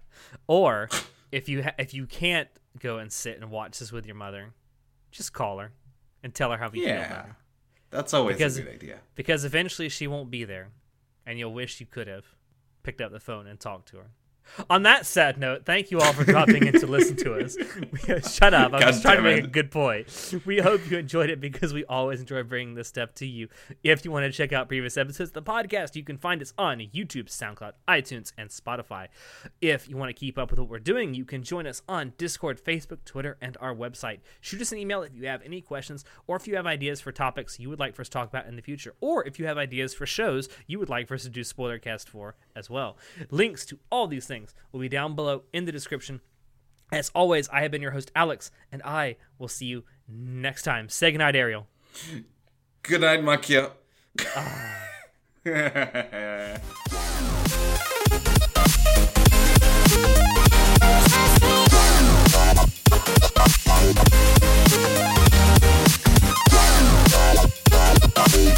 Or 0.46 0.88
if 1.32 1.48
you 1.48 1.62
ha- 1.62 1.74
if 1.78 1.94
you 1.94 2.06
can't 2.06 2.48
go 2.78 2.98
and 2.98 3.10
sit 3.10 3.36
and 3.40 3.50
watch 3.50 3.78
this 3.78 3.90
with 3.92 4.04
your 4.06 4.14
mother, 4.16 4.52
just 5.10 5.32
call 5.32 5.58
her 5.58 5.72
and 6.22 6.34
tell 6.34 6.50
her 6.50 6.58
how 6.58 6.66
you 6.66 6.84
feel 6.84 6.90
about 6.96 7.00
Yeah. 7.10 7.22
her. 7.22 7.36
That's 7.90 8.12
always 8.14 8.36
Because- 8.36 8.58
a 8.58 8.62
good 8.62 8.74
idea. 8.74 8.98
because 9.14 9.44
eventually 9.46 9.88
she 9.88 10.06
won't 10.06 10.30
be 10.30 10.44
there 10.44 10.68
and 11.26 11.38
you'll 11.38 11.52
wish 11.52 11.80
you 11.80 11.86
could 11.86 12.08
have 12.08 12.24
picked 12.82 13.00
up 13.00 13.12
the 13.12 13.20
phone 13.20 13.46
and 13.46 13.60
talked 13.60 13.88
to 13.88 13.98
her 13.98 14.10
On 14.68 14.82
that 14.82 15.06
sad 15.06 15.38
note, 15.38 15.64
thank 15.64 15.90
you 15.90 16.00
all 16.00 16.12
for 16.12 16.24
dropping 16.24 16.66
in 16.66 16.74
to 16.80 16.86
listen 16.86 17.16
to 17.16 17.34
us. 17.34 17.56
Shut 18.34 18.54
up. 18.54 18.72
I'm 18.72 18.80
God 18.80 18.86
just 18.86 19.02
trying 19.02 19.16
to 19.18 19.22
make 19.22 19.38
it. 19.38 19.44
a 19.44 19.48
good 19.48 19.70
point. 19.70 20.34
We 20.44 20.58
hope 20.58 20.90
you 20.90 20.98
enjoyed 20.98 21.30
it 21.30 21.40
because 21.40 21.72
we 21.72 21.84
always 21.84 22.20
enjoy 22.20 22.42
bringing 22.42 22.74
this 22.74 22.88
stuff 22.88 23.14
to 23.14 23.26
you. 23.26 23.48
If 23.82 24.04
you 24.04 24.10
want 24.10 24.24
to 24.24 24.32
check 24.32 24.52
out 24.52 24.68
previous 24.68 24.96
episodes 24.96 25.30
of 25.30 25.34
the 25.34 25.42
podcast, 25.42 25.96
you 25.96 26.04
can 26.04 26.18
find 26.18 26.42
us 26.42 26.52
on 26.58 26.78
YouTube, 26.78 27.26
SoundCloud, 27.26 27.72
iTunes, 27.88 28.32
and 28.36 28.50
Spotify. 28.50 29.08
If 29.60 29.88
you 29.88 29.96
want 29.96 30.10
to 30.10 30.18
keep 30.18 30.38
up 30.38 30.50
with 30.50 30.58
what 30.58 30.68
we're 30.68 30.78
doing, 30.78 31.14
you 31.14 31.24
can 31.24 31.42
join 31.42 31.66
us 31.66 31.82
on 31.88 32.12
Discord, 32.18 32.62
Facebook, 32.62 33.04
Twitter, 33.04 33.36
and 33.40 33.56
our 33.60 33.74
website. 33.74 34.20
Shoot 34.40 34.60
us 34.60 34.72
an 34.72 34.78
email 34.78 35.02
if 35.02 35.14
you 35.14 35.26
have 35.26 35.42
any 35.42 35.60
questions 35.60 36.04
or 36.26 36.36
if 36.36 36.46
you 36.46 36.56
have 36.56 36.66
ideas 36.66 37.00
for 37.00 37.12
topics 37.12 37.58
you 37.58 37.68
would 37.68 37.78
like 37.78 37.94
for 37.94 38.02
us 38.02 38.08
to 38.08 38.12
talk 38.12 38.28
about 38.28 38.46
in 38.46 38.56
the 38.56 38.62
future, 38.62 38.94
or 39.00 39.26
if 39.26 39.38
you 39.38 39.46
have 39.46 39.58
ideas 39.58 39.94
for 39.94 40.06
shows 40.06 40.48
you 40.66 40.78
would 40.78 40.88
like 40.88 41.06
for 41.08 41.14
us 41.14 41.22
to 41.22 41.28
do 41.28 41.40
Spoilercast 41.42 42.08
for 42.08 42.34
as 42.56 42.68
well. 42.70 42.96
Links 43.30 43.64
to 43.66 43.78
all 43.90 44.06
these 44.06 44.26
things 44.26 44.39
things 44.40 44.54
will 44.72 44.80
be 44.80 44.88
down 44.88 45.14
below 45.14 45.42
in 45.52 45.66
the 45.66 45.72
description. 45.72 46.20
As 46.92 47.10
always, 47.14 47.48
I 47.50 47.62
have 47.62 47.70
been 47.70 47.82
your 47.82 47.92
host, 47.92 48.10
Alex, 48.16 48.50
and 48.72 48.82
I 48.82 49.16
will 49.38 49.48
see 49.48 49.66
you 49.66 49.84
next 50.08 50.62
time. 50.62 50.88
Say 50.88 51.12
goodnight, 51.12 51.36
Ariel. 51.36 51.68
Good 52.82 53.02
night, 53.02 53.20
Maquia. 53.20 53.70
Ah. 54.34 54.86